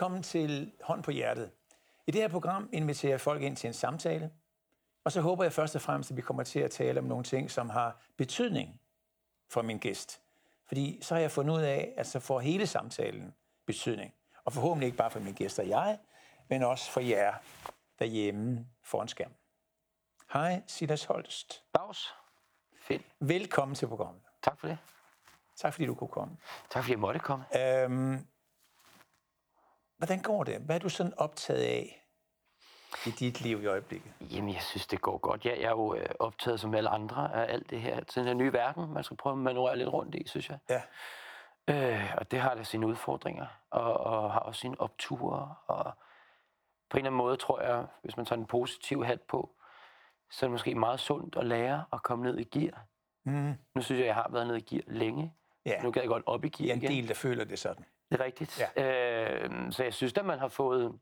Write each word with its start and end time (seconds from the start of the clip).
Velkommen 0.00 0.22
til 0.22 0.72
Hånd 0.82 1.02
på 1.02 1.10
Hjertet. 1.10 1.50
I 2.06 2.10
det 2.10 2.20
her 2.20 2.28
program 2.28 2.68
inviterer 2.72 3.12
jeg 3.12 3.20
folk 3.20 3.42
ind 3.42 3.56
til 3.56 3.68
en 3.68 3.74
samtale, 3.74 4.30
og 5.04 5.12
så 5.12 5.20
håber 5.20 5.44
jeg 5.44 5.52
først 5.52 5.76
og 5.76 5.82
fremmest, 5.82 6.10
at 6.10 6.16
vi 6.16 6.22
kommer 6.22 6.42
til 6.42 6.60
at 6.60 6.70
tale 6.70 7.00
om 7.00 7.06
nogle 7.06 7.24
ting, 7.24 7.50
som 7.50 7.70
har 7.70 8.00
betydning 8.16 8.80
for 9.48 9.62
min 9.62 9.78
gæst. 9.78 10.20
Fordi 10.66 10.98
så 11.02 11.14
har 11.14 11.20
jeg 11.20 11.30
fundet 11.30 11.54
ud 11.54 11.60
af, 11.60 11.94
at 11.96 12.06
så 12.06 12.20
får 12.20 12.40
hele 12.40 12.66
samtalen 12.66 13.34
betydning. 13.66 14.14
Og 14.44 14.52
forhåbentlig 14.52 14.86
ikke 14.86 14.98
bare 14.98 15.10
for 15.10 15.20
mine 15.20 15.36
gæster 15.36 15.62
og 15.62 15.68
jeg, 15.68 15.98
men 16.48 16.62
også 16.62 16.90
for 16.90 17.00
jer 17.00 17.34
derhjemme 17.98 18.66
foran 18.82 19.08
skærmen. 19.08 19.36
Hej, 20.32 20.62
Silas 20.66 21.04
Holst. 21.04 21.64
Dags. 21.74 22.14
Fedt. 22.82 23.02
Velkommen 23.18 23.74
til 23.74 23.86
programmet. 23.86 24.22
Tak 24.42 24.60
for 24.60 24.66
det. 24.66 24.78
Tak 25.56 25.72
fordi 25.72 25.86
du 25.86 25.94
kunne 25.94 26.08
komme. 26.08 26.36
Tak 26.70 26.82
fordi 26.82 26.92
jeg 26.92 27.00
måtte 27.00 27.20
komme. 27.20 27.44
Øhm, 27.60 28.26
hvordan 30.00 30.22
går 30.22 30.44
det? 30.44 30.60
Hvad 30.60 30.76
er 30.76 30.80
du 30.80 30.88
sådan 30.88 31.12
optaget 31.16 31.62
af 31.62 32.06
i 33.06 33.10
dit 33.10 33.40
liv 33.40 33.62
i 33.62 33.66
øjeblikket? 33.66 34.12
Jamen, 34.20 34.54
jeg 34.54 34.62
synes, 34.62 34.86
det 34.86 35.00
går 35.00 35.18
godt. 35.18 35.44
Jeg, 35.44 35.56
jeg 35.60 35.64
er 35.64 35.70
jo 35.70 35.94
øh, 35.94 36.06
optaget 36.18 36.60
som 36.60 36.74
alle 36.74 36.90
andre 36.90 37.34
af 37.34 37.52
alt 37.52 37.70
det 37.70 37.80
her. 37.80 38.04
Til 38.04 38.20
den 38.20 38.26
her 38.26 38.34
nye 38.34 38.52
verden, 38.52 38.92
man 38.92 39.04
skal 39.04 39.16
prøve 39.16 39.32
at 39.32 39.38
manøvrere 39.38 39.78
lidt 39.78 39.88
rundt 39.88 40.14
i, 40.14 40.22
synes 40.26 40.50
jeg. 40.50 40.58
Ja. 40.68 40.82
Øh, 41.68 42.14
og 42.16 42.30
det 42.30 42.40
har 42.40 42.54
da 42.54 42.62
sine 42.62 42.86
udfordringer, 42.86 43.46
og, 43.70 43.96
og 43.96 44.32
har 44.32 44.40
også 44.40 44.60
sine 44.60 44.80
opture. 44.80 45.54
Og 45.66 45.92
på 46.90 46.96
en 46.96 46.98
eller 46.98 47.10
anden 47.10 47.16
måde 47.16 47.36
tror 47.36 47.60
jeg, 47.60 47.86
hvis 48.02 48.16
man 48.16 48.26
tager 48.26 48.40
en 48.40 48.46
positiv 48.46 49.04
hat 49.04 49.20
på, 49.22 49.50
så 50.30 50.46
er 50.46 50.48
det 50.48 50.52
måske 50.52 50.74
meget 50.74 51.00
sundt 51.00 51.36
at 51.36 51.46
lære 51.46 51.84
at 51.92 52.02
komme 52.02 52.24
ned 52.24 52.38
i 52.38 52.44
gear. 52.44 52.86
Mm. 53.24 53.54
Nu 53.74 53.82
synes 53.82 53.98
jeg, 53.98 54.06
jeg 54.06 54.14
har 54.14 54.28
været 54.30 54.46
nede 54.46 54.58
i 54.58 54.62
gear 54.62 54.82
længe. 54.86 55.34
Ja. 55.66 55.82
Nu 55.82 55.90
kan 55.90 56.02
jeg 56.02 56.08
godt 56.08 56.22
op 56.26 56.44
i 56.44 56.48
gear 56.48 56.68
er 56.68 56.72
en 56.72 56.82
igen. 56.82 56.90
del, 56.90 57.08
der 57.08 57.14
føler 57.14 57.44
det 57.44 57.58
sådan. 57.58 57.84
Det 58.10 58.20
er 58.20 58.24
rigtigt. 58.24 58.62
Ja. 58.76 59.44
Øh, 59.44 59.72
så 59.72 59.82
jeg 59.84 59.94
synes, 59.94 60.12
at 60.18 60.24
man 60.24 60.38
har 60.38 60.48
fået 60.48 60.98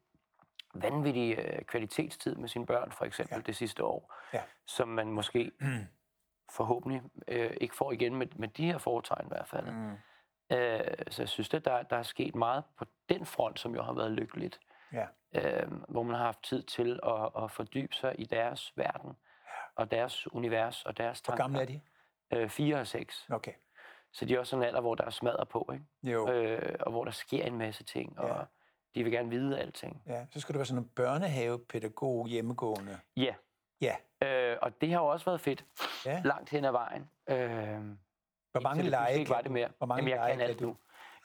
vanvittig 0.75 1.39
øh, 1.39 1.63
kvalitetstid 1.65 2.35
med 2.37 2.49
sine 2.49 2.67
børn, 2.67 2.93
for 2.93 3.05
eksempel 3.05 3.33
Ja. 3.35 3.37
ja. 3.39 3.43
det 3.43 3.57
sidste 3.57 3.85
år, 3.85 4.15
Ja. 4.33 4.43
som 4.67 4.89
man 4.89 5.13
måske 5.13 5.53
forhåbentlig 6.57 7.03
øh, 7.29 7.51
ikke 7.61 7.77
får 7.77 7.93
igen 7.93 8.17
med, 8.17 8.27
med 8.37 8.49
de 8.49 8.67
her 8.67 8.79
foretegn 8.79 9.25
i 9.27 9.29
hvert 9.29 9.49
fald. 9.49 9.71
Mm. 9.71 9.93
Øh, 10.51 10.95
så 11.11 11.23
jeg 11.23 11.29
synes, 11.29 11.55
at 11.55 11.65
der, 11.65 11.83
der 11.83 11.97
er 11.97 12.03
sket 12.03 12.35
meget 12.35 12.65
på 12.79 12.85
den 13.09 13.27
front, 13.27 13.61
som 13.61 13.75
jo 13.75 13.83
har 13.83 13.93
været 13.93 14.13
lykkeligt. 14.13 14.61
Ja. 14.93 15.07
Øh, 15.33 15.73
hvor 15.89 16.03
man 16.03 16.15
har 16.17 16.25
haft 16.25 16.43
tid 16.43 16.63
til 16.63 17.01
at, 17.03 17.45
at 17.45 17.51
fordybe 17.51 17.95
sig 17.95 18.15
i 18.19 18.25
deres 18.25 18.73
verden, 18.77 19.17
og 19.75 19.91
deres 19.91 20.33
univers, 20.33 20.85
og 20.87 20.97
deres 20.97 21.21
Hvor 21.21 21.31
tanker. 21.37 21.45
gamle 21.45 21.61
er 21.61 21.65
de? 21.67 21.81
Øh, 22.33 22.49
fire 22.49 22.77
og 22.81 22.87
seks. 22.87 23.27
Okay. 23.31 23.53
Så 24.13 24.25
de 24.25 24.35
er 24.35 24.39
også 24.39 24.51
sådan 24.51 24.63
en 24.63 24.67
alder, 24.69 24.81
hvor 24.81 24.95
der 24.95 25.05
er 25.05 25.11
smadret 25.11 25.49
på, 25.49 25.71
ikke? 25.73 25.85
Jo. 26.03 26.31
øh, 26.33 26.75
og 26.81 26.91
hvor 26.91 27.05
der 27.05 27.11
sker 27.11 27.45
en 27.45 27.59
masse 27.59 27.85
ting, 27.85 28.19
og 28.19 28.29
Ja. 28.29 28.43
de 28.95 29.03
vil 29.05 29.13
gerne 29.13 29.31
vide 29.31 29.59
alting. 29.59 30.03
Ja, 30.07 30.27
så 30.31 30.41
skal 30.41 30.53
du 30.55 30.59
være 30.59 30.67
sådan 30.67 30.83
en 30.83 30.89
børnehavepædagog 30.89 32.27
hjemmegående. 32.29 32.99
Ja, 33.17 33.35
Ja. 33.81 33.97
øh, 34.23 34.59
og 34.63 34.81
det 34.81 34.93
har 34.93 34.99
jo 35.01 35.07
også 35.07 35.25
været 35.27 35.41
fedt, 35.41 35.65
ja. 36.07 36.23
langt 36.25 36.51
hen 36.51 36.65
ad 36.65 36.71
vejen. 36.73 37.11
Øh, 37.29 37.39
Hvor 38.53 38.61
mange 38.61 38.83
lege 38.83 39.19
ikke 39.19 39.31
var 39.31 39.41
det 39.41 39.51
mere. 39.51 39.69
Hvor 39.79 39.87
mange 39.87 40.01
Jamen, 40.01 40.11
jeg 40.11 40.19
lege 40.19 40.37
kan 40.37 40.41
alt 40.41 40.61
nu. 40.61 40.77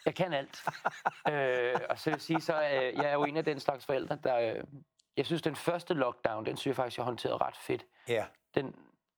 Jeg 0.05 0.15
kan 0.15 0.33
alt. 0.33 0.63
øh, 1.31 1.75
og 1.89 1.99
så 1.99 2.09
vil 2.09 2.13
jeg 2.13 2.21
sige, 2.21 2.41
så 2.41 2.53
øh, 2.53 2.95
jeg 2.97 3.05
er 3.05 3.13
jo 3.13 3.23
en 3.23 3.37
af 3.37 3.45
den 3.45 3.59
slags 3.59 3.85
forældre, 3.85 4.17
der... 4.23 4.39
Øh, 4.39 4.63
jeg 5.17 5.25
synes, 5.25 5.41
den 5.41 5.55
første 5.55 5.93
lockdown, 5.93 6.45
den 6.45 6.57
synes 6.57 6.71
jeg 6.71 6.75
faktisk, 6.75 6.97
jeg 6.97 7.05
håndterede 7.05 7.37
ret 7.37 7.57
fedt. 7.57 7.85
Ja. 8.07 8.25
Den 8.55 8.75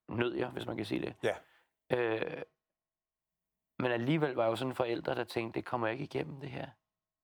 nød 0.09 0.33
jeg, 0.35 0.47
hvis 0.47 0.65
man 0.65 0.75
kan 0.77 0.85
sige 0.85 1.01
det. 1.01 1.13
Ja. 1.23 1.35
Øh, 1.97 2.41
men 3.79 3.91
alligevel 3.91 4.33
var 4.35 4.43
jeg 4.43 4.49
jo 4.51 4.55
sådan 4.55 4.71
en 4.71 4.75
forælder, 4.75 5.13
der 5.13 5.23
tænkte, 5.23 5.59
det 5.59 5.65
kommer 5.65 5.87
jeg 5.87 5.93
ikke 5.93 6.03
igennem 6.03 6.39
det 6.39 6.49
her. 6.49 6.67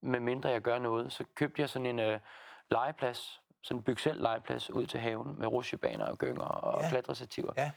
Med 0.01 0.19
mindre 0.19 0.49
jeg 0.49 0.61
gør 0.61 0.79
noget. 0.79 1.11
Så 1.11 1.23
købte 1.35 1.61
jeg 1.61 1.69
sådan 1.69 1.85
en 1.85 1.99
øh, 1.99 2.19
legeplads, 2.71 3.41
sådan 3.63 3.77
en 3.79 3.83
byg 3.83 3.99
selv 3.99 4.21
legeplads 4.21 4.69
ud 4.69 4.85
til 4.85 4.99
haven 4.99 5.35
med 5.39 5.47
rusjebaner 5.47 6.05
og 6.05 6.17
gynger 6.17 6.43
og 6.43 6.79
Ja. 6.79 6.85
ja. 6.85 6.89
klatrestativer. 6.91 7.53
Ja. 7.57 7.71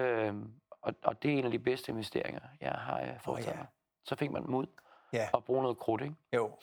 Øhm, 0.00 0.52
og, 0.82 0.94
og 1.04 1.22
det 1.22 1.34
er 1.34 1.38
en 1.38 1.44
af 1.44 1.50
de 1.50 1.58
bedste 1.58 1.92
investeringer, 1.92 2.40
jeg 2.60 2.72
har 2.72 3.00
øh, 3.00 3.20
foretaget 3.20 3.52
ja. 3.54 3.58
mig. 3.58 3.66
Så 4.04 4.14
fik 4.16 4.30
man 4.30 4.46
dem 4.46 4.54
ud 4.54 4.66
Ja. 5.12 5.28
og 5.32 5.44
bruge 5.44 5.62
noget 5.62 5.78
krudt, 5.78 6.02
ikke? 6.02 6.14
Jo. 6.32 6.58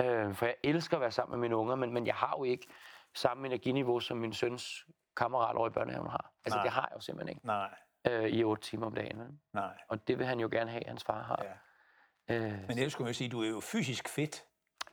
Øh, 0.00 0.34
for 0.34 0.46
jeg 0.46 0.54
elsker 0.62 0.96
at 0.96 1.00
være 1.00 1.10
sammen 1.10 1.40
med 1.40 1.48
mine 1.48 1.56
unger, 1.56 1.74
men, 1.74 1.92
men 1.92 2.06
jeg 2.06 2.14
har 2.14 2.34
jo 2.38 2.44
ikke 2.44 2.66
samme 3.14 3.46
energiniveau, 3.46 4.00
som 4.00 4.16
min 4.16 4.32
søns 4.32 4.84
kammerat 5.16 5.56
over 5.56 5.66
i 5.66 5.70
børnehaven 5.70 6.10
har. 6.10 6.32
Altså, 6.44 6.56
Nej. 6.56 6.62
det 6.64 6.72
har 6.72 6.88
jeg 6.90 6.96
jo 6.96 7.00
simpelthen 7.00 7.28
ikke 7.28 7.46
Nej. 7.46 7.74
Øh, 8.06 8.24
i 8.24 8.44
otte 8.44 8.62
timer 8.62 8.86
om 8.86 8.94
dagen. 8.94 9.18
Vel? 9.18 9.28
Nej. 9.52 9.70
Og 9.88 10.08
det 10.08 10.18
vil 10.18 10.26
han 10.26 10.40
jo 10.40 10.48
gerne 10.52 10.70
have, 10.70 10.82
hans 10.86 11.04
far 11.04 11.22
har. 11.22 11.44
Ja. 12.28 12.34
Øh, 12.34 12.52
Men 12.68 12.78
ellers 12.78 12.92
skulle 12.92 13.04
man 13.04 13.12
jo 13.12 13.16
sige, 13.16 13.26
at 13.26 13.32
du 13.32 13.42
er 13.42 13.48
jo 13.48 13.60
fysisk 13.60 14.08
fedt. 14.08 14.44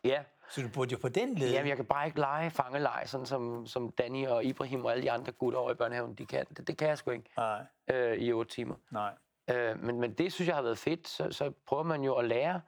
ja. 0.03 0.23
Så 0.49 0.61
du 0.61 0.67
burde 0.73 0.91
jo 0.91 0.97
på 1.01 1.09
den 1.09 1.35
led. 1.35 1.51
Jamen, 1.51 1.67
jeg 1.69 1.75
kan 1.75 1.85
bare 1.85 2.05
ikke 2.05 2.19
lege 2.19 2.51
fangelege, 2.51 3.07
sådan 3.07 3.25
som, 3.25 3.65
som 3.65 3.91
Danny 3.91 4.27
og 4.27 4.43
Ibrahim 4.45 4.85
og 4.85 4.91
alle 4.91 5.03
de 5.03 5.11
andre 5.11 5.31
gutter 5.31 5.59
over 5.59 5.71
i 5.71 5.75
børnehaven, 5.75 6.15
de 6.15 6.25
kan. 6.25 6.45
Det, 6.57 6.67
det 6.67 6.77
kan 6.77 6.87
jeg 6.87 6.97
sgu 6.97 7.11
ikke 7.11 7.29
Nej. 7.37 7.65
øh, 7.87 8.17
i 8.17 8.33
otte 8.33 8.51
timer. 8.51 8.75
Nej. 8.91 9.13
Øh, 9.51 9.83
men, 9.83 9.99
men 9.99 10.13
det 10.13 10.33
synes 10.33 10.47
jeg 10.47 10.55
har 10.55 10.61
været 10.63 10.77
fedt. 10.77 11.07
Så, 11.07 11.31
så 11.31 11.51
prøver 11.67 11.83
man 11.83 12.03
jo 12.03 12.15
at 12.15 12.25
lære 12.25 12.61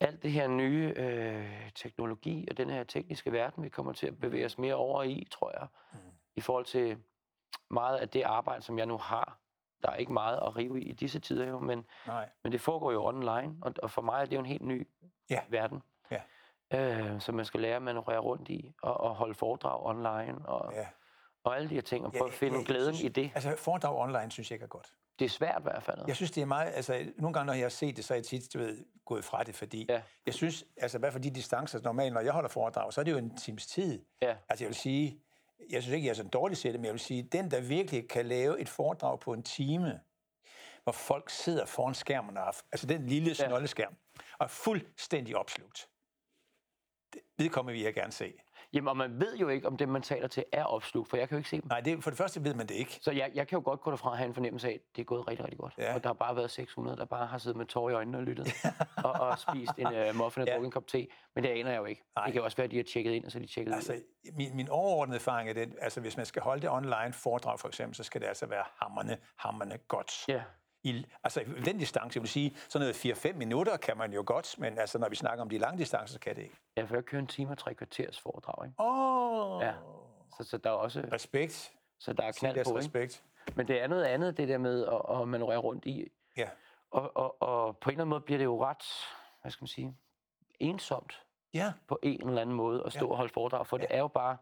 alt 0.00 0.22
det 0.22 0.32
her 0.32 0.48
nye 0.48 0.94
øh, 0.96 1.70
teknologi 1.74 2.46
og 2.50 2.56
den 2.56 2.70
her 2.70 2.84
tekniske 2.84 3.32
verden, 3.32 3.64
vi 3.64 3.68
kommer 3.68 3.92
til 3.92 4.06
at 4.06 4.20
bevæge 4.20 4.44
os 4.46 4.58
mere 4.58 4.74
over 4.74 5.02
i, 5.02 5.26
tror 5.30 5.50
jeg. 5.60 5.66
Mm. 5.92 5.98
I 6.36 6.40
forhold 6.40 6.64
til 6.64 6.98
meget 7.70 7.98
af 7.98 8.08
det 8.08 8.22
arbejde, 8.22 8.62
som 8.62 8.78
jeg 8.78 8.86
nu 8.86 8.96
har. 8.98 9.38
Der 9.82 9.90
er 9.90 9.96
ikke 9.96 10.12
meget 10.12 10.36
at 10.36 10.56
rive 10.56 10.80
i 10.80 10.84
i 10.84 10.92
disse 10.92 11.18
tider 11.20 11.46
jo, 11.48 11.58
men, 11.58 11.84
Nej. 12.06 12.28
men 12.42 12.52
det 12.52 12.60
foregår 12.60 12.92
jo 12.92 13.04
online, 13.06 13.56
og, 13.62 13.74
og 13.82 13.90
for 13.90 14.02
mig 14.02 14.20
er 14.20 14.24
det 14.24 14.32
jo 14.34 14.40
en 14.40 14.46
helt 14.46 14.62
ny 14.62 14.88
Ja. 15.30 15.40
verden. 15.48 15.82
Ja. 16.10 16.20
Øh, 16.74 17.20
som 17.20 17.34
man 17.34 17.44
skal 17.44 17.60
lære 17.60 17.76
at 17.76 17.82
manøvrere 17.82 18.18
rundt 18.18 18.48
i, 18.48 18.72
og, 18.82 19.00
og 19.00 19.14
holde 19.14 19.34
foredrag 19.34 19.80
online, 19.86 20.48
og, 20.48 20.72
Ja. 20.74 20.86
og 21.44 21.56
alle 21.56 21.68
de 21.68 21.74
her 21.74 21.82
ting, 21.82 22.06
og 22.06 22.12
Ja, 22.12 22.18
prøve 22.18 22.28
at 22.28 22.34
finde 22.34 22.58
jeg 22.58 22.66
glæden 22.66 22.94
synes, 22.94 23.10
i 23.18 23.22
det. 23.22 23.30
Altså, 23.34 23.54
foredrag 23.58 23.96
online 23.96 24.30
synes 24.30 24.50
jeg 24.50 24.54
ikke 24.56 24.64
er 24.64 24.68
godt. 24.68 24.94
Det 25.18 25.24
er 25.24 25.28
svært 25.28 25.60
i 25.60 25.62
hvert 25.62 25.82
fald. 25.82 25.98
Jeg 26.06 26.16
synes, 26.16 26.30
det 26.30 26.40
er 26.40 26.46
meget... 26.46 26.72
Altså, 26.74 27.12
nogle 27.18 27.34
gange, 27.34 27.46
når 27.46 27.52
jeg 27.52 27.64
har 27.64 27.68
set 27.68 27.96
det, 27.96 28.04
så 28.04 28.14
er 28.14 28.18
jeg 28.18 28.24
tit 28.24 28.54
du 28.54 28.58
ved, 28.58 28.84
gået 29.04 29.24
fra 29.24 29.42
det, 29.44 29.54
fordi 29.54 29.86
Ja. 29.88 30.02
jeg 30.26 30.34
synes, 30.34 30.64
altså, 30.76 30.98
hvad 30.98 31.12
for 31.12 31.18
de 31.18 31.30
distancer, 31.30 31.80
normalt, 31.82 32.14
når 32.14 32.20
jeg 32.20 32.32
holder 32.32 32.48
foredrag, 32.48 32.92
så 32.92 33.00
er 33.00 33.04
det 33.04 33.12
jo 33.12 33.16
en 33.18 33.36
times 33.36 33.66
tid. 33.66 34.04
Ja. 34.22 34.36
Altså, 34.48 34.64
jeg 34.64 34.68
vil 34.68 34.74
sige, 34.76 35.20
jeg 35.70 35.82
synes 35.82 35.94
ikke, 35.94 36.06
jeg 36.06 36.10
er 36.10 36.16
sådan 36.16 36.30
dårlig 36.30 36.58
til 36.58 36.72
det, 36.72 36.80
men 36.80 36.84
jeg 36.84 36.92
vil 36.92 37.00
sige, 37.00 37.22
den, 37.22 37.50
der 37.50 37.60
virkelig 37.60 38.08
kan 38.08 38.26
lave 38.26 38.60
et 38.60 38.68
foredrag 38.68 39.20
på 39.20 39.32
en 39.32 39.42
time, 39.42 40.00
hvor 40.82 40.92
folk 40.92 41.30
sidder 41.30 41.66
foran 41.66 41.94
skærmen, 41.94 42.36
og, 42.36 42.54
altså 42.72 42.86
den 42.86 43.06
lille 43.06 43.34
snolleskærm, 43.34 43.96
og 44.38 44.44
er 44.44 44.48
fuldstændig 44.48 45.36
opslugt. 45.36 45.88
Det 47.12 47.22
vedkommer 47.38 47.72
vi 47.72 47.84
jeg 47.84 47.94
gerne 47.94 48.12
se. 48.12 48.41
Jamen, 48.72 48.88
og 48.88 48.96
man 48.96 49.20
ved 49.20 49.36
jo 49.36 49.48
ikke, 49.48 49.66
om 49.66 49.76
det, 49.76 49.88
man 49.88 50.02
taler 50.02 50.28
til, 50.28 50.44
er 50.52 50.64
opslugt, 50.64 51.10
for 51.10 51.16
jeg 51.16 51.28
kan 51.28 51.36
jo 51.36 51.38
ikke 51.38 51.50
se 51.50 51.56
dem. 51.56 51.64
Nej, 51.68 51.80
det, 51.80 52.02
for 52.04 52.10
det 52.10 52.16
første 52.18 52.44
ved 52.44 52.54
man 52.54 52.66
det 52.66 52.74
ikke. 52.74 52.98
Så 53.00 53.10
jeg, 53.10 53.30
jeg 53.34 53.48
kan 53.48 53.58
jo 53.58 53.62
godt 53.64 53.80
gå 53.80 53.90
derfra 53.90 54.10
og 54.10 54.16
have 54.16 54.26
en 54.28 54.34
fornemmelse 54.34 54.68
af, 54.68 54.72
at 54.72 54.96
det 54.96 55.02
er 55.02 55.04
gået 55.06 55.28
rigtig, 55.28 55.44
rigtig 55.44 55.58
godt. 55.58 55.74
Ja. 55.78 55.94
Og 55.94 56.02
der 56.02 56.08
har 56.08 56.14
bare 56.14 56.36
været 56.36 56.50
600, 56.50 56.96
der 56.96 57.04
bare 57.04 57.26
har 57.26 57.38
siddet 57.38 57.56
med 57.58 57.66
tårer 57.66 57.90
i 57.90 57.94
øjnene 57.94 58.18
og 58.18 58.24
lyttet, 58.24 58.48
og, 59.04 59.12
og 59.12 59.38
spist 59.38 59.72
en 59.78 59.86
uh, 59.86 60.16
muffin 60.16 60.42
og 60.42 60.46
Ja. 60.48 60.52
drukket 60.54 60.66
en 60.66 60.70
kop 60.70 60.86
te. 60.86 61.06
Men 61.34 61.44
det 61.44 61.50
aner 61.50 61.70
jeg 61.70 61.78
jo 61.78 61.84
ikke. 61.84 62.02
Nej. 62.16 62.24
Det 62.24 62.32
kan 62.32 62.42
også 62.42 62.56
være, 62.56 62.64
at 62.64 62.70
de 62.70 62.76
har 62.76 62.84
tjekket 62.84 63.12
ind, 63.12 63.24
og 63.24 63.32
så 63.32 63.38
de 63.38 63.46
tjekket 63.46 63.70
ud. 63.70 63.76
Altså, 63.76 64.00
min, 64.36 64.56
min 64.56 64.68
overordnede 64.68 65.16
erfaring 65.16 65.48
er 65.48 65.52
den, 65.54 65.74
altså 65.80 66.00
hvis 66.00 66.16
man 66.16 66.26
skal 66.26 66.42
holde 66.42 66.62
det 66.62 66.70
online 66.70 67.12
foredrag 67.12 67.60
for 67.60 67.68
eksempel, 67.68 67.96
så 67.96 68.02
skal 68.02 68.20
det 68.20 68.26
altså 68.26 68.46
være 68.46 68.64
hammerne, 68.82 69.16
hammerne 69.36 69.78
godt. 69.88 70.12
Ja. 70.28 70.42
I, 70.84 71.06
altså 71.24 71.40
i 71.40 71.44
den 71.44 71.78
distance, 71.78 72.16
jeg 72.16 72.22
vil 72.22 72.30
sige, 72.30 72.56
sådan 72.68 72.86
noget 73.04 73.26
4-5 73.26 73.32
minutter 73.36 73.76
kan 73.76 73.96
man 73.96 74.12
jo 74.12 74.22
godt, 74.26 74.58
men 74.58 74.78
altså 74.78 74.98
når 74.98 75.08
vi 75.08 75.16
snakker 75.16 75.42
om 75.42 75.48
de 75.50 75.58
lange 75.58 75.78
distancer, 75.78 76.12
så 76.12 76.20
kan 76.20 76.36
det 76.36 76.42
ikke. 76.42 76.56
Jeg 76.76 76.90
vil 76.90 77.02
køre 77.02 77.18
en 77.20 77.26
time 77.26 77.50
og 77.50 77.58
tre 77.58 77.74
kvarters 77.74 78.20
foredrag, 78.20 78.66
ikke? 78.66 78.80
Åh, 78.80 79.56
oh, 79.56 79.62
Ja. 79.62 79.74
Så, 80.38 80.44
så 80.44 80.56
der 80.58 80.70
er 80.70 80.74
også 80.74 81.04
respekt. 81.12 81.72
så 81.98 82.12
der 82.12 82.22
er 82.22 82.32
knald 82.32 82.54
på, 82.64 82.70
ikke? 82.70 82.78
respekt. 82.78 83.22
Men 83.56 83.68
det 83.68 83.82
er 83.82 83.86
noget 83.86 84.04
andet, 84.04 84.36
det 84.36 84.48
der 84.48 84.58
med 84.58 84.86
at, 84.86 85.20
at 85.20 85.28
manøvrere 85.28 85.58
rundt 85.58 85.86
i. 85.86 86.08
Ja, 86.36 86.48
Og, 86.90 87.16
og, 87.16 87.42
og 87.42 87.76
på 87.76 87.90
en 87.90 87.92
eller 87.94 88.02
anden 88.04 88.10
måde 88.10 88.20
bliver 88.20 88.38
det 88.38 88.44
jo 88.44 88.64
ret, 88.64 88.84
hvad 89.42 89.50
skal 89.50 89.62
man 89.62 89.68
sige, 89.68 89.96
ensomt 90.60 91.22
ja, 91.54 91.72
på 91.88 91.98
en 92.02 92.28
eller 92.28 92.42
anden 92.42 92.56
måde 92.56 92.82
at 92.86 92.92
stå 92.92 93.04
Ja. 93.06 93.10
og 93.10 93.16
holde 93.16 93.32
foredrag, 93.32 93.66
for 93.66 93.76
det 93.76 93.86
er 93.90 93.98
jo 93.98 94.08
bare 94.08 94.36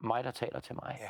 mig, 0.00 0.24
der 0.24 0.30
taler 0.30 0.60
til 0.60 0.74
mig. 0.74 1.00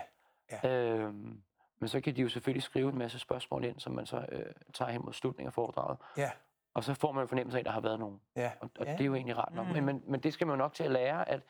ja. 0.62 0.69
Øhm, 0.69 1.43
men 1.81 1.89
så 1.89 2.01
kan 2.01 2.17
de 2.17 2.23
jo 2.23 2.29
selvfølgelig 2.29 2.63
skrive 2.63 2.89
en 2.93 2.99
masse 2.99 3.19
spørgsmål 3.19 3.65
ind, 3.65 3.81
som 3.81 3.93
man 3.93 4.07
så 4.07 4.27
øh, 4.33 4.47
tager 4.75 4.91
hen 4.91 5.03
mod 5.05 5.13
slutningen 5.13 5.47
af 5.47 5.53
foredraget. 5.53 5.99
ja, 6.17 6.31
Og 6.75 6.85
så 6.85 6.95
får 6.95 7.13
man 7.13 7.23
en 7.23 7.29
fornemmelse 7.29 7.59
af, 7.59 7.61
at 7.61 7.67
der 7.67 7.73
har 7.73 7.81
været 7.81 7.99
nogen. 7.99 8.21
ja. 8.37 8.53
Og, 8.61 8.71
og 8.79 8.87
ja. 8.87 8.93
det 8.93 9.01
er 9.01 9.05
jo 9.05 9.15
egentlig 9.15 9.37
rart 9.39 9.55
nok. 9.55 9.67
Mm. 9.67 9.73
Men, 9.73 9.85
men, 9.85 10.03
men 10.07 10.21
det 10.21 10.33
skal 10.33 10.47
man 10.47 10.55
jo 10.55 10.59
nok 10.59 10.75
til 10.75 10.85
at 10.85 10.91
lære, 10.91 11.29
at, 11.29 11.41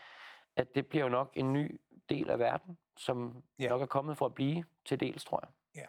at 0.56 0.74
det 0.74 0.86
bliver 0.86 1.04
jo 1.04 1.08
nok 1.10 1.30
en 1.34 1.52
ny 1.52 1.80
del 2.08 2.30
af 2.30 2.38
verden, 2.38 2.78
som 2.96 3.42
Ja. 3.58 3.68
nok 3.68 3.82
er 3.82 3.86
kommet 3.86 4.16
for 4.18 4.26
at 4.26 4.34
blive 4.34 4.64
til 4.84 5.00
dels, 5.00 5.24
tror 5.24 5.40
jeg. 5.42 5.50
Ja. 5.82 5.86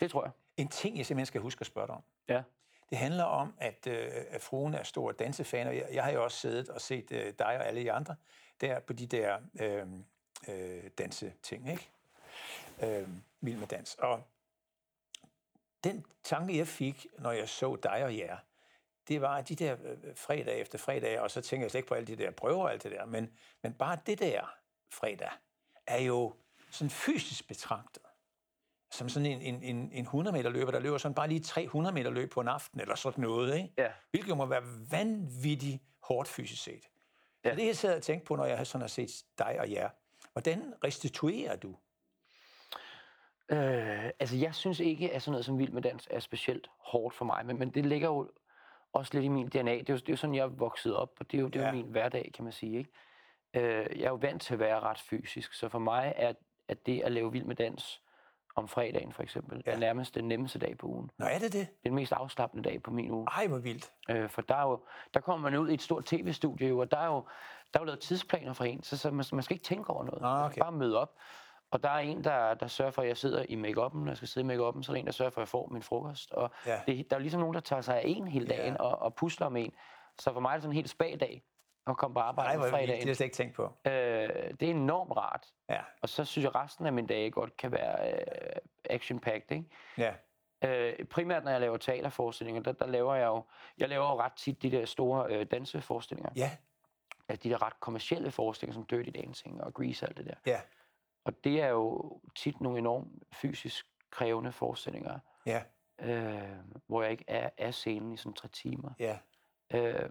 Det 0.00 0.10
tror 0.10 0.22
jeg. 0.24 0.32
En 0.56 0.68
ting, 0.68 0.96
jeg 0.98 1.06
simpelthen 1.06 1.26
skal 1.26 1.40
huske 1.40 1.60
at 1.60 1.66
spørge 1.66 1.86
dig 1.86 1.94
om. 1.94 2.02
Ja. 2.28 2.42
Det 2.90 2.98
handler 2.98 3.24
om, 3.24 3.54
at, 3.58 3.86
øh, 3.86 4.08
at 4.30 4.40
fruen 4.42 4.74
er 4.74 4.82
stor 4.82 5.12
dansefan, 5.12 5.66
og 5.66 5.76
jeg, 5.76 5.88
jeg 5.92 6.04
har 6.04 6.10
jo 6.10 6.24
også 6.24 6.38
siddet 6.38 6.68
og 6.68 6.80
set 6.80 7.12
øh, 7.12 7.32
dig 7.38 7.46
og 7.46 7.66
alle 7.66 7.80
de 7.80 7.92
andre 7.92 8.16
der 8.60 8.80
på 8.80 8.92
de 8.92 9.06
der 9.06 9.38
øh, 9.60 9.86
øh, 10.48 10.90
danseting, 10.98 11.70
ikke? 11.70 11.90
Øh, 12.82 13.08
Vild 13.40 13.58
med 13.58 13.66
dans. 13.66 13.94
Og 13.94 14.22
den 15.84 16.06
tanke, 16.22 16.58
jeg 16.58 16.68
fik, 16.68 17.06
når 17.18 17.32
jeg 17.32 17.48
så 17.48 17.76
dig 17.76 18.04
og 18.04 18.16
jer, 18.16 18.36
det 19.08 19.20
var 19.20 19.40
de 19.40 19.54
der 19.54 19.76
øh, 19.84 20.16
fredag 20.16 20.60
efter 20.60 20.78
fredag, 20.78 21.20
og 21.20 21.30
så 21.30 21.40
tænker 21.40 21.64
jeg 21.64 21.70
slet 21.70 21.78
ikke 21.78 21.88
på 21.88 21.94
alle 21.94 22.06
de 22.06 22.16
der 22.16 22.30
prøver 22.30 22.62
og 22.64 22.72
alt 22.72 22.82
det 22.82 22.92
der, 22.92 23.04
men, 23.04 23.38
men 23.62 23.74
bare 23.74 23.98
det 24.06 24.18
der 24.18 24.54
fredag 24.90 25.30
er 25.86 25.98
jo 25.98 26.34
sådan 26.70 26.90
fysisk 26.90 27.48
betragtet 27.48 28.02
som 28.94 29.08
sådan 29.08 29.26
en, 29.26 29.40
en, 29.42 29.62
en, 29.62 29.90
en 29.92 30.04
100 30.04 30.36
meter 30.36 30.50
løber, 30.50 30.70
der 30.70 30.78
løber 30.78 30.98
sådan 30.98 31.14
bare 31.14 31.28
lige 31.28 31.40
300 31.40 31.94
meter 31.94 32.10
løb 32.10 32.30
på 32.30 32.40
en 32.40 32.48
aften, 32.48 32.80
eller 32.80 32.94
sådan 32.94 33.22
noget, 33.22 33.56
ikke? 33.56 33.72
Ja. 33.78 33.88
Hvilket 34.10 34.28
jo 34.28 34.34
må 34.34 34.46
være 34.46 34.62
vanvittigt 34.90 35.82
hårdt 36.02 36.28
fysisk 36.28 36.62
set. 36.62 36.88
Ja. 37.44 37.50
Så 37.50 37.56
det 37.56 37.66
jeg 37.66 37.76
sidder 37.76 37.96
og 37.96 38.02
tænker 38.02 38.26
på, 38.26 38.36
når 38.36 38.44
jeg 38.44 38.56
har 38.56 38.64
sådan 38.64 38.80
har 38.80 38.88
set 38.88 39.10
dig 39.38 39.56
og 39.60 39.72
jer. 39.72 39.90
Hvordan 40.32 40.74
restituerer 40.84 41.56
du? 41.56 41.76
Øh, 43.48 44.04
altså, 44.04 44.36
jeg 44.36 44.54
synes 44.54 44.80
ikke, 44.80 45.12
at 45.12 45.22
sådan 45.22 45.32
noget 45.32 45.44
som 45.44 45.58
vild 45.58 45.72
med 45.72 45.82
dans 45.82 46.08
er 46.10 46.20
specielt 46.20 46.68
hårdt 46.78 47.14
for 47.14 47.24
mig, 47.24 47.46
men, 47.46 47.58
men 47.58 47.70
det 47.70 47.86
ligger 47.86 48.08
jo 48.08 48.30
også 48.92 49.14
lidt 49.14 49.24
i 49.24 49.28
min 49.28 49.48
DNA. 49.48 49.58
Det 49.58 49.90
er 49.90 49.92
jo, 49.92 49.96
det 49.96 50.08
er 50.08 50.12
jo 50.12 50.16
sådan, 50.16 50.34
jeg 50.34 50.42
er 50.42 50.46
vokset 50.46 50.96
op, 50.96 51.10
og 51.20 51.30
det 51.30 51.38
er 51.38 51.42
jo, 51.42 51.48
det 51.48 51.62
er 51.62 51.66
ja. 51.66 51.72
min 51.72 51.86
hverdag, 51.86 52.30
kan 52.34 52.44
man 52.44 52.52
sige. 52.52 52.78
Ikke? 52.78 52.90
Øh, 53.54 54.00
jeg 54.00 54.04
er 54.04 54.10
jo 54.10 54.14
vant 54.14 54.42
til 54.42 54.54
at 54.54 54.60
være 54.60 54.80
ret 54.80 54.98
fysisk, 54.98 55.54
så 55.54 55.68
for 55.68 55.78
mig 55.78 56.12
er 56.16 56.32
at 56.68 56.86
det 56.86 57.00
at 57.00 57.12
lave 57.12 57.32
vild 57.32 57.44
med 57.44 57.56
dans 57.56 58.00
om 58.56 58.68
fredagen 58.68 59.12
for 59.12 59.22
eksempel, 59.22 59.62
ja. 59.66 59.72
er 59.72 59.78
nærmest 59.78 60.14
den 60.14 60.28
nemmeste 60.28 60.58
dag 60.58 60.78
på 60.78 60.86
ugen. 60.86 61.10
Nå, 61.18 61.26
er 61.26 61.38
det 61.38 61.52
det? 61.52 61.52
Det 61.52 61.60
er 61.60 61.88
den 61.88 61.94
mest 61.94 62.12
afslappende 62.12 62.68
dag 62.68 62.82
på 62.82 62.90
min 62.90 63.10
uge. 63.10 63.26
Ej, 63.26 63.46
hvor 63.46 63.58
vildt. 63.58 63.92
Øh, 64.10 64.28
for 64.28 64.42
der, 64.42 64.54
er 64.54 64.62
jo, 64.62 64.80
der 65.14 65.20
kommer 65.20 65.50
man 65.50 65.60
ud 65.60 65.68
i 65.68 65.74
et 65.74 65.82
stort 65.82 66.04
tv-studie, 66.04 66.74
og 66.74 66.90
der 66.90 66.96
er 66.96 67.06
jo, 67.06 67.24
der 67.74 67.80
er 67.80 67.82
jo 67.82 67.84
lavet 67.84 68.00
tidsplaner 68.00 68.52
for 68.52 68.64
en, 68.64 68.82
så, 68.82 68.96
så 68.96 69.10
man, 69.10 69.24
man 69.32 69.42
skal 69.42 69.54
ikke 69.54 69.64
tænke 69.64 69.90
over 69.90 70.04
noget. 70.04 70.20
Ah, 70.22 70.46
okay. 70.46 70.60
Bare 70.60 70.72
møde 70.72 71.00
op. 71.00 71.14
Og 71.74 71.82
der 71.82 71.88
er 71.88 71.98
en, 71.98 72.24
der, 72.24 72.54
der 72.54 72.66
sørger 72.66 72.90
for, 72.90 73.02
at 73.02 73.08
jeg 73.08 73.16
sidder 73.16 73.44
i 73.48 73.54
make-up'en, 73.54 73.98
når 73.98 74.08
jeg 74.10 74.16
skal 74.16 74.28
sidde 74.28 74.46
i 74.46 74.56
make-up'en, 74.56 74.82
så 74.82 74.92
er 74.92 74.94
der 74.94 75.00
en, 75.00 75.06
der 75.06 75.12
sørger 75.12 75.30
for, 75.30 75.40
at 75.40 75.42
jeg 75.42 75.48
får 75.48 75.68
min 75.68 75.82
frokost. 75.82 76.32
Og 76.32 76.50
ja. 76.66 76.80
det, 76.86 77.10
der 77.10 77.16
er 77.16 77.20
ligesom 77.20 77.40
nogen, 77.40 77.54
der 77.54 77.60
tager 77.60 77.82
sig 77.82 77.96
af 77.96 78.02
en 78.06 78.28
hele 78.28 78.46
dagen 78.46 78.72
ja. 78.72 78.82
og, 78.82 79.02
og 79.02 79.14
pusler 79.14 79.46
om 79.46 79.56
en. 79.56 79.72
Så 80.18 80.32
for 80.32 80.40
mig 80.40 80.48
er 80.48 80.52
det 80.52 80.62
sådan 80.62 80.72
en 80.72 80.76
helt 80.76 80.90
spag-dag 80.90 81.42
at 81.86 81.96
komme 81.96 82.14
på 82.14 82.20
arbejde 82.20 82.50
Ej, 82.50 82.56
på 82.56 82.62
fredagen. 82.62 82.88
Det 82.88 82.98
har 82.98 83.06
jeg 83.06 83.16
slet 83.16 83.26
ikke 83.26 83.36
tænkt 83.36 83.54
på. 83.54 83.62
Øh, 83.86 83.92
det 84.60 84.62
er 84.62 84.70
enormt 84.70 85.16
rart. 85.16 85.46
Ja. 85.70 85.80
Og 86.02 86.08
så 86.08 86.24
synes 86.24 86.42
jeg, 86.44 86.50
at 86.54 86.62
resten 86.64 86.86
af 86.86 86.92
min 86.92 87.06
dag 87.06 87.32
godt 87.32 87.56
kan 87.56 87.72
være 87.72 88.12
øh, 88.12 88.56
action-packed. 88.90 89.56
Ikke? 89.56 89.64
Ja. 89.98 90.14
Øh, 90.64 91.04
primært 91.04 91.44
når 91.44 91.50
jeg 91.50 91.60
laver 91.60 91.76
teaterforestillinger, 91.76 92.62
der, 92.62 92.72
der 92.72 92.86
laver 92.86 93.14
jeg 93.14 93.26
jo, 93.26 93.44
jeg 93.78 93.88
laver 93.88 94.06
jo 94.06 94.20
ret 94.20 94.32
tit 94.32 94.62
de 94.62 94.70
der 94.70 94.84
store 94.84 95.26
øh, 95.30 95.46
danseforestillinger. 95.50 96.30
Ja. 96.36 96.50
Altså 97.28 97.42
de 97.42 97.50
der 97.50 97.62
ret 97.66 97.80
kommercielle 97.80 98.30
forestillinger, 98.30 98.74
som 98.74 98.86
Dirty 98.86 99.20
Dancing 99.20 99.62
og 99.62 99.74
Grease 99.74 100.06
og 100.06 100.08
alt 100.08 100.16
det 100.16 100.26
der. 100.26 100.34
Ja. 100.46 100.60
Og 101.24 101.44
det 101.44 101.62
er 101.62 101.68
jo 101.68 102.20
tit 102.36 102.60
nogle 102.60 102.78
enormt 102.78 103.08
fysisk 103.32 103.86
krævende 104.10 104.52
forestillinger, 104.52 105.18
Ja. 105.46 105.62
øh, 105.98 106.56
hvor 106.86 107.02
jeg 107.02 107.10
ikke 107.10 107.24
er 107.28 107.50
af 107.58 107.74
scenen 107.74 108.12
i 108.12 108.16
sådan 108.16 108.32
tre 108.32 108.48
timer. 108.48 108.90
Ja. 108.98 109.18
Øh, 109.74 110.10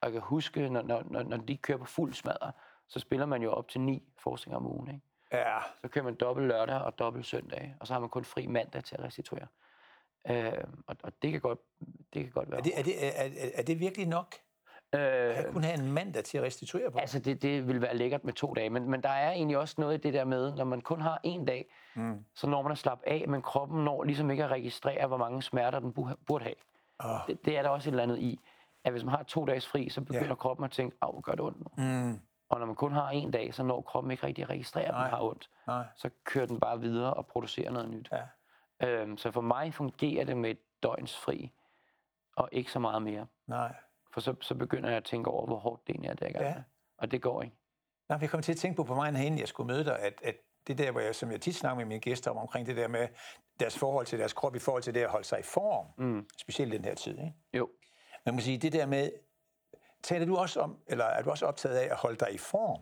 og 0.00 0.06
jeg 0.06 0.12
kan 0.12 0.20
huske, 0.20 0.68
når, 0.68 0.82
når, 0.82 1.22
når, 1.22 1.36
de 1.36 1.56
kører 1.56 1.78
på 1.78 1.84
fuld 1.84 2.14
smadre, 2.14 2.52
så 2.88 2.98
spiller 2.98 3.26
man 3.26 3.42
jo 3.42 3.52
op 3.52 3.68
til 3.68 3.80
ni 3.80 4.12
forestillinger 4.18 4.56
om 4.56 4.66
ugen. 4.66 4.88
Ikke? 4.88 5.00
Ja. 5.32 5.58
Så 5.80 5.88
kører 5.88 6.04
man 6.04 6.14
dobbelt 6.14 6.48
lørdag 6.48 6.80
og 6.80 6.98
dobbelt 6.98 7.26
søndag, 7.26 7.76
og 7.80 7.86
så 7.86 7.92
har 7.92 8.00
man 8.00 8.08
kun 8.08 8.24
fri 8.24 8.46
mandag 8.46 8.84
til 8.84 8.94
at 8.94 9.02
restituere. 9.04 9.46
Øh, 10.30 10.64
og, 10.86 10.96
og 11.02 11.22
det 11.22 11.32
kan 11.32 11.40
godt, 11.40 11.58
det 12.14 12.22
kan 12.22 12.30
godt 12.32 12.50
være. 12.50 12.58
Er 12.58 12.62
det, 12.62 12.78
er, 12.78 12.82
det, 12.82 12.94
er, 13.20 13.50
er 13.54 13.62
det 13.62 13.80
virkelig 13.80 14.06
nok? 14.06 14.34
Øh, 14.94 15.00
Jeg 15.00 15.46
kunne 15.52 15.64
have 15.64 15.78
en 15.78 15.92
mandag 15.92 16.24
til 16.24 16.38
at 16.38 16.44
restituere 16.44 16.90
på. 16.90 16.98
Altså, 16.98 17.18
det, 17.18 17.42
det 17.42 17.68
vil 17.68 17.80
være 17.80 17.96
lækkert 17.96 18.24
med 18.24 18.32
to 18.32 18.54
dage, 18.54 18.70
men, 18.70 18.90
men 18.90 19.02
der 19.02 19.08
er 19.08 19.30
egentlig 19.32 19.58
også 19.58 19.74
noget 19.78 19.94
i 19.94 20.00
det 20.00 20.14
der 20.14 20.24
med, 20.24 20.54
når 20.56 20.64
man 20.64 20.80
kun 20.80 21.00
har 21.00 21.20
en 21.22 21.44
dag, 21.44 21.72
Mm. 21.94 22.24
så 22.34 22.46
når 22.46 22.62
man 22.62 22.72
at 22.72 22.78
slappe 22.78 23.08
af, 23.08 23.24
men 23.28 23.42
kroppen 23.42 23.84
når 23.84 24.02
ligesom 24.04 24.30
ikke 24.30 24.44
at 24.44 24.50
registrere, 24.50 25.06
hvor 25.06 25.16
mange 25.16 25.42
smerter 25.42 25.78
den 25.80 25.94
bu- 25.98 26.24
burde 26.26 26.44
have. 26.44 26.54
Oh. 26.98 27.18
Det, 27.26 27.44
det 27.44 27.58
er 27.58 27.62
der 27.62 27.68
også 27.68 27.88
et 27.88 27.92
eller 27.92 28.02
andet 28.02 28.18
i, 28.18 28.40
at 28.84 28.92
hvis 28.92 29.04
man 29.04 29.14
har 29.14 29.22
to 29.22 29.44
dages 29.44 29.68
fri, 29.68 29.88
så 29.88 30.00
begynder 30.00 30.26
Ja. 30.28 30.34
kroppen 30.34 30.64
at 30.64 30.70
tænke, 30.70 30.96
af, 31.02 31.22
gør 31.22 31.32
det 31.32 31.40
ondt 31.40 31.58
nu? 31.60 31.84
Mm. 31.84 32.20
Og 32.48 32.58
når 32.58 32.66
man 32.66 32.74
kun 32.74 32.92
har 32.92 33.08
en 33.10 33.30
dag, 33.30 33.54
så 33.54 33.62
når 33.62 33.80
kroppen 33.80 34.10
ikke 34.10 34.26
rigtig 34.26 34.42
at 34.42 34.50
registrere, 34.50 34.84
at 34.84 34.94
den 34.94 35.10
har 35.10 35.22
ondt. 35.22 35.50
Nej. 35.66 35.84
Så 35.96 36.10
kører 36.24 36.46
den 36.46 36.60
bare 36.60 36.80
videre 36.80 37.14
og 37.14 37.26
producerer 37.26 37.70
noget 37.70 37.88
nyt. 37.90 38.10
Ja. 38.12 38.88
Øhm, 38.88 39.16
så 39.16 39.30
for 39.30 39.40
mig 39.40 39.74
fungerer 39.74 40.24
det 40.24 40.36
med 40.36 40.50
et 40.50 40.58
døgns 40.82 41.16
fri, 41.18 41.50
og 42.36 42.48
ikke 42.52 42.72
så 42.72 42.78
meget 42.78 43.02
mere. 43.02 43.26
Nej. 43.46 43.74
For 44.12 44.20
så, 44.20 44.34
så 44.40 44.54
begynder 44.54 44.88
jeg 44.88 44.96
at 44.96 45.04
tænke 45.04 45.30
over, 45.30 45.46
hvor 45.46 45.56
hårdt 45.58 45.86
det 45.86 45.92
egentlig 45.92 46.08
er, 46.10 46.14
det 46.14 46.32
gang 46.32 46.44
Ja. 46.44 46.54
Og 46.98 47.10
det 47.10 47.22
går 47.22 47.42
ikke. 47.42 47.56
Nej, 48.08 48.18
jeg 48.20 48.30
kom 48.30 48.42
til 48.42 48.52
at 48.52 48.58
tænke 48.58 48.76
på 48.76 48.84
på 48.84 48.94
vejen 48.94 49.16
herhen, 49.16 49.38
jeg 49.38 49.48
skulle 49.48 49.66
møde 49.66 49.84
dig, 49.84 49.98
at, 49.98 50.14
at 50.22 50.36
det 50.66 50.78
der, 50.78 50.90
hvor 50.90 51.00
jeg, 51.00 51.14
som 51.14 51.30
jeg 51.30 51.40
tit 51.40 51.54
snakker 51.56 51.76
med 51.76 51.84
mine 51.84 52.00
gæster 52.00 52.30
om, 52.30 52.36
omkring 52.36 52.66
det 52.66 52.76
der 52.76 52.88
med 52.88 53.08
deres 53.60 53.78
forhold 53.78 54.06
til 54.06 54.18
deres 54.18 54.32
krop, 54.32 54.56
i 54.56 54.58
forhold 54.58 54.82
til 54.82 54.94
det 54.94 55.00
at 55.00 55.10
holde 55.10 55.24
sig 55.26 55.38
i 55.40 55.42
form, 55.42 55.86
Mm. 55.96 56.26
specielt 56.38 56.72
den 56.72 56.84
her 56.84 56.94
tid. 56.94 57.18
Ikke? 57.18 57.32
Jo. 57.54 57.70
Man 58.26 58.34
må 58.34 58.40
sige, 58.40 58.58
det 58.58 58.72
der 58.72 58.86
med, 58.86 59.10
taler 60.02 60.26
du 60.26 60.36
også 60.36 60.60
om, 60.60 60.78
eller 60.86 61.04
er 61.04 61.22
du 61.22 61.30
også 61.30 61.46
optaget 61.46 61.76
af 61.76 61.84
at 61.90 61.96
holde 61.96 62.16
dig 62.16 62.34
i 62.34 62.38
form? 62.38 62.80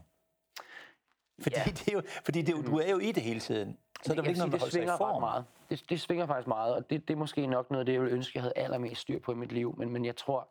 Fordi, 1.42 1.56
Ja. 1.56 1.64
det 1.64 1.88
er 1.88 1.92
jo, 1.92 2.02
fordi 2.24 2.42
det 2.42 2.54
er 2.54 2.56
jo, 2.58 2.62
du 2.64 2.78
er 2.78 2.90
jo 2.90 2.98
i 2.98 3.12
det 3.12 3.22
hele 3.22 3.40
tiden. 3.40 3.78
Så 4.02 4.12
er 4.12 4.16
der 4.16 4.22
Jeg 4.22 4.28
ikke 4.28 4.38
noget 4.40 4.52
det 4.60 4.72
svinger 4.72 4.92
ret 4.92 4.98
form. 4.98 5.20
meget. 5.20 5.44
Det, 5.70 5.84
det 5.90 6.00
svinger 6.00 6.26
faktisk 6.26 6.46
meget, 6.48 6.74
og 6.74 6.90
det, 6.90 7.08
det 7.08 7.14
er 7.14 7.18
måske 7.18 7.46
nok 7.46 7.70
noget 7.70 7.80
af 7.80 7.86
det, 7.86 7.92
jeg 7.92 8.00
ville 8.00 8.14
ønske, 8.16 8.32
jeg 8.36 8.42
havde 8.42 8.52
allermest 8.56 9.00
styr 9.00 9.18
på 9.18 9.32
i 9.32 9.34
mit 9.34 9.52
liv. 9.52 9.74
Men, 9.78 9.90
men 9.90 10.04
jeg 10.04 10.16
tror, 10.16 10.48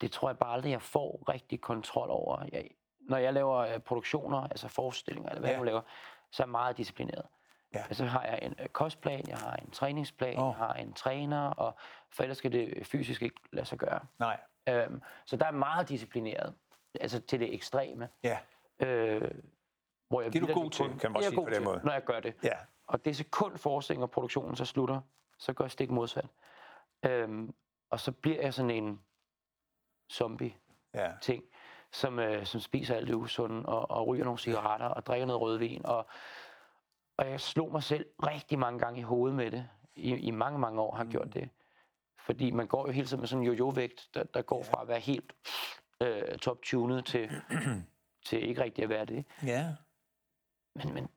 det 0.00 0.12
tror 0.12 0.28
jeg 0.28 0.38
bare 0.38 0.52
aldrig, 0.54 0.70
jeg 0.70 0.82
får 0.82 1.24
rigtig 1.28 1.60
kontrol 1.60 2.10
over. 2.10 2.44
Jeg, 2.52 2.68
når 3.00 3.16
jeg 3.16 3.32
laver 3.32 3.56
øh, 3.56 3.78
produktioner, 3.80 4.38
altså 4.48 4.68
forestillinger, 4.68 5.28
eller 5.30 5.40
hvad 5.40 5.50
Ja. 5.50 5.56
jeg 5.56 5.64
laver, 5.66 5.80
så 6.30 6.42
er 6.42 6.46
jeg 6.46 6.50
meget 6.50 6.76
disciplineret. 6.76 7.26
Ja. 7.74 7.78
Altså 7.78 8.04
har 8.04 8.22
jeg 8.24 8.38
en 8.42 8.54
øh, 8.60 8.66
kostplan, 8.68 9.24
jeg 9.28 9.38
har 9.38 9.56
en 9.56 9.70
træningsplan, 9.70 10.38
oh. 10.38 10.46
jeg 10.46 10.54
har 10.66 10.74
en 10.74 10.92
træner, 10.92 11.50
og 11.50 11.74
for 12.10 12.22
ellers 12.22 12.38
skal 12.38 12.52
det 12.52 12.86
fysisk 12.86 13.22
ikke 13.22 13.40
lade 13.52 13.66
sig 13.66 13.78
gøre. 13.78 14.00
Nej, 14.18 14.40
Øhm, 14.68 15.02
så 15.26 15.36
der 15.36 15.46
er 15.46 15.50
meget 15.50 15.88
disciplineret, 15.88 16.54
altså 17.00 17.20
til 17.20 17.40
det 17.40 17.54
ekstreme. 17.54 18.08
ja. 18.24 18.38
Øh, 18.80 19.30
hvor 20.08 20.20
jeg 20.22 20.32
Det 20.32 20.42
er 20.42 20.46
du 20.46 20.52
god 20.52 20.70
til, 20.70 20.84
kun- 20.88 20.98
kan 20.98 21.12
man 21.12 21.22
sige 21.22 21.34
på 21.34 21.44
den 21.44 21.52
til, 21.54 21.62
måde. 21.62 21.80
Når 21.84 21.92
jeg 21.92 22.04
gør 22.04 22.20
det. 22.20 22.34
Ja, 22.42 22.56
Og 22.86 23.04
det 23.04 23.16
sekund 23.16 23.58
forestillingen 23.58 24.02
og 24.02 24.10
produktionen 24.10 24.56
så 24.56 24.64
slutter, 24.64 25.00
så 25.38 25.52
gør 25.52 25.64
jeg 25.64 25.70
stik 25.70 25.90
modsat. 25.90 26.26
Øhm, 27.02 27.54
og 27.90 28.00
så 28.00 28.12
bliver 28.12 28.40
jeg 28.42 28.54
sådan 28.54 28.70
en 28.70 29.00
zombie-ting, 30.10 31.42
ja. 31.44 31.48
som, 31.92 32.18
øh, 32.18 32.46
som 32.46 32.60
spiser 32.60 32.94
alt 32.94 33.08
det 33.08 33.14
usunde, 33.14 33.66
og, 33.66 33.90
og 33.90 34.06
ryger 34.06 34.24
nogle 34.24 34.38
cigaretter, 34.38 34.86
og 34.86 35.06
drikker 35.06 35.26
noget 35.26 35.40
rødvin. 35.42 35.86
Og, 35.86 36.06
og 37.16 37.30
jeg 37.30 37.40
slog 37.40 37.72
mig 37.72 37.82
selv 37.82 38.06
rigtig 38.26 38.58
mange 38.58 38.78
gange 38.78 39.00
i 39.00 39.02
hovedet 39.02 39.36
med 39.36 39.50
det. 39.50 39.68
I, 39.96 40.14
i 40.14 40.30
mange, 40.30 40.58
mange 40.58 40.80
år 40.80 40.94
har 40.94 41.04
jeg 41.04 41.10
gjort 41.10 41.34
det. 41.34 41.48
Fordi 42.18 42.50
man 42.50 42.66
går 42.66 42.86
jo 42.86 42.92
hele 42.92 43.06
tiden 43.06 43.20
med 43.20 43.28
sådan 43.28 43.42
en 43.42 43.52
jojo-vægt, 43.52 44.08
der, 44.14 44.24
der 44.24 44.42
går 44.42 44.62
fra 44.62 44.82
at 44.82 44.88
være 44.88 45.00
helt 45.00 45.32
øh, 46.02 46.38
top-tunet 46.38 47.04
til, 47.04 47.30
til 48.26 48.48
ikke 48.48 48.62
rigtig 48.62 48.84
at 48.84 48.90
være 48.90 49.04
det. 49.04 49.24
Ja, 49.46 49.66
Men, 50.74 50.94
men 50.94 51.08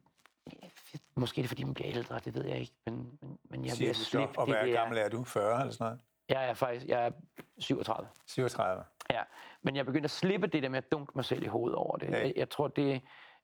måske 1.15 1.41
er 1.41 1.43
det, 1.43 1.49
fordi 1.49 1.63
man 1.63 1.73
bliver 1.73 1.89
ældre, 1.89 2.19
det 2.19 2.33
ved 2.33 2.45
jeg 2.45 2.59
ikke. 2.59 2.73
Men, 2.85 3.17
men, 3.21 3.39
men 3.43 3.65
jeg 3.65 3.73
vil 3.79 3.95
så. 3.95 4.05
slippe 4.05 4.39
Og 4.39 4.47
det 4.47 4.55
der. 4.55 4.71
gammel 4.71 4.97
er 4.97 5.09
du? 5.09 5.23
40 5.23 5.59
eller 5.59 5.73
sådan 5.73 5.85
noget? 5.85 5.99
Jeg 6.29 6.49
er 6.49 6.53
faktisk 6.53 6.85
jeg 6.85 7.05
er 7.05 7.11
37. 7.57 8.07
37. 8.27 8.83
Ja. 9.11 9.21
Men 9.61 9.75
jeg 9.75 9.85
begyndte 9.85 10.05
at 10.05 10.11
slippe 10.11 10.47
det 10.47 10.63
der 10.63 10.69
med 10.69 10.77
at 10.77 10.91
dunke 10.91 11.11
mig 11.15 11.25
selv 11.25 11.43
i 11.43 11.47
hovedet 11.47 11.75
over 11.77 11.97
det. 11.97 12.09
Ja. 12.09 12.17
Jeg, 12.19 12.33
jeg 12.35 12.49
tror, 12.49 12.67
det 12.67 13.01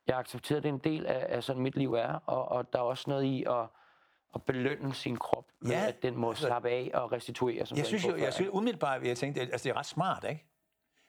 jeg 0.07 0.15
har 0.15 0.19
accepteret, 0.19 0.63
det 0.63 0.69
er 0.69 0.73
en 0.73 0.79
del 0.79 1.05
af, 1.05 1.25
af 1.29 1.43
sådan 1.43 1.61
mit 1.61 1.75
liv 1.75 1.93
er. 1.93 2.13
Og, 2.25 2.45
og 2.49 2.73
der 2.73 2.79
er 2.79 2.83
også 2.83 3.03
noget 3.09 3.23
i 3.23 3.43
at, 3.47 3.67
at 4.35 4.43
belønne 4.43 4.93
sin 4.93 5.15
krop, 5.17 5.45
med, 5.61 5.71
Ja, 5.71 5.87
at 5.87 6.03
den 6.03 6.15
må 6.17 6.29
altså- 6.29 6.47
slappe 6.47 6.69
af 6.69 6.91
og 6.93 7.11
restituere. 7.11 7.65
Som 7.65 7.77
Jeg 7.77 7.85
synes 7.85 8.05
jo, 8.07 8.15
jeg 8.17 8.33
synes 8.33 8.49
umiddelbart, 8.53 9.03
jeg 9.03 9.17
tænkte, 9.17 9.41
altså 9.41 9.63
det 9.63 9.69
er 9.75 9.77
ret 9.79 9.85
smart, 9.85 10.25
ikke? 10.29 10.45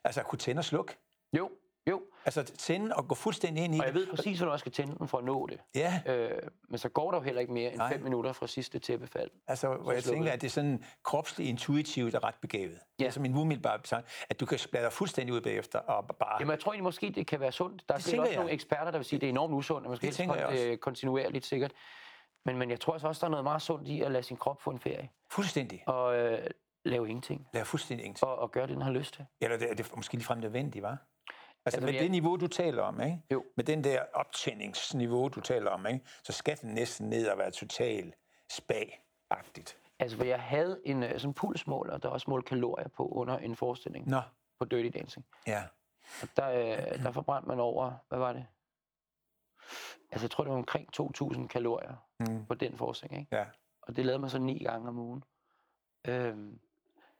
Altså 0.04 0.20
at 0.20 0.26
kunne 0.26 0.38
tænde 0.38 0.60
og 0.60 0.64
slukke. 0.64 0.96
Jo, 1.38 1.50
jo. 1.90 2.02
Altså 2.24 2.42
tænde 2.44 2.96
og 2.96 3.08
gå 3.08 3.14
fuldstændig 3.14 3.64
ind 3.64 3.74
i 3.74 3.78
Og 3.78 3.84
jeg 3.86 3.94
det. 3.94 4.00
ved 4.00 4.06
præcis, 4.16 4.38
hvordan 4.38 4.52
jeg 4.52 4.60
skal 4.60 4.72
tænde 4.72 4.98
den 4.98 5.08
for 5.08 5.18
at 5.18 5.24
nå 5.24 5.46
det. 5.46 5.60
Ja, 5.74 6.02
Øh, 6.06 6.30
men 6.68 6.78
så 6.78 6.88
går 6.88 7.10
der 7.10 7.18
jo 7.18 7.22
heller 7.22 7.40
ikke 7.40 7.52
mere 7.52 7.68
end 7.70 7.76
Nej. 7.78 7.92
fem 7.92 8.02
minutter 8.02 8.32
fra 8.32 8.46
sidste 8.46 8.78
tæppefald. 8.78 9.30
altså 9.46 9.66
hvor 9.74 9.92
jeg 9.92 10.02
slukker 10.02 10.16
tænker, 10.16 10.30
det. 10.30 10.34
at 10.34 10.40
det 10.40 10.46
er 10.46 10.50
sådan 10.50 10.84
kropsligt 11.04 11.48
intuitivt 11.50 12.14
og 12.14 12.24
ret 12.24 12.34
begavet. 12.42 12.70
Det 12.98 13.04
er 13.04 13.04
Ja. 13.04 13.10
som 13.10 13.24
en 13.24 13.34
umiddelbar 13.36 13.80
at 14.30 14.40
du 14.40 14.46
kan 14.46 14.58
splatte 14.58 14.90
fuldstændig 14.90 15.34
ud 15.34 15.40
bagefter 15.40 15.78
og 15.78 16.06
bare... 16.06 16.36
Jamen, 16.40 16.50
jeg 16.50 16.60
tror 16.60 16.72
egentlig 16.72 16.84
måske, 16.84 17.10
det 17.10 17.26
kan 17.26 17.40
være 17.40 17.52
sundt. 17.52 17.88
Der 17.88 17.94
er 17.94 17.98
Det 17.98 18.06
også 18.18 18.30
jeg. 18.30 18.36
nogle 18.36 18.50
eksperter, 18.52 18.90
der 18.90 18.98
vil 18.98 19.04
sige, 19.04 19.16
at 19.16 19.20
det 19.20 19.26
er 19.26 19.30
enormt 19.30 19.54
usundt, 19.54 19.86
og 19.86 19.90
man 19.90 19.96
skal 19.96 20.08
Det 20.08 20.16
helst 20.16 20.36
også. 20.44 20.64
det 20.64 20.80
kontinuerligt 20.80 21.46
sikkert. 21.46 21.72
Men, 22.44 22.58
men 22.58 22.70
jeg 22.70 22.80
tror 22.80 22.92
altså 22.92 23.08
også, 23.08 23.20
der 23.20 23.26
er 23.26 23.30
noget 23.30 23.44
meget 23.44 23.62
sundt 23.62 23.88
i 23.88 24.00
at 24.02 24.10
lade 24.12 24.22
sin 24.22 24.36
krop 24.36 24.62
få 24.62 24.70
en 24.70 24.78
ferie. 24.78 25.08
Fuldstændig. 25.30 25.82
Og 25.86 26.16
øh, 26.18 26.46
lave 26.84 27.08
ingenting. 27.08 27.46
Det 27.52 27.60
er 27.60 27.64
fuldstændig 27.64 28.04
ingenting. 28.06 28.30
Og, 28.30 28.38
og 28.38 28.50
gøre 28.52 28.66
det, 28.66 28.74
den 28.74 28.82
har 28.82 28.90
lyst 28.90 29.14
til. 29.14 29.26
Eller 29.40 29.56
det 29.56 29.70
er, 29.70 29.74
det 29.74 29.96
måske 29.96 30.14
ligefrem 30.14 30.38
nødvendigt, 30.38 30.82
var? 30.82 30.98
Altså, 31.66 31.80
med 31.80 31.92
jeg- 31.92 32.02
det 32.02 32.10
niveau, 32.10 32.36
du 32.36 32.46
taler 32.46 32.82
om, 32.82 33.00
ikke? 33.00 33.22
Jo. 33.32 33.44
med 33.56 33.64
den 33.64 33.84
der 33.84 34.04
optjeningsniveau, 34.14 35.28
du 35.28 35.40
taler 35.40 35.70
om, 35.70 35.86
ikke? 35.86 36.00
så 36.24 36.32
skal 36.32 36.58
den 36.60 36.74
næsten 36.74 37.08
ned 37.08 37.28
og 37.28 37.38
være 37.38 37.50
total 37.50 38.12
spag-agtigt. 38.52 39.76
Altså, 39.98 40.16
for 40.16 40.24
jeg 40.24 40.40
havde 40.42 40.80
en 40.84 41.02
øh, 41.02 41.20
sådan 41.20 41.34
pulsmåler, 41.34 41.98
der 41.98 42.08
også 42.08 42.30
målte 42.30 42.48
kalorier 42.48 42.88
på 42.88 43.08
under 43.08 43.38
en 43.38 43.56
forestilling 43.56 44.08
Nå, 44.08 44.20
på 44.58 44.64
Dirty 44.64 44.98
Dancing. 44.98 45.26
ja. 45.46 45.62
Og 46.22 46.28
der, 46.36 46.48
øh, 46.50 47.02
der 47.04 47.12
forbrændte 47.12 47.48
man 47.48 47.60
over, 47.60 47.92
hvad 48.08 48.18
var 48.18 48.32
det? 48.32 48.46
Altså, 50.12 50.24
jeg 50.24 50.30
tror, 50.30 50.44
det 50.44 50.50
var 50.50 50.56
omkring 50.58 50.88
2.000 50.92 51.48
kalorier 51.48 51.94
Mm. 52.20 52.46
på 52.46 52.54
den 52.54 52.76
forestilling, 52.78 53.20
ikke? 53.20 53.36
Ja. 53.36 53.44
Og 53.82 53.96
det 53.96 54.06
lavede 54.06 54.18
man 54.18 54.30
så 54.30 54.38
ni 54.38 54.58
gange 54.64 54.88
om 54.88 54.98
ugen. 54.98 55.24
Øhm, 56.06 56.60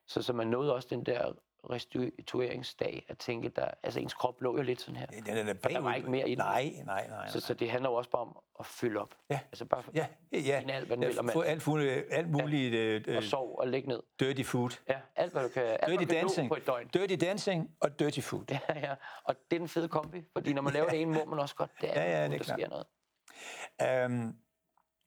Så, 0.07 0.23
så 0.23 0.33
man 0.33 0.47
nåede 0.47 0.75
også 0.75 0.89
den 0.91 1.07
der 1.07 1.33
restitueringsdag 1.71 3.05
at 3.09 3.19
tænke, 3.19 3.49
der, 3.49 3.69
altså 3.83 4.01
ens 4.01 4.15
krop 4.15 4.41
lå 4.43 4.57
jo 4.57 4.63
lidt 4.63 4.81
sådan 4.81 4.97
her. 4.97 5.07
Den, 5.07 5.27
den 5.27 5.49
er 5.49 5.55
For 5.63 5.69
der 5.69 5.79
var 5.79 5.83
bagud. 5.91 5.97
ikke 5.97 6.11
mere 6.11 6.29
i 6.29 6.35
den. 6.35 6.39
Nej, 6.39 6.73
nej, 6.85 7.07
nej. 7.09 7.29
Så, 7.29 7.41
så 7.41 7.55
det 7.55 7.71
handler 7.71 7.91
jo 7.91 7.95
også 7.97 8.11
bare 8.11 8.23
om 8.23 8.39
at 8.61 8.67
fylde 8.67 9.01
op. 9.01 9.15
Ja. 9.31 9.41
Altså 9.53 9.65
bare 9.65 9.83
Ja, 9.95 10.07
ja. 10.33 10.63
Alt, 10.69 10.87
hvad 10.87 10.97
den 10.97 11.01
vil, 11.07 11.09
og 11.09 11.15
ja 11.17 11.23
mand. 11.23 11.33
få 11.33 11.41
alt, 11.41 11.67
muligt, 11.67 12.05
alt 12.11 12.31
muligt 12.31 13.07
ja. 13.07 13.13
og 13.13 13.17
uh, 13.17 13.23
sov 13.23 13.59
og 13.59 13.69
lægge 13.69 13.89
ned. 13.89 14.03
dirty 14.21 14.43
food. 14.43 14.71
Ja, 14.89 14.99
alt 15.17 15.33
hvad 15.33 15.43
du 15.43 15.49
kan, 15.49 15.63
alt, 15.63 15.81
Dirty 15.87 16.03
du 16.05 16.07
kan 16.09 16.17
dancing. 16.17 16.49
på 16.49 16.57
et 16.57 16.67
døgn. 16.67 16.89
Dirty 16.89 17.15
dancing 17.27 17.71
og 17.81 17.99
dirty 17.99 18.21
food. 18.21 18.45
Ja, 18.51 18.59
ja. 18.75 18.95
Og 19.25 19.35
det 19.51 19.57
er 19.57 19.61
den 19.61 19.69
fede 19.69 19.89
kombi, 19.89 20.25
fordi 20.33 20.53
når 20.53 20.63
man 20.63 20.73
laver 20.73 20.89
det 20.89 21.01
ene, 21.03 21.13
må 21.13 21.25
man 21.25 21.39
også 21.39 21.55
godt 21.55 21.71
det 21.81 21.87
Ja, 21.89 22.03
ja, 22.11 22.25
andet, 22.25 22.41
det 22.41 22.51
er 22.51 22.55
der 22.57 22.57
klart. 22.57 22.59
sker 22.61 22.69
noget. 22.69 24.05
Øhm, 24.23 24.37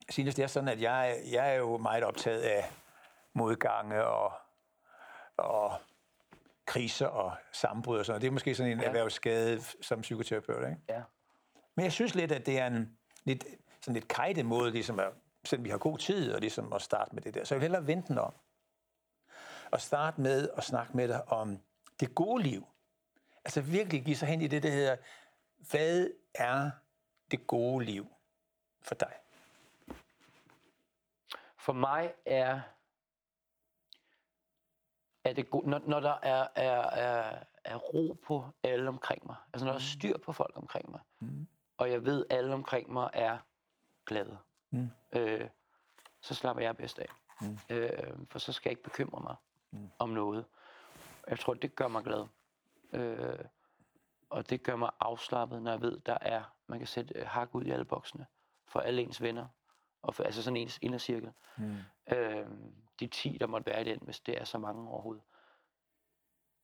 Sinus, 0.09 0.35
det 0.35 0.43
er 0.43 0.47
sådan, 0.47 0.69
at 0.69 0.81
jeg, 0.81 1.17
jeg 1.31 1.49
er 1.53 1.57
jo 1.57 1.77
meget 1.77 2.03
optaget 2.03 2.41
af 2.41 2.71
modgange 3.33 4.03
og, 4.05 4.31
og 5.37 5.71
kriser 6.65 7.07
og 7.07 7.35
sammenbrud 7.51 7.99
og 7.99 8.05
sådan 8.05 8.11
noget. 8.13 8.21
Det 8.21 8.27
er 8.27 8.31
måske 8.31 8.55
sådan 8.55 8.71
en 8.71 8.77
ja. 8.77 8.83
Ja. 8.83 8.87
erhvervsskade 8.87 9.61
som 9.81 10.01
psykoterapeut, 10.01 10.69
ikke? 10.69 10.81
Ja. 10.89 11.01
Men 11.75 11.83
jeg 11.83 11.91
synes 11.91 12.15
lidt, 12.15 12.31
at 12.31 12.45
det 12.45 12.59
er 12.59 12.67
en 12.67 12.97
lidt, 13.23 13.45
sådan 13.81 13.93
lidt 13.93 14.07
kajte 14.07 14.43
måde, 14.43 14.71
ligesom 14.71 14.99
at, 14.99 15.11
selvom 15.45 15.65
vi 15.65 15.69
har 15.69 15.77
god 15.77 15.97
tid, 15.97 16.33
og 16.33 16.39
ligesom 16.39 16.73
at 16.73 16.81
starte 16.81 17.15
med 17.15 17.21
det 17.23 17.33
der. 17.33 17.43
Så 17.43 17.55
jeg 17.55 17.59
vil 17.59 17.63
hellere 17.63 17.87
vente 17.87 18.07
den 18.07 18.17
om. 18.17 18.33
Og 19.71 19.81
starte 19.81 20.21
med 20.21 20.49
at 20.57 20.63
snakke 20.63 20.97
med 20.97 21.07
dig 21.07 21.31
om 21.31 21.59
det 21.99 22.15
gode 22.15 22.43
liv. 22.43 22.67
Altså 23.45 23.61
virkelig 23.61 24.03
give 24.03 24.15
sig 24.15 24.27
hen 24.27 24.41
i 24.41 24.47
det, 24.47 24.63
der 24.63 24.71
hedder, 24.71 24.95
hvad 25.57 26.09
er 26.35 26.71
det 27.31 27.47
gode 27.47 27.85
liv 27.85 28.07
for 28.81 28.95
dig? 28.95 29.13
For 31.57 31.73
mig 31.73 32.13
er, 32.25 32.61
er 35.23 35.33
det 35.33 35.49
god, 35.49 35.63
når, 35.63 35.81
når 35.87 35.99
der 35.99 36.13
er, 36.23 36.47
er, 36.55 36.81
er, 36.81 37.39
er 37.63 37.75
ro 37.75 38.17
på 38.25 38.45
alle 38.63 38.87
omkring 38.89 39.25
mig, 39.25 39.35
altså 39.53 39.65
når 39.65 39.71
der 39.71 39.79
er 39.79 39.83
styr 39.83 40.17
på 40.17 40.31
folk 40.33 40.57
omkring 40.57 40.91
mig, 40.91 40.99
Mm. 41.19 41.47
og 41.77 41.91
jeg 41.91 42.05
ved, 42.05 42.25
at 42.29 42.37
alle 42.37 42.53
omkring 42.53 42.93
mig 42.93 43.09
er 43.13 43.37
glade, 44.05 44.37
Mm. 44.69 44.89
øh, 45.11 45.49
så 46.21 46.33
slapper 46.35 46.63
jeg 46.63 46.77
bedst 46.77 46.99
af. 46.99 47.07
Mm. 47.41 47.57
Øh, 47.69 48.13
for 48.29 48.39
så 48.39 48.53
skal 48.53 48.69
jeg 48.69 48.71
ikke 48.71 48.83
bekymre 48.83 49.21
mig 49.21 49.35
Mm. 49.71 49.89
om 49.99 50.09
noget. 50.09 50.45
Jeg 51.27 51.39
tror, 51.39 51.53
det 51.53 51.75
gør 51.75 51.87
mig 51.87 52.03
glad. 52.03 52.25
Øh, 52.93 53.39
og 54.29 54.49
det 54.49 54.63
gør 54.63 54.75
mig 54.75 54.89
afslappet, 54.99 55.61
når 55.61 55.71
jeg 55.71 55.81
ved, 55.81 55.99
der 55.99 56.17
er, 56.21 56.43
man 56.67 56.79
kan 56.79 56.87
sætte 56.87 57.13
øh, 57.19 57.27
hak 57.27 57.55
ud 57.55 57.63
i 57.65 57.71
alle 57.71 57.85
boksene 57.85 58.25
for 58.65 58.79
alle 58.79 59.01
ens 59.01 59.21
venner, 59.21 59.47
og 60.03 60.15
for, 60.15 60.23
altså 60.23 60.43
sådan 60.43 60.57
ens 60.57 60.79
indercirkel. 60.81 61.31
Mm. 61.57 61.77
Øh, 62.13 62.47
de 62.99 63.07
10, 63.07 63.37
der 63.39 63.47
måtte 63.47 63.65
være 63.71 63.81
i 63.81 63.83
den, 63.83 63.99
hvis 64.01 64.19
det 64.19 64.41
er 64.41 64.43
så 64.43 64.57
mange 64.57 64.89
overhovedet. 64.89 65.23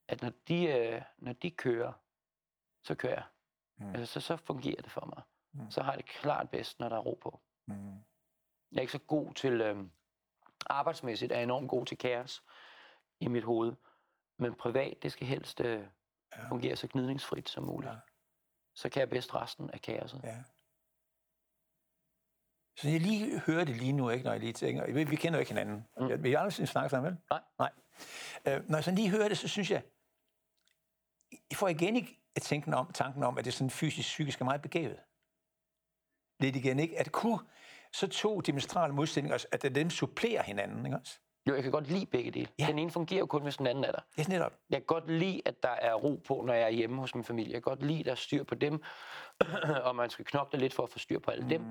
At 0.07 0.21
når 0.21 0.31
de, 0.47 0.65
øh, 0.65 1.01
når 1.17 1.33
de 1.33 1.51
kører, 1.51 1.93
så 2.83 2.95
kører 2.95 3.13
jeg. 3.13 3.23
Mm. 3.77 3.89
Altså, 3.95 4.05
så, 4.05 4.19
så 4.27 4.35
fungerer 4.37 4.81
det 4.81 4.91
for 4.91 5.05
mig. 5.15 5.23
Mm. 5.51 5.71
Så 5.71 5.81
har 5.83 5.91
jeg 5.91 5.97
det 5.97 6.05
klart 6.05 6.49
bedst, 6.49 6.79
når 6.79 6.89
der 6.89 6.95
er 6.95 6.99
ro 7.01 7.19
på. 7.21 7.39
Mm. 7.65 7.93
Jeg 8.71 8.77
er 8.77 8.81
ikke 8.81 8.91
så 8.93 8.99
god 8.99 9.33
til, 9.33 9.61
øh, 9.61 9.83
arbejdsmæssigt 10.65 11.31
er 11.31 11.35
jeg 11.35 11.43
enormt 11.43 11.69
god 11.69 11.85
til 11.85 11.97
kaos 11.97 12.43
i 13.19 13.27
mit 13.27 13.43
hoved. 13.43 13.73
Men 14.37 14.55
privat, 14.55 14.97
det 15.03 15.11
skal 15.11 15.27
helst 15.27 15.61
øh, 15.61 15.87
Ja. 16.37 16.49
fungere 16.49 16.75
så 16.75 16.87
gnidningsfrit 16.87 17.49
som 17.49 17.63
muligt. 17.63 17.91
Ja. 17.91 17.97
Så 18.75 18.89
kan 18.89 18.99
jeg 18.99 19.09
bedst 19.09 19.35
resten 19.35 19.69
af 19.69 19.81
kaoset. 19.81 20.21
Ja. 20.23 20.43
Så 22.81 22.89
jeg 22.89 23.01
lige 23.01 23.39
hører 23.39 23.63
det 23.65 23.75
lige 23.75 23.91
nu, 23.91 24.09
ikke, 24.09 24.25
når 24.25 24.31
jeg 24.31 24.39
lige 24.39 24.53
tænker, 24.53 24.85
vi, 24.85 25.03
vi 25.03 25.15
kender 25.15 25.37
jo 25.37 25.39
ikke 25.39 25.51
hinanden. 25.51 25.87
Mm. 25.99 26.23
Vi 26.23 26.31
har 26.31 26.39
aldrig 26.39 26.67
snakket 26.67 26.91
sammen, 26.91 27.11
vel? 27.11 27.17
Nej. 27.29 27.41
Nej. 27.59 27.71
Øh, 28.47 28.69
når 28.69 28.77
jeg 28.77 28.83
sådan 28.83 28.97
lige 28.97 29.09
hører 29.09 29.27
det, 29.27 29.37
så 29.37 29.47
synes 29.47 29.71
jeg, 29.71 29.81
I 31.31 31.55
får 31.55 31.67
igen 31.67 31.95
ikke 31.95 32.21
tænken 32.41 32.73
om, 32.73 32.91
tanken 32.93 33.23
om, 33.23 33.37
at 33.37 33.45
det 33.45 33.51
er 33.51 33.55
sådan 33.55 33.69
fysisk, 33.69 34.07
psykisk 34.07 34.41
er 34.41 34.45
meget 34.45 34.61
begavet. 34.61 34.99
Lidt 36.39 36.55
igen, 36.55 36.79
ikke? 36.79 36.99
At 36.99 37.11
kunne 37.11 37.39
så 37.93 38.07
to 38.07 38.41
dimensionale 38.41 38.93
modsætninger, 38.93 39.45
at 39.51 39.61
det 39.61 39.75
dem 39.75 39.89
supplerer 39.89 40.43
hinanden, 40.43 40.85
ikke 40.85 40.97
også? 40.97 41.19
Jo, 41.47 41.53
jeg 41.53 41.63
kan 41.63 41.71
godt 41.71 41.87
lide 41.87 42.05
begge 42.05 42.31
dele. 42.31 42.47
Ja. 42.59 42.67
Den 42.67 42.79
ene 42.79 42.91
fungerer 42.91 43.19
jo 43.19 43.25
kun, 43.25 43.43
hvis 43.43 43.57
den 43.57 43.67
anden 43.67 43.83
er 43.83 43.91
der. 43.91 43.99
Det 43.99 44.19
er 44.19 44.23
sådan 44.23 44.35
netop. 44.35 44.53
Jeg 44.69 44.79
kan 44.79 44.85
godt 44.85 45.11
lide, 45.11 45.41
at 45.45 45.63
der 45.63 45.69
er 45.69 45.93
ro 45.93 46.21
på, 46.27 46.43
når 46.47 46.53
jeg 46.53 46.63
er 46.63 46.69
hjemme 46.69 46.99
hos 46.99 47.15
min 47.15 47.23
familie. 47.23 47.53
Jeg 47.53 47.63
kan 47.63 47.71
godt 47.71 47.83
lide, 47.83 47.99
at 47.99 48.05
der 48.05 48.11
er 48.11 48.15
styr 48.15 48.43
på 48.43 48.55
dem, 48.55 48.81
og 49.87 49.95
man 49.95 50.09
skal 50.09 50.25
knokle 50.25 50.59
lidt 50.59 50.73
for 50.73 50.83
at 50.83 50.89
få 50.89 50.99
styr 50.99 51.19
på 51.19 51.31
alle 51.31 51.43
mm. 51.43 51.49
dem. 51.49 51.65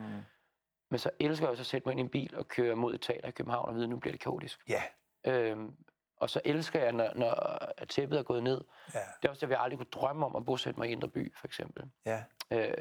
Men 0.91 0.99
så 0.99 1.11
elsker 1.21 1.47
jeg 1.47 1.51
også 1.51 1.63
at 1.63 1.67
sætte 1.67 1.89
mig 1.89 1.93
ind 1.93 2.01
i 2.01 2.03
en 2.03 2.09
bil 2.09 2.37
og 2.37 2.49
køre 2.49 2.77
mod 2.77 2.95
et 2.95 3.01
teater 3.01 3.29
i 3.29 3.31
København 3.31 3.69
og 3.69 3.75
vide, 3.75 3.85
at 3.85 3.91
nu 3.91 3.97
bliver 3.99 4.13
det 4.13 4.21
kaotisk. 4.21 4.61
Ja, 4.69 4.83
Øhm, 5.27 5.75
og 6.17 6.31
så 6.31 6.41
elsker 6.45 6.81
jeg, 6.83 6.93
når, 6.93 7.11
når 7.15 7.59
tæppet 7.89 8.19
er 8.19 8.23
gået 8.23 8.43
ned. 8.43 8.65
ja, 8.95 8.99
Det 9.23 9.29
er 9.29 9.31
også 9.31 9.47
det, 9.47 9.53
jeg 9.53 9.61
aldrig 9.61 9.79
kunne 9.79 9.87
drømme 9.93 10.27
om 10.27 10.37
at 10.37 10.45
bosætte 10.45 10.81
mig 10.81 10.89
i 10.89 10.93
Indre 10.93 11.09
By, 11.09 11.35
for 11.37 11.47
eksempel. 11.47 11.91
ja. 12.07 12.25
Øh, 12.51 12.73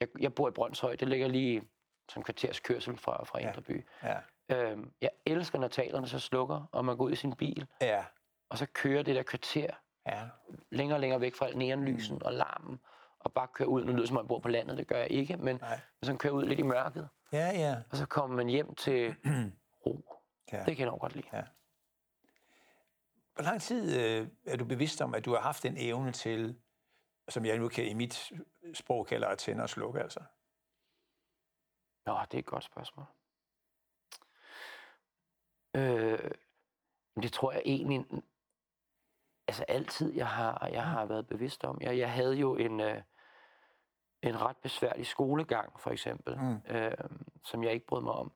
jeg, 0.00 0.08
jeg 0.20 0.34
bor 0.34 0.48
i 0.48 0.50
Brøndshøj. 0.50 0.96
Det 0.96 1.08
ligger 1.08 1.28
lige 1.28 1.62
som 2.08 2.22
kvarters 2.22 2.60
kørsel 2.60 2.96
fra, 2.96 3.24
fra. 3.24 3.38
Indre 3.38 3.62
By. 3.62 3.86
ja. 4.02 4.16
Øhm, 4.48 4.92
jeg 5.00 5.10
elsker, 5.26 5.58
når 5.58 5.68
teaterne 5.68 6.06
så 6.08 6.18
slukker, 6.18 6.68
og 6.72 6.84
man 6.84 6.96
går 6.96 7.04
ud 7.04 7.12
i 7.12 7.16
sin 7.16 7.32
bil, 7.32 7.66
Ja, 7.80 8.04
og 8.48 8.58
så 8.58 8.66
kører 8.66 9.02
det 9.02 9.14
der 9.16 9.22
kvarter 9.22 9.70
ja. 10.06 10.22
længere 10.70 10.96
og 10.96 11.00
længere 11.00 11.20
væk 11.20 11.34
fra 11.34 11.50
neonlysen 11.50 12.14
mm. 12.14 12.22
og 12.24 12.32
larmen, 12.32 12.80
og 13.24 13.32
bare 13.32 13.48
kører 13.54 13.68
ud. 13.68 13.84
Nu 13.84 13.86
lyder 13.92 13.98
det, 13.98 14.08
som 14.08 14.16
om 14.16 14.22
jeg 14.24 14.28
bor 14.28 14.38
på 14.38 14.48
landet, 14.48 14.78
det 14.78 14.86
gør 14.86 14.98
jeg 14.98 15.10
ikke, 15.10 15.36
men 15.36 15.56
Nej. 15.56 15.80
hvis 15.98 16.08
man 16.08 16.18
kører 16.18 16.32
ud 16.32 16.44
lidt 16.44 16.58
i 16.58 16.62
mørket, 16.62 17.08
Ja, 17.32 17.50
ja. 17.54 17.76
og 17.90 17.96
så 17.96 18.06
kommer 18.06 18.36
man 18.36 18.46
hjem 18.48 18.74
til 18.74 19.14
ro. 19.86 20.20
ja. 20.52 20.58
Det 20.58 20.76
kan 20.76 20.78
jeg 20.78 20.86
nok 20.86 21.00
godt 21.00 21.14
lide. 21.14 21.28
Hvor 23.34 23.42
lang 23.42 23.60
tid 23.62 24.00
øh, 24.00 24.28
er 24.46 24.56
du 24.56 24.64
bevidst 24.64 25.00
om, 25.00 25.14
at 25.14 25.24
du 25.24 25.32
har 25.34 25.40
haft 25.40 25.62
den 25.62 25.74
evne 25.78 26.12
til, 26.12 26.60
som 27.28 27.44
jeg 27.44 27.58
nu 27.58 27.68
kan 27.68 27.84
i 27.86 27.94
mit 27.94 28.32
sprog 28.74 29.06
kalder 29.06 29.28
at 29.28 29.38
tænde 29.38 29.62
og 29.62 29.68
slukke, 29.68 30.00
altså? 30.00 30.20
Nå, 32.06 32.18
det 32.30 32.34
er 32.34 32.38
et 32.38 32.46
godt 32.46 32.64
spørgsmål. 32.64 33.06
Øh, 35.76 36.30
men 37.16 37.22
det 37.22 37.32
tror 37.32 37.52
jeg 37.52 37.62
egentlig, 37.64 38.06
altså 39.48 39.64
altid, 39.68 40.12
jeg 40.14 40.28
har, 40.28 40.68
jeg 40.72 40.84
har 40.86 41.04
været 41.06 41.26
bevidst 41.26 41.64
om. 41.64 41.78
Jeg, 41.80 41.98
jeg 41.98 42.12
havde 42.12 42.34
jo 42.34 42.56
en, 42.56 42.80
øh, 42.80 43.02
en 44.22 44.40
ret 44.40 44.56
besværlig 44.56 45.06
skolegang, 45.06 45.80
for 45.80 45.90
eksempel, 45.90 46.36
Mm. 46.38 46.74
øh, 46.76 46.92
som 47.44 47.64
jeg 47.64 47.72
ikke 47.72 47.86
brød 47.86 48.02
mig 48.02 48.12
om. 48.12 48.32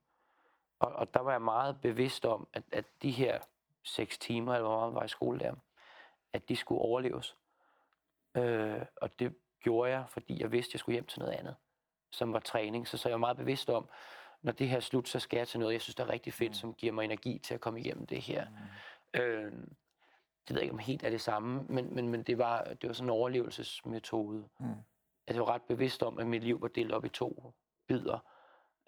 Og, 0.79 0.93
og 0.93 1.15
der 1.15 1.21
var 1.21 1.33
jeg 1.33 1.43
meget 1.43 1.81
bevidst 1.81 2.25
om, 2.27 2.49
at, 2.53 2.63
at 2.73 2.85
de 3.03 3.11
her 3.11 3.41
seks 3.85 4.19
timer, 4.19 4.55
eller 4.55 4.69
hvor 4.69 4.81
meget 4.81 4.95
var 4.95 5.05
i 5.05 5.09
skole 5.09 5.39
der, 5.39 5.55
at 6.33 6.49
de 6.49 6.57
skulle 6.57 6.81
overleves. 6.81 7.37
Øh, 8.37 8.83
og 8.97 9.19
det 9.19 9.35
gjorde 9.61 9.91
jeg, 9.91 10.05
fordi 10.09 10.41
jeg 10.41 10.53
vidste, 10.53 10.71
at 10.71 10.75
jeg 10.75 10.81
skulle 10.81 10.95
hjem 10.95 11.07
til 11.07 11.19
noget 11.21 11.33
andet, 11.33 11.57
som 12.11 12.33
var 12.33 12.39
træning. 12.39 12.89
Så, 12.89 12.97
så 12.99 13.09
jeg 13.09 13.15
var 13.15 13.19
meget 13.19 13.37
bevidst 13.37 13.71
om, 13.71 13.89
når 14.43 14.53
det 14.53 14.69
her 14.69 14.77
er 14.77 14.81
slut, 14.81 15.09
så 15.09 15.19
skal 15.21 15.37
jeg 15.37 15.49
til 15.49 15.61
noget, 15.61 15.73
jeg 15.73 15.81
synes, 15.83 15.95
der 15.95 16.05
er 16.05 16.09
rigtig 16.09 16.33
fedt, 16.33 16.51
Mm. 16.51 16.55
som 16.55 16.75
giver 16.75 16.93
mig 16.93 17.05
energi 17.05 17.39
til 17.39 17.55
at 17.55 17.61
komme 17.61 17.81
igennem 17.81 18.07
det 18.07 18.23
her. 18.23 18.47
Øh, 19.15 19.53
det 20.49 20.55
ved 20.55 20.57
jeg 20.57 20.63
ikke, 20.63 20.73
om 20.73 20.79
helt 20.79 21.03
er 21.05 21.11
det 21.11 21.21
samme, 21.21 21.63
men, 21.69 21.95
men, 21.95 22.09
men 22.09 22.23
det, 22.23 22.39
var, 22.39 22.65
det 22.65 22.87
var 22.89 22.93
sådan 22.93 23.07
en 23.07 23.11
overlevelsesmetode. 23.11 24.49
Mm. 24.61 24.67
Altså, 25.27 25.41
jeg 25.43 25.47
var 25.47 25.55
ret 25.55 25.63
bevidst 25.63 26.03
om, 26.03 26.19
at 26.19 26.27
mit 26.27 26.45
liv 26.45 26.63
var 26.63 26.69
delt 26.69 26.93
op 26.93 27.05
i 27.05 27.09
to 27.09 27.55
bidder, 27.89 28.19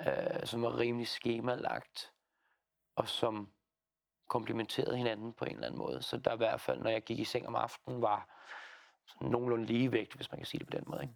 øh, 0.00 0.46
som 0.46 0.62
var 0.62 0.78
rimelig 0.78 1.08
skemalagt, 1.08 2.12
og 2.96 3.08
som 3.08 3.52
komplementerede 4.28 4.96
hinanden 4.96 5.32
på 5.32 5.44
en 5.44 5.50
eller 5.52 5.66
anden 5.66 5.78
måde. 5.78 6.02
Så 6.02 6.16
der 6.16 6.34
i 6.34 6.36
hvert 6.36 6.60
fald, 6.60 6.80
når 6.80 6.90
jeg 6.90 7.02
gik 7.02 7.18
i 7.18 7.24
seng 7.24 7.46
om 7.48 7.54
aftenen, 7.54 8.02
var 8.02 8.42
sådan 9.06 9.28
nogenlunde 9.28 9.64
ligevægt, 9.66 10.14
hvis 10.14 10.30
man 10.30 10.38
kan 10.38 10.46
sige 10.46 10.58
det 10.58 10.66
på 10.66 10.76
den 10.76 10.84
måde. 10.86 11.02
Ikke? 11.02 11.14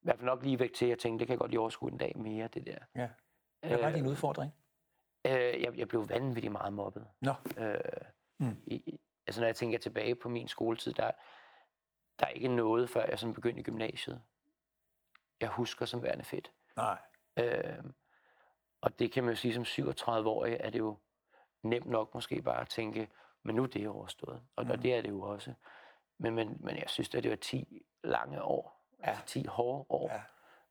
I 0.00 0.04
hvert 0.04 0.16
fald 0.18 0.26
nok 0.26 0.42
ligevægt 0.42 0.74
til, 0.74 0.84
at 0.84 0.88
jeg 0.90 0.98
tænkte, 0.98 1.18
det 1.20 1.26
kan 1.26 1.32
jeg 1.32 1.38
godt 1.38 1.50
lige 1.50 1.60
overskue 1.60 1.92
en 1.92 1.98
dag 1.98 2.18
mere, 2.18 2.48
det 2.48 2.66
der. 2.66 2.78
Ja. 2.94 3.08
Hvad 3.68 3.78
var 3.78 3.90
din 3.90 4.06
udfordring? 4.06 4.54
Øh, 5.26 5.62
jeg, 5.62 5.78
jeg 5.78 5.88
blev 5.88 6.08
vanvittigt 6.08 6.52
meget 6.52 6.72
mobbet. 6.72 7.08
Nå. 7.20 7.32
Øh, 7.58 7.74
Mm. 8.38 8.62
i- 8.66 9.00
altså 9.26 9.40
når 9.40 9.46
jeg 9.48 9.56
tænker 9.56 9.78
tilbage 9.78 10.14
på 10.14 10.28
min 10.28 10.48
skoletid, 10.48 10.92
der, 10.92 11.10
der 12.20 12.26
er 12.26 12.30
ikke 12.30 12.48
noget, 12.48 12.90
før 12.90 13.06
jeg 13.06 13.18
sådan 13.18 13.34
begyndte 13.34 13.60
i 13.60 13.62
gymnasiet. 13.62 14.22
Jeg 15.42 15.50
husker 15.50 15.86
som 15.86 16.02
værende 16.02 16.24
fedt. 16.24 16.52
Nej. 16.76 16.98
Øh, 17.36 17.84
og 18.80 18.98
det 18.98 19.12
kan 19.12 19.24
man 19.24 19.32
jo 19.32 19.36
sige 19.36 19.54
som 19.54 19.62
37-årig, 19.62 20.56
er 20.60 20.70
det 20.70 20.78
jo 20.78 20.98
nemt 21.62 21.86
nok 21.86 22.14
måske 22.14 22.42
bare 22.42 22.60
at 22.60 22.68
tænke, 22.68 23.08
men 23.42 23.56
nu 23.56 23.62
er 23.62 23.66
det 23.66 23.88
overstået. 23.88 24.42
Og, 24.56 24.64
mm. 24.64 24.70
Og 24.70 24.82
det 24.82 24.94
er 24.94 25.02
det 25.02 25.08
jo 25.08 25.22
også. 25.22 25.52
Men, 26.18 26.34
men, 26.34 26.56
men 26.60 26.76
jeg 26.76 26.84
synes, 26.86 27.14
at 27.14 27.22
det 27.22 27.30
var 27.30 27.36
10 27.36 27.82
lange 28.04 28.42
år. 28.42 28.86
Ja. 29.00 29.08
Altså 29.08 29.24
10 29.26 29.46
hårde 29.46 29.86
år. 29.88 30.10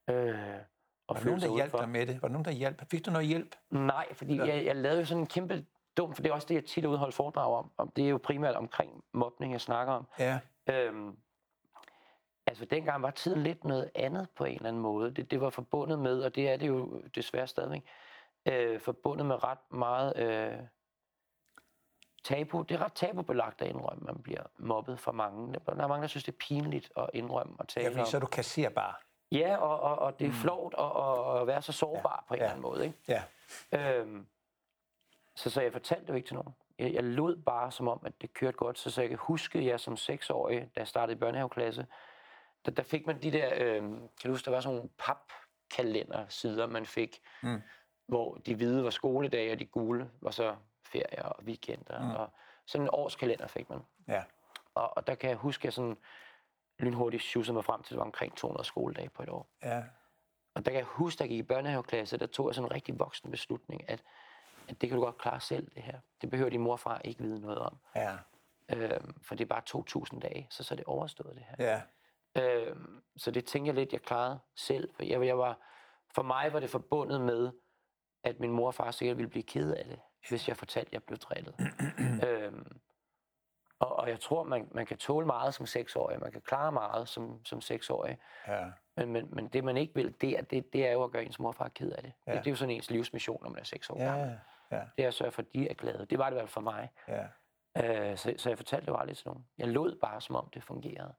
Ja. 0.08 0.14
Øh, 0.14 0.60
og 1.08 1.16
Var 1.16 1.20
der 1.20 1.26
nogen, 1.26 1.42
der 1.42 1.56
hjalp 1.56 1.72
dig 1.72 1.90
med 1.90 2.08
det? 2.08 2.22
Var 2.22 2.28
der 2.28 2.34
nogen, 2.34 2.46
der 2.46 2.52
hjalp? 2.52 2.90
Fik 2.92 3.06
du 3.06 3.12
noget 3.12 3.28
hjælp? 3.28 3.56
Nej, 3.70 4.14
fordi 4.14 4.38
jeg, 4.38 4.66
jeg 4.66 4.76
lavede 4.76 5.00
jo 5.00 5.06
sådan 5.06 5.24
en 5.24 5.28
kæmpe 5.28 5.66
dumt, 5.98 6.16
for 6.16 6.24
det 6.24 6.30
er 6.30 6.34
også 6.34 6.48
det, 6.48 6.56
jeg 6.56 6.66
tit 6.66 6.86
er 6.86 6.90
holde 6.96 7.12
foredrag 7.12 7.54
om. 7.54 7.72
om. 7.78 7.92
Det 7.92 8.06
er 8.06 8.10
jo 8.10 8.18
primært 8.18 8.56
omkring 8.56 9.04
mobning, 9.14 9.54
jeg 9.54 9.62
snakker 9.62 9.94
om. 9.94 10.08
Ja. 10.20 10.40
Øhm, 10.70 11.18
altså 12.52 12.66
dengang 12.66 13.04
var 13.04 13.12
tiden 13.12 13.44
lidt 13.44 13.64
noget 13.64 13.92
andet 13.96 14.28
på 14.36 14.46
en 14.46 14.56
eller 14.56 14.68
anden 14.68 14.82
måde. 14.82 15.12
Det, 15.12 15.32
det 15.32 15.42
var 15.42 15.50
forbundet 15.50 16.00
med, 16.00 16.22
og 16.22 16.36
det 16.36 16.50
er 16.50 16.58
det 16.58 16.68
jo 16.68 17.02
desværre 17.16 17.48
stadigvæk, 17.48 17.84
øh, 18.46 18.80
forbundet 18.80 19.26
med 19.26 19.44
ret 19.44 19.72
meget 19.72 20.18
øh, 20.18 20.60
tabu. 22.24 22.62
Det 22.62 22.76
er 22.76 22.86
ret 22.86 22.94
tabubelagt 22.94 23.62
at 23.62 23.68
indrømme, 23.68 24.06
man 24.06 24.22
bliver 24.24 24.44
mobbet 24.58 25.00
for 25.00 25.12
mange. 25.12 25.54
Der 25.54 25.84
er 25.84 25.88
mange, 25.88 26.02
der 26.02 26.08
synes, 26.08 26.24
det 26.24 26.32
er 26.32 26.38
pinligt 26.38 26.92
at 26.98 27.10
indrømme 27.14 27.56
og 27.60 27.68
tale 27.68 27.84
Ja, 27.84 27.90
fordi 27.90 28.00
om. 28.00 28.06
så 28.06 28.18
er 28.18 28.22
du 28.22 28.28
kasserbar. 28.28 29.02
Ja, 29.32 29.58
og, 29.58 29.80
og, 29.80 30.00
og 30.00 30.20
det 30.20 30.26
er 30.26 30.32
mm. 30.32 30.36
flot 30.36 30.74
at, 30.78 31.42
at 31.42 31.48
være 31.48 31.62
så 31.62 31.72
sårbar 31.72 32.24
ja, 32.24 32.28
på 32.28 32.34
en 32.34 32.38
ja. 32.38 32.44
eller 32.44 32.52
anden 32.52 32.62
måde. 32.62 32.86
Ikke? 32.86 32.98
Ja. 33.08 33.24
Øhm, 33.72 34.28
så, 35.36 35.50
så 35.50 35.62
jeg 35.62 35.72
fortalte 35.72 36.04
det 36.04 36.10
jo 36.10 36.16
ikke 36.16 36.28
til 36.28 36.36
nogen. 36.36 36.54
Jeg, 36.80 36.94
jeg 36.94 37.04
lod 37.04 37.36
bare 37.36 37.72
som 37.72 37.88
om, 37.88 38.00
at 38.06 38.22
det 38.22 38.34
kørte 38.34 38.58
godt, 38.58 38.80
så, 38.80 38.92
så 38.92 39.02
jeg 39.02 39.10
kan 39.10 39.20
huske, 39.22 39.60
at 39.60 39.66
jeg 39.66 39.80
som 39.80 39.98
seksårig, 39.98 40.60
da 40.60 40.80
jeg 40.80 40.88
startede 40.88 41.16
i 41.16 41.20
børnehaveklasse, 41.20 41.86
der, 42.66 42.72
der 42.72 42.84
fik 42.84 43.08
man 43.08 43.22
de 43.22 43.32
der, 43.32 43.50
øh, 43.56 43.82
kan 43.92 44.10
du 44.24 44.30
huske, 44.30 44.46
der 44.46 44.52
var 44.52 44.62
sådan 44.62 44.76
nogle 44.76 44.90
papkalendersider, 44.98 46.68
man 46.68 46.86
fik, 46.86 47.22
Mm. 47.44 47.62
hvor 48.08 48.36
de 48.36 48.56
hvide 48.56 48.84
var 48.84 48.90
skoledage, 48.90 49.52
og 49.52 49.60
de 49.60 49.66
gule 49.66 50.12
var 50.22 50.32
så 50.32 50.56
ferier 50.86 51.24
og 51.24 51.44
weekender. 51.44 52.00
Mm. 52.02 52.16
Og 52.16 52.30
sådan 52.66 52.86
en 52.86 52.90
årskalender 52.94 53.48
fik 53.48 53.70
man. 53.70 53.80
Ja. 54.08 54.24
Og, 54.76 54.98
og 54.98 55.08
der 55.08 55.16
kan 55.16 55.30
jeg 55.30 55.38
huske, 55.38 55.62
at 55.62 55.66
jeg 55.66 55.74
sådan 55.74 55.98
lynhurtigt 56.80 57.24
sjussede 57.24 57.54
mig 57.54 57.66
frem 57.66 57.82
til, 57.84 57.88
at 57.88 57.90
det 57.90 57.98
var 57.98 58.04
omkring 58.06 58.36
200 58.38 58.66
skoledage 58.66 59.10
på 59.10 59.24
et 59.24 59.30
år. 59.30 59.48
Ja. 59.64 59.84
Og 60.54 60.66
der 60.66 60.72
kan 60.72 60.78
jeg 60.78 60.86
huske, 60.86 61.20
da 61.20 61.24
jeg 61.24 61.30
gik 61.30 61.40
i 61.40 61.44
børnehaveklasse, 61.44 62.18
der 62.18 62.26
tog 62.28 62.48
jeg 62.48 62.56
sådan 62.56 62.68
en 62.68 62.72
rigtig 62.74 63.00
voksen 63.00 63.32
beslutning, 63.32 63.90
at, 63.90 64.04
at 64.70 64.82
det 64.82 64.90
kan 64.90 64.98
du 64.98 65.04
godt 65.06 65.18
klare 65.18 65.40
selv, 65.40 65.72
det 65.76 65.84
her. 65.84 66.00
Det 66.22 66.30
behøver 66.30 66.50
din 66.50 66.62
mor 66.62 66.72
og 66.72 66.80
far 66.80 67.00
ikke 67.00 67.22
vide 67.22 67.42
noget 67.42 67.60
om. 67.60 67.78
Ja. 67.96 68.18
Øhm, 68.70 69.22
for 69.22 69.36
det 69.36 69.44
er 69.44 69.48
bare 69.50 70.06
2.000 70.14 70.20
dage, 70.20 70.48
så, 70.50 70.64
så 70.64 70.74
er 70.74 70.76
det 70.76 70.86
overstået, 70.86 71.36
det 71.36 71.44
her. 71.50 71.56
Ja. 71.72 71.82
Øhm, 72.38 73.02
så 73.18 73.32
det 73.32 73.46
tænker 73.46 73.68
jeg 73.72 73.76
lidt, 73.76 73.94
jeg 73.94 74.02
klarede 74.02 74.40
selv. 74.56 74.94
For, 74.96 75.04
jeg, 75.04 75.26
jeg 75.26 75.38
var, 75.38 75.60
for 76.16 76.22
mig 76.22 76.54
var 76.54 76.60
det 76.60 76.70
forbundet 76.70 77.22
med, 77.22 77.52
at 78.24 78.40
min 78.40 78.52
mor 78.52 78.68
og 78.68 78.74
far 78.74 78.92
sikkert 78.92 79.18
ville 79.18 79.30
blive 79.30 79.44
ked 79.44 79.74
af 79.74 79.86
det, 79.86 80.00
hvis 80.30 80.48
jeg 80.48 80.58
fortalte, 80.58 80.90
at 80.90 80.94
jeg 80.94 81.04
blev 81.04 81.18
drillet. 81.18 81.56
øhm, 82.28 82.82
og, 83.80 83.96
og 83.96 84.10
jeg 84.10 84.20
tror, 84.20 84.44
man, 84.44 84.68
man 84.72 84.86
kan 84.86 84.98
tåle 84.98 85.26
meget 85.26 85.54
som 85.54 85.66
seksårig. 85.66 86.20
Man 86.20 86.32
kan 86.32 86.42
klare 86.42 86.72
meget 86.72 87.08
som, 87.10 87.46
som 87.46 87.62
seksårig. 87.62 88.18
Ja. 88.48 88.66
Men, 88.98 89.12
men, 89.12 89.28
men 89.32 89.48
det, 89.48 89.64
man 89.64 89.78
ikke 89.78 89.96
vil, 89.96 90.16
det 90.22 90.30
er, 90.30 90.42
det, 90.42 90.74
det 90.74 90.88
er 90.88 90.92
jo 90.92 91.04
at 91.04 91.12
gøre 91.12 91.24
ens 91.26 91.40
mor 91.40 91.50
og 91.50 91.56
far 91.56 91.70
ked 91.70 91.92
af 91.92 92.04
det. 92.04 92.14
Ja. 92.28 92.32
Det, 92.32 92.40
det 92.40 92.48
er 92.48 92.52
jo 92.52 92.56
sådan 92.56 92.76
ens 92.76 92.90
livsmission, 92.92 93.44
når 93.44 93.50
man 93.50 93.60
er 93.60 93.64
seks 93.64 93.90
år 93.90 93.98
Ja. 94.00 94.04
gammel. 94.06 94.40
Ja. 94.72 94.82
Det 94.98 95.04
er 95.04 95.08
at 95.08 95.14
sørge 95.14 95.32
for, 95.32 95.42
at 95.42 95.54
de 95.54 95.70
er 95.70 95.74
glade. 95.74 96.06
Det 96.06 96.18
var 96.20 96.26
det 96.30 96.32
i 96.32 96.40
hvert 96.40 96.50
fald 96.50 96.54
for 96.54 96.62
mig. 96.62 96.92
Ja. 97.08 97.26
Øh, 98.12 98.18
så, 98.18 98.34
så 98.38 98.50
jeg 98.50 98.58
fortalte 98.58 98.86
det 98.86 98.92
jo 98.92 98.98
aldrig 98.98 99.18
til 99.18 99.28
nogen. 99.28 99.46
Jeg 99.58 99.68
lod 99.68 99.96
bare, 100.02 100.22
som 100.22 100.36
om 100.36 100.50
det 100.54 100.64
fungerede. 100.64 101.14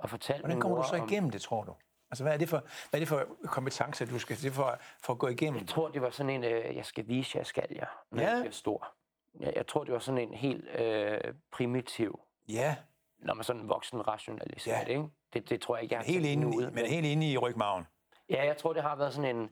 Og 0.00 0.10
fortalte 0.10 0.40
Hvordan 0.42 0.60
kommer 0.60 0.82
du 0.82 0.88
så 0.88 0.96
om, 0.96 1.08
igennem 1.08 1.30
det, 1.30 1.42
tror 1.42 1.64
du? 1.64 1.74
Altså, 2.10 2.24
hvad 2.24 2.32
er 2.34 2.38
det 2.38 2.48
for, 2.48 2.58
hvad 2.90 3.00
er 3.00 3.04
det 3.04 3.08
for 3.08 3.26
kompetencer, 3.44 4.06
du 4.06 4.18
skal 4.18 4.36
det 4.42 4.52
for, 4.52 4.78
for 5.00 5.12
at 5.12 5.18
gå 5.18 5.28
igennem? 5.28 5.60
Jeg 5.60 5.68
tror, 5.68 5.88
det 5.88 6.02
var 6.02 6.10
sådan 6.10 6.30
en, 6.30 6.44
øh, 6.44 6.76
jeg 6.76 6.84
skal 6.86 7.08
vise 7.08 7.38
jer, 7.38 7.44
skal 7.44 7.66
jeg, 7.70 7.86
når 8.10 8.22
Ja. 8.22 8.30
jeg 8.30 8.40
bliver 8.40 8.52
stor. 8.52 8.92
Jeg, 9.40 9.52
jeg 9.56 9.66
tror, 9.66 9.84
det 9.84 9.92
var 9.92 9.98
sådan 9.98 10.18
en 10.28 10.34
helt 10.34 10.68
øh, 10.68 11.34
primitiv, 11.52 12.20
Ja, 12.48 12.76
når 13.18 13.34
man 13.34 13.44
sådan 13.44 13.68
voksen 13.68 14.08
rationaliserer 14.08 14.78
Ja. 14.78 14.84
det, 14.84 14.90
ikke? 14.90 15.04
Det, 15.32 15.50
det 15.50 15.60
tror 15.60 15.76
jeg 15.76 15.82
ikke, 15.82 15.92
jeg 15.94 16.00
har 16.00 16.12
helt 16.12 16.26
inde, 16.26 16.46
ud, 16.46 16.70
men 16.70 16.86
helt 16.86 17.06
inde 17.06 17.32
i 17.32 17.36
rygmagen. 17.38 17.86
Ja, 18.30 18.44
jeg 18.46 18.56
tror, 18.56 18.72
det 18.72 18.82
har 18.82 18.96
været 18.96 19.14
sådan 19.14 19.36
en, 19.36 19.50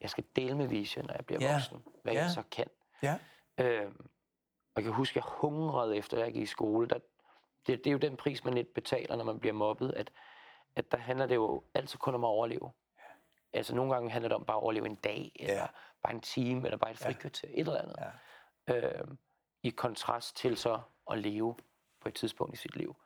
jeg 0.00 0.10
skal 0.10 0.24
dele 0.36 0.56
med 0.56 0.66
vise, 0.66 1.02
når 1.02 1.14
jeg 1.14 1.26
bliver 1.26 1.40
Ja. 1.44 1.52
voksen, 1.52 1.82
hvad 2.02 2.12
Ja. 2.12 2.20
jeg 2.22 2.30
så 2.30 2.42
kan. 2.50 2.66
Ja. 3.02 3.18
Øhm, 3.60 3.96
og 4.74 4.76
jeg 4.76 4.84
kan 4.84 4.92
huske, 4.92 5.18
jeg 5.18 5.24
hungrede 5.26 5.96
efter, 5.96 6.16
at 6.16 6.24
jeg 6.24 6.32
gik 6.32 6.42
i 6.42 6.46
skole. 6.46 6.88
Der, 6.88 6.98
det, 7.66 7.78
det 7.84 7.86
er 7.86 7.92
jo 7.92 7.98
den 7.98 8.16
pris, 8.16 8.44
man 8.44 8.54
lidt 8.54 8.74
betaler, 8.74 9.16
når 9.16 9.24
man 9.24 9.38
bliver 9.40 9.52
mobbet, 9.52 9.92
at, 9.96 10.10
at 10.76 10.92
der 10.92 10.98
handler 10.98 11.26
det 11.26 11.34
jo 11.34 11.62
altid 11.74 11.98
kun 11.98 12.14
om 12.14 12.24
at 12.24 12.28
overleve. 12.28 12.72
Altså 13.52 13.74
nogle 13.74 13.92
gange 13.92 14.10
handler 14.10 14.28
det 14.28 14.36
om 14.36 14.44
bare 14.44 14.56
at 14.56 14.62
overleve 14.62 14.86
en 14.86 14.94
dag, 14.96 15.32
eller 15.40 15.54
Ja. 15.54 15.66
bare 16.02 16.14
en 16.14 16.20
time, 16.20 16.64
eller 16.66 16.76
bare 16.78 16.90
et 16.90 16.98
frikvarter, 16.98 17.48
et 17.50 17.58
eller 17.58 17.80
andet. 17.82 17.96
Øhm, 19.00 19.18
I 19.62 19.70
kontrast 19.70 20.36
til 20.36 20.56
så 20.56 20.80
at 21.10 21.18
leve 21.18 21.56
på 22.00 22.08
et 22.08 22.14
tidspunkt 22.14 22.54
i 22.54 22.56
sit 22.56 22.76
liv. 22.76 22.96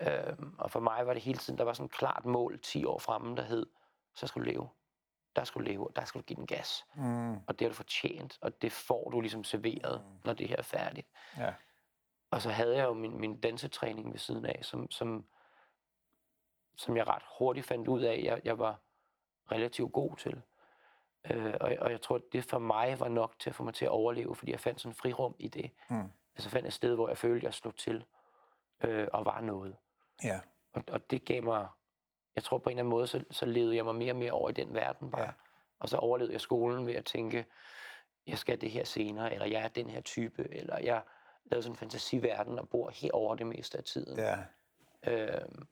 Øhm, 0.00 0.54
og 0.58 0.70
for 0.70 0.80
mig 0.80 1.06
var 1.06 1.12
det 1.12 1.22
hele 1.22 1.38
tiden, 1.38 1.58
der 1.58 1.64
var 1.64 1.72
sådan 1.72 1.86
et 1.86 1.92
klart 1.92 2.24
mål 2.24 2.58
10 2.60 2.84
år 2.84 2.98
fremme, 2.98 3.36
der 3.36 3.42
hed, 3.42 3.66
så 4.14 4.26
skal 4.26 4.42
du 4.42 4.46
leve. 4.46 4.68
Der 5.36 5.44
skal 5.44 5.58
du 5.60 5.64
leve, 5.64 5.86
og 5.86 5.96
der 5.96 6.04
skal 6.04 6.20
du 6.20 6.24
give 6.24 6.36
den 6.36 6.46
gas. 6.46 6.84
Mm. 6.94 7.32
Og 7.36 7.58
det 7.58 7.60
har 7.60 7.68
du 7.68 7.74
fortjent, 7.74 8.38
og 8.40 8.62
det 8.62 8.72
får 8.72 9.10
du 9.10 9.20
ligesom 9.20 9.44
serveret, 9.44 10.02
mm. 10.04 10.18
når 10.24 10.32
det 10.32 10.48
her 10.48 10.56
er 10.56 10.62
færdigt. 10.62 11.08
Ja. 11.38 11.52
Og 12.32 12.42
så 12.42 12.50
havde 12.50 12.76
jeg 12.76 12.84
jo 12.84 12.92
min, 12.92 13.20
min 13.20 13.40
dansetræning 13.40 14.12
ved 14.12 14.18
siden 14.18 14.46
af, 14.46 14.58
som, 14.62 14.90
som, 14.90 15.24
som 16.76 16.96
jeg 16.96 17.06
ret 17.08 17.22
hurtigt 17.38 17.66
fandt 17.66 17.88
ud 17.88 18.00
af, 18.00 18.20
jeg, 18.24 18.40
jeg 18.44 18.58
var 18.58 18.80
relativt 19.52 19.92
god 19.92 20.16
til. 20.16 20.42
Øh, 21.30 21.54
og, 21.60 21.76
og 21.80 21.90
jeg 21.90 22.00
tror, 22.00 22.16
at 22.16 22.22
det 22.32 22.44
for 22.44 22.58
mig 22.58 23.00
var 23.00 23.08
nok 23.08 23.38
til 23.38 23.50
at 23.50 23.56
få 23.56 23.64
mig 23.64 23.74
til 23.74 23.84
at 23.84 23.90
overleve, 23.90 24.34
fordi 24.34 24.52
jeg 24.52 24.60
fandt 24.60 24.80
sådan 24.80 24.90
en 24.90 24.94
frirum 24.94 25.34
i 25.38 25.48
det. 25.48 25.70
Mm. 25.90 26.10
Altså 26.36 26.50
fandt 26.50 26.66
et 26.66 26.72
sted, 26.72 26.94
hvor 26.94 27.08
jeg 27.08 27.18
følte, 27.18 27.46
jeg 27.46 27.54
slog 27.54 27.76
til 27.76 28.04
øh, 28.84 29.08
og 29.12 29.24
var 29.24 29.40
noget. 29.40 29.76
Ja. 30.24 30.40
Og, 30.72 30.82
og 30.88 31.10
det 31.10 31.24
gav 31.24 31.42
mig, 31.42 31.68
jeg 32.34 32.44
tror 32.44 32.58
på 32.58 32.68
en 32.68 32.72
eller 32.72 32.82
anden 32.82 32.90
måde, 32.90 33.06
så, 33.06 33.24
så 33.30 33.46
levede 33.46 33.76
jeg 33.76 33.84
mig 33.84 33.94
mere 33.94 34.12
og 34.12 34.16
mere 34.16 34.32
over 34.32 34.50
i 34.50 34.52
den 34.52 34.74
verden 34.74 35.10
bare. 35.10 35.20
Ja. 35.20 35.26
Ja. 35.26 35.32
Og 35.78 35.88
så 35.88 35.96
overlevede 35.96 36.32
jeg 36.32 36.40
skolen 36.40 36.86
ved 36.86 36.94
at 36.94 37.04
tænke, 37.04 37.46
jeg 38.26 38.38
skal 38.38 38.60
det 38.60 38.70
her 38.70 38.84
senere, 38.84 39.32
eller 39.32 39.46
jeg 39.46 39.62
er 39.62 39.68
den 39.68 39.90
her 39.90 40.00
type, 40.00 40.54
eller 40.54 40.78
jeg 40.78 41.02
lavede 41.44 41.62
sådan 41.62 41.72
en 41.72 41.76
fantasiverden 41.76 42.58
og 42.58 42.68
bor 42.68 42.90
herover 42.90 43.34
det 43.34 43.46
meste 43.46 43.78
af 43.78 43.84
tiden. 43.84 44.18
Ja. 44.18 44.44
Øhm, 45.06 45.66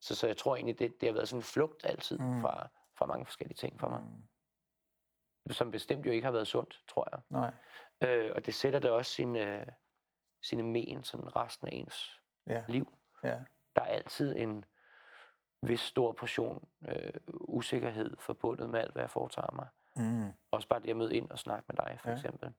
så, 0.00 0.14
så 0.14 0.26
jeg 0.26 0.36
tror 0.36 0.56
egentlig, 0.56 0.78
det, 0.78 1.00
det 1.00 1.08
har 1.08 1.14
været 1.14 1.28
sådan 1.28 1.38
en 1.38 1.42
flugt 1.42 1.84
altid 1.86 2.18
Mm. 2.18 2.40
fra, 2.42 2.68
fra 2.98 3.06
mange 3.06 3.26
forskellige 3.26 3.56
ting 3.56 3.80
for 3.80 3.88
mig. 3.88 4.00
Mm. 4.02 5.52
Som 5.52 5.70
bestemt 5.70 6.06
jo 6.06 6.10
ikke 6.10 6.24
har 6.24 6.32
været 6.32 6.46
sundt, 6.46 6.82
tror 6.88 7.08
jeg. 7.12 7.20
Nej. 7.30 7.54
Øh, 8.00 8.32
og 8.34 8.46
det 8.46 8.54
sætter 8.54 8.78
da 8.78 8.90
også 8.90 9.12
sin, 9.12 9.36
øh, 9.36 9.66
sine 10.42 10.62
men 10.62 11.04
sådan 11.04 11.36
resten 11.36 11.68
af 11.68 11.72
ens 11.74 12.20
Ja. 12.46 12.64
liv. 12.68 12.98
Ja. 13.24 13.38
Der 13.76 13.82
er 13.82 13.86
altid 13.86 14.36
en 14.36 14.64
vis 15.62 15.80
stor 15.80 16.12
portion 16.12 16.68
øh, 16.88 17.12
usikkerhed 17.28 18.16
forbundet 18.18 18.70
med 18.70 18.80
alt, 18.80 18.92
hvad 18.92 19.02
jeg 19.02 19.10
foretager 19.10 19.52
mig. 19.54 19.68
Mm. 19.96 20.32
Også 20.50 20.68
bare 20.68 20.80
det 20.80 20.90
at 20.90 20.96
møde 20.96 21.16
ind 21.16 21.30
og 21.30 21.38
snakke 21.38 21.64
med 21.68 21.76
dig, 21.76 21.98
for 22.00 22.08
Ja. 22.08 22.12
ja. 22.12 22.18
eksempel. 22.18 22.52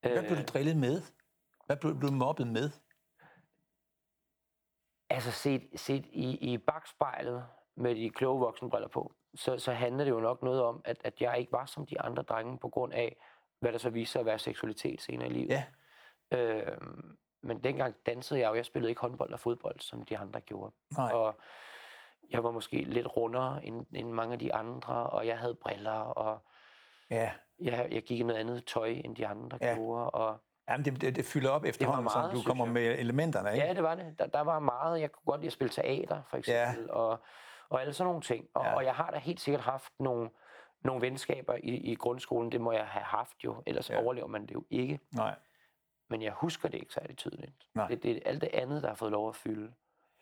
Hvad 0.00 0.22
blev 0.26 0.36
du 0.38 0.42
drillet 0.42 0.76
med? 0.76 1.02
Hvad 1.66 1.76
blev 1.76 2.00
du 2.00 2.10
mobbet 2.10 2.46
med? 2.46 2.70
Altså 5.10 5.30
set, 5.30 5.68
set 5.76 6.06
i, 6.06 6.52
i 6.52 6.58
bagspejlet 6.58 7.46
med 7.74 7.94
de 7.94 8.10
kloge 8.10 8.40
voksenbriller 8.40 8.88
på, 8.88 9.12
så, 9.34 9.58
så 9.58 9.72
handler 9.72 10.04
det 10.04 10.10
jo 10.10 10.20
nok 10.20 10.42
noget 10.42 10.62
om, 10.62 10.82
at, 10.84 11.00
at 11.04 11.20
jeg 11.20 11.38
ikke 11.38 11.52
var 11.52 11.66
som 11.66 11.86
de 11.86 12.00
andre 12.00 12.22
drenge 12.22 12.58
på 12.58 12.68
grund 12.68 12.92
af, 12.92 13.16
hvad 13.60 13.72
der 13.72 13.78
så 13.78 13.90
viser 13.90 14.12
sig 14.12 14.20
at 14.20 14.26
være 14.26 14.38
seksualitet 14.38 15.00
senere 15.02 15.28
i 15.28 15.32
livet. 15.32 15.50
Ja. 15.50 15.64
Øhm, 16.38 17.18
men 17.42 17.64
dengang 17.64 17.94
dansede 18.06 18.40
jeg 18.40 18.48
jo, 18.48 18.54
jeg 18.54 18.66
spillede 18.66 18.90
ikke 18.90 19.00
håndbold 19.00 19.32
og 19.32 19.40
fodbold, 19.40 19.80
som 19.80 20.04
de 20.04 20.18
andre 20.18 20.40
gjorde. 20.40 20.74
Nej. 20.96 21.12
Og 21.12 21.38
jeg 22.30 22.44
var 22.44 22.50
måske 22.50 22.82
lidt 22.82 23.16
rundere 23.16 23.64
end, 23.64 23.86
end 23.92 24.10
mange 24.10 24.32
af 24.32 24.38
de 24.38 24.54
andre, 24.54 25.10
og 25.10 25.26
jeg 25.26 25.38
havde 25.38 25.54
briller, 25.54 26.00
og 26.00 26.42
Ja. 27.10 27.32
jeg, 27.58 27.88
jeg 27.90 28.02
gik 28.02 28.20
i 28.20 28.22
noget 28.22 28.40
andet 28.40 28.64
tøj, 28.66 28.88
end 28.88 29.16
de 29.16 29.26
andre 29.26 29.58
ja. 29.60 29.74
gjorde. 29.74 30.10
Og, 30.10 30.42
Jamen, 30.68 30.84
det, 30.84 31.00
det, 31.00 31.16
det 31.16 31.24
fylder 31.24 31.50
op 31.50 31.64
efterhånden, 31.64 32.04
meget, 32.04 32.30
som 32.32 32.40
du 32.42 32.46
kommer 32.48 32.64
jeg. 32.64 32.72
med 32.74 32.98
elementerne, 32.98 33.52
ikke? 33.54 33.66
Ja, 33.66 33.74
det 33.74 33.82
var 33.82 33.94
det. 33.94 34.18
Der, 34.18 34.26
der 34.26 34.40
var 34.40 34.58
meget. 34.58 35.00
Jeg 35.00 35.12
kunne 35.12 35.24
godt 35.26 35.40
lide 35.40 35.46
at 35.46 35.52
spille 35.52 35.70
teater, 35.72 36.22
for 36.30 36.36
eksempel, 36.36 36.84
ja. 36.88 36.92
og, 36.92 37.20
og 37.68 37.80
alle 37.80 37.92
sådan 37.92 38.08
nogle 38.08 38.22
ting. 38.22 38.48
Og, 38.54 38.64
Ja. 38.64 38.74
og 38.74 38.84
jeg 38.84 38.94
har 38.94 39.10
da 39.10 39.18
helt 39.18 39.40
sikkert 39.40 39.62
haft 39.64 39.92
nogle, 40.00 40.30
nogle 40.84 41.02
venskaber 41.02 41.54
i, 41.54 41.60
i 41.76 41.94
grundskolen. 41.94 42.52
Det 42.52 42.60
må 42.60 42.72
jeg 42.72 42.86
have 42.86 43.04
haft 43.04 43.44
jo, 43.44 43.62
ellers 43.66 43.90
ja. 43.90 44.02
overlever 44.02 44.26
man 44.28 44.46
det 44.46 44.54
jo 44.54 44.64
ikke. 44.70 45.00
Nej. 45.14 45.34
Men 46.08 46.22
jeg 46.22 46.32
husker 46.32 46.68
det 46.68 46.78
ikke 46.78 46.92
særlig 46.94 47.16
tydeligt. 47.16 47.52
Nej. 47.74 47.88
Det, 47.88 48.02
det 48.02 48.16
er 48.16 48.20
alt 48.24 48.40
det 48.40 48.50
andet, 48.52 48.82
der 48.82 48.88
har 48.88 48.94
fået 48.94 49.12
lov 49.12 49.28
at 49.28 49.36
fylde 49.36 49.72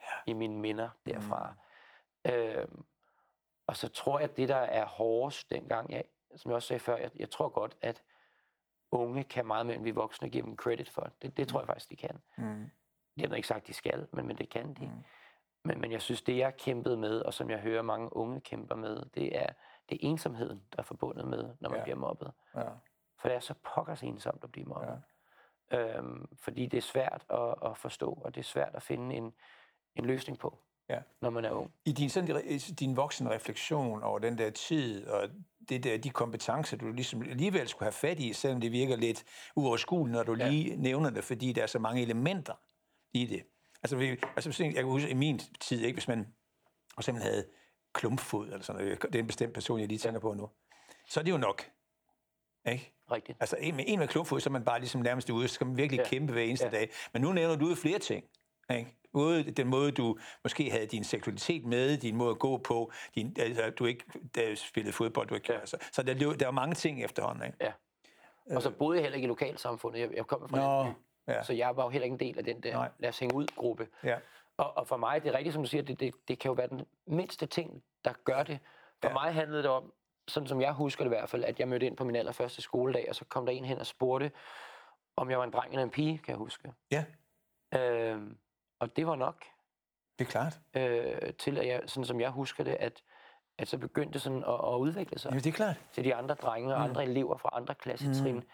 ja. 0.00 0.30
i 0.30 0.33
mine 0.33 0.57
minder 0.61 0.88
derfra. 1.07 1.54
Mm. 2.24 2.30
Øhm, 2.33 2.85
og 3.66 3.76
så 3.76 3.88
tror 3.88 4.18
jeg, 4.18 4.30
at 4.30 4.37
det, 4.37 4.48
der 4.48 4.57
er 4.57 4.85
hårdest 4.87 5.50
dengang, 5.50 5.92
jeg, 5.92 6.04
som 6.37 6.50
jeg 6.50 6.57
også 6.57 6.68
sagde 6.68 6.80
før, 6.80 6.96
jeg, 6.96 7.11
jeg 7.16 7.30
tror 7.30 7.48
godt, 7.48 7.76
at 7.83 8.02
unge 8.98 9.24
kan 9.24 9.46
meget 9.46 9.66
mere, 9.66 9.76
end 9.76 9.85
vi 9.85 9.90
voksne 9.90 10.28
giver 10.28 10.44
dem 10.44 10.57
credit 10.57 10.90
for. 10.90 11.11
Det, 11.22 11.37
det 11.37 11.48
tror 11.48 11.61
jeg 11.61 11.66
faktisk, 11.66 11.90
de 11.90 11.96
kan. 11.96 12.18
Mm. 12.38 12.70
Jeg 13.16 13.28
har 13.28 13.37
ikke 13.37 13.48
sagt, 13.48 13.66
de 13.66 13.74
skal, 13.74 14.07
men, 14.12 14.26
men 14.26 14.38
det 14.38 14.48
kan 14.48 14.74
de. 14.74 14.87
Mm. 14.87 14.92
Mm. 14.92 15.04
Men, 15.64 15.80
men 15.80 15.92
jeg 15.92 16.02
synes, 16.02 16.22
det 16.22 16.37
jeg 16.37 16.57
kæmpede 16.57 16.96
med, 16.96 17.20
og 17.20 17.35
som 17.35 17.50
jeg 17.50 17.59
hører 17.59 17.83
mange 17.83 18.16
unge 18.16 18.40
kæmper 18.40 18.74
med, 18.74 19.04
det 19.14 19.38
er, 19.38 19.46
det 19.88 19.94
er 19.94 20.09
ensomheden, 20.09 20.62
der 20.72 20.78
er 20.78 20.83
forbundet 20.83 21.26
med, 21.26 21.54
når 21.61 21.70
man 21.70 21.78
ja. 21.78 21.83
bliver 21.83 21.96
mobbet. 21.96 22.33
Ja. 22.54 22.68
For 23.20 23.28
det 23.28 23.35
er 23.35 23.40
så 23.40 23.54
pokkers 23.74 24.02
ensomt 24.02 24.44
at 24.44 24.52
blive 24.52 24.66
mobbet. 24.66 25.02
Ja. 25.72 25.96
Øhm, 25.96 26.37
fordi 26.37 26.66
det 26.66 26.76
er 26.76 26.83
svært 26.83 27.24
at, 27.30 27.70
at 27.70 27.78
forstå, 27.78 28.12
og 28.24 28.35
det 28.35 28.40
er 28.40 28.44
svært 28.44 28.74
at 28.74 28.83
finde 28.83 29.16
en, 29.16 29.35
en 29.94 30.04
løsning 30.04 30.38
på, 30.38 30.59
Ja. 30.88 30.99
når 31.23 31.31
man 31.31 31.44
er 31.44 31.51
ung. 31.51 31.70
I 31.85 31.92
din, 31.92 32.11
sådan, 32.11 32.42
i 32.47 32.59
din 32.59 32.97
voksen 32.97 33.31
refleksion 33.31 34.03
over 34.03 34.18
den 34.18 34.38
der 34.38 34.51
tid, 34.51 35.07
og 35.07 35.29
det 35.68 35.85
der, 35.85 35.99
de 35.99 36.11
kompetencer, 36.11 36.77
du 36.77 36.92
ligesom 36.92 37.23
alligevel 37.23 37.68
skulle 37.68 37.85
have 37.87 37.92
fat 37.92 38.20
i, 38.20 38.33
selvom 38.33 38.61
det 38.61 38.73
virker 38.73 38.97
lidt 38.97 39.25
uoverskueligt, 39.57 40.12
når 40.16 40.23
du 40.23 40.35
Ja. 40.35 40.49
lige 40.49 40.77
nævner 40.77 41.11
det, 41.11 41.25
fordi 41.25 41.53
der 41.53 41.62
er 41.62 41.66
så 41.66 41.79
mange 41.79 42.03
elementer 42.03 42.55
i 43.12 43.27
det. 43.27 43.42
Altså, 43.83 43.97
vi, 43.97 44.09
altså 44.37 44.64
jeg 44.64 44.75
kan 44.75 44.85
huske, 44.85 45.11
i 45.11 45.14
min 45.14 45.40
tid, 45.61 45.81
ikke, 45.85 45.97
hvis 45.97 46.09
man 46.09 46.27
for 46.94 47.01
eksempel 47.01 47.23
havde 47.23 47.47
klumpfod, 47.92 48.47
eller 48.47 48.62
sådan 48.62 48.83
noget, 48.83 49.03
det 49.03 49.14
er 49.14 49.18
en 49.18 49.27
bestemt 49.27 49.55
person, 49.55 49.81
jeg 49.81 49.88
lige 49.88 49.99
tænker 49.99 50.20
på 50.20 50.35
nu, 50.35 50.49
så 51.09 51.20
er 51.20 51.25
det 51.25 51.31
jo 51.31 51.37
nok. 51.37 51.70
Ikke? 52.68 52.90
rigtigt. 53.12 53.38
Altså 53.40 53.57
en 53.61 53.77
med, 53.77 53.85
en 53.87 53.99
med 53.99 54.09
klubfod, 54.09 54.40
så 54.40 54.49
er 54.49 54.53
man 54.53 54.64
bare 54.64 54.79
ligesom 54.81 55.01
nærmest 55.01 55.31
ude, 55.31 55.49
så 55.49 55.55
skal 55.55 55.66
man 55.66 55.77
virkelig 55.77 55.99
Ja. 55.99 56.09
kæmpe 56.09 56.33
hver 56.33 56.42
eneste 56.42 56.66
ja. 56.66 56.70
dag. 56.70 56.90
Men 57.12 57.23
nu 57.23 57.33
nævner 57.33 57.57
du 57.57 57.68
jo 57.68 57.75
flere 57.75 57.99
ting. 57.99 58.25
Ikke? 58.70 58.96
Både 59.12 59.42
den 59.50 59.68
måde, 59.68 59.92
du 59.92 60.18
måske 60.42 60.70
havde 60.70 60.87
din 60.87 61.05
seksualitet 61.05 61.64
med, 61.64 61.96
din 61.96 62.16
måde 62.16 62.31
at 62.31 62.38
gå 62.38 62.57
på, 62.57 62.92
din, 63.14 63.37
altså, 63.38 63.70
du 63.70 63.85
ikke 63.85 64.05
du 64.37 64.57
spillede 64.57 64.92
fodbold, 64.92 65.29
du 65.29 65.35
ikke 65.35 65.46
Ja. 65.48 65.55
ja. 65.55 65.61
altså. 65.61 65.77
Så 65.92 66.03
der, 66.03 66.14
der 66.37 66.46
er 66.46 66.50
mange 66.50 66.74
ting 66.74 67.05
efterhånden. 67.05 67.46
Ikke? 67.46 67.72
Og 68.57 68.62
så 68.62 68.70
boede 68.70 68.96
jeg 68.96 69.03
heller 69.03 69.16
ikke 69.16 69.24
i 69.27 69.29
lokalsamfundet. 69.29 70.00
Jeg, 70.00 70.11
jeg 70.16 70.27
kom 70.27 70.48
fra 70.48 70.57
Nå, 70.57 70.83
landsby, 70.85 71.00
ja. 71.29 71.42
så 71.42 71.53
jeg 71.53 71.77
var 71.77 71.83
jo 71.83 71.88
heller 71.88 72.05
ikke 72.05 72.14
en 72.14 72.20
del 72.20 72.38
af 72.38 72.44
den 72.44 72.61
der 72.61 72.72
Nej. 72.72 72.90
lad 72.98 73.09
os 73.09 73.18
hænge 73.18 73.35
ud-gruppe. 73.35 73.88
Ja. 74.05 74.18
Og, 74.57 74.77
og 74.77 74.87
for 74.88 74.96
mig, 74.96 75.22
det 75.22 75.29
er 75.35 75.38
rigtigt, 75.38 75.53
som 75.53 75.62
du 75.62 75.68
siger, 75.68 75.83
det, 75.83 76.00
det, 76.00 76.14
det 76.29 76.38
kan 76.38 76.48
jo 76.48 76.53
være 76.53 76.68
den 76.68 76.85
mindste 77.07 77.46
ting, 77.46 77.83
der 78.05 78.12
gør 78.24 78.42
det. 78.42 78.59
For 79.03 79.09
ja. 79.09 79.09
Ja. 79.09 79.12
mig 79.12 79.35
handlede 79.35 79.62
det 79.62 79.70
om, 79.70 79.92
sådan 80.29 80.48
som 80.48 80.61
jeg 80.61 80.72
husker 80.72 81.05
det 81.05 81.09
i 81.11 81.14
hvert 81.16 81.31
fald, 81.31 81.44
at 81.44 81.61
jeg 81.61 81.68
mødte 81.68 81.87
ind 81.87 81.96
på 81.96 82.05
min 82.05 82.16
allerførste 82.16 82.62
skoledag, 82.62 83.07
og 83.09 83.14
så 83.14 83.24
kom 83.24 83.46
der 83.46 83.53
en 83.53 83.64
hen 83.64 83.79
og 83.79 83.87
spurgte, 83.87 84.31
om 85.16 85.31
jeg 85.31 85.38
var 85.38 85.44
en 85.44 85.50
dreng 85.53 85.72
eller 85.72 85.83
en 85.83 85.90
pige, 85.90 86.18
kan 86.18 86.31
jeg 86.33 86.38
huske. 86.38 86.72
Ja. 86.90 87.05
Øhm, 87.74 88.37
og 88.85 88.97
det 88.97 89.07
var 89.07 89.16
nok 89.16 89.44
Det 90.18 90.27
er 90.27 90.31
klart. 90.31 90.61
øh, 90.77 91.33
til, 91.35 91.59
at 91.59 91.66
jeg, 91.66 91.83
sådan 91.87 92.05
som 92.05 92.20
jeg 92.20 92.31
husker 92.31 92.64
det, 92.64 92.77
at, 92.81 93.03
at 93.59 93.68
så 93.68 93.79
begyndte 93.79 94.18
sådan 94.18 94.44
at, 94.44 94.55
at 94.55 94.77
udvikle 94.79 95.18
sig 95.18 95.29
Jamen, 95.31 95.44
det 95.44 95.51
er 95.51 95.55
klart. 95.57 95.77
til 95.92 96.05
de 96.05 96.14
andre 96.14 96.35
drenge 96.35 96.75
og 96.75 96.81
Mm. 96.81 96.85
andre 96.90 97.05
elever 97.05 97.37
fra 97.37 97.49
andre 97.53 97.75
klassetrin, 97.75 98.44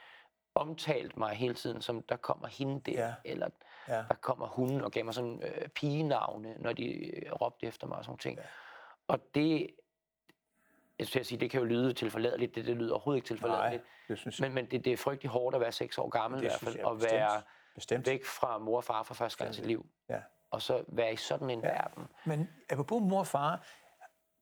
omtalt 0.54 1.16
mig 1.16 1.30
hele 1.36 1.54
tiden 1.54 1.82
som, 1.82 2.02
der 2.02 2.16
kommer 2.16 2.48
hende 2.48 2.80
der, 2.92 3.06
Ja. 3.06 3.14
eller 3.24 3.48
Ja. 3.88 3.94
der 3.94 4.14
kommer 4.20 4.46
hun, 4.46 4.80
og 4.80 4.92
gav 4.92 5.04
mig 5.04 5.14
sådan 5.14 5.42
øh, 5.42 5.68
pigenavne, 5.68 6.54
når 6.58 6.72
de 6.72 6.84
øh, 7.16 7.32
råbte 7.32 7.66
efter 7.66 7.86
mig 7.86 7.98
og 7.98 8.04
sådan 8.04 8.18
ting. 8.18 8.38
Ja. 8.38 8.44
Og 9.08 9.18
det, 9.34 9.70
jeg 10.98 11.06
skal 11.06 11.24
sige, 11.24 11.38
det 11.40 11.50
kan 11.50 11.60
jo 11.60 11.66
lyde 11.66 11.92
tilforladeligt, 11.92 12.54
det, 12.54 12.66
det 12.66 12.76
lyder 12.76 12.92
overhovedet 12.92 13.18
ikke 13.18 13.26
tilforladeligt, 13.26 13.82
det 14.08 14.18
synes 14.18 14.40
jeg. 14.40 14.48
men, 14.48 14.54
men 14.54 14.70
det, 14.70 14.84
det 14.84 14.92
er 14.92 14.96
frygtelig 14.96 15.30
hårdt 15.30 15.54
at 15.54 15.60
være 15.60 15.72
seks 15.72 15.98
år 15.98 16.08
gammel 16.08 16.40
i 16.40 16.42
det 16.42 16.50
hvert 16.50 16.58
synes 16.58 16.74
fald, 16.74 16.84
og 16.84 17.02
være 17.02 17.42
Bestemt. 17.74 18.06
væk 18.06 18.24
fra 18.24 18.58
mor 18.58 18.76
og 18.76 18.84
far 18.84 19.02
for 19.02 19.14
første 19.14 19.38
gang 19.38 19.50
i 19.50 19.54
sit 19.56 19.66
liv, 19.66 19.86
Ja. 20.08 20.20
og 20.50 20.62
så 20.62 20.84
være 20.88 21.12
i 21.12 21.16
sådan 21.16 21.50
en 21.50 21.60
Ja. 21.60 21.68
verden. 21.68 22.04
Men 22.26 22.48
apropos 22.70 23.02
mor 23.02 23.18
og 23.18 23.26
far, 23.26 23.66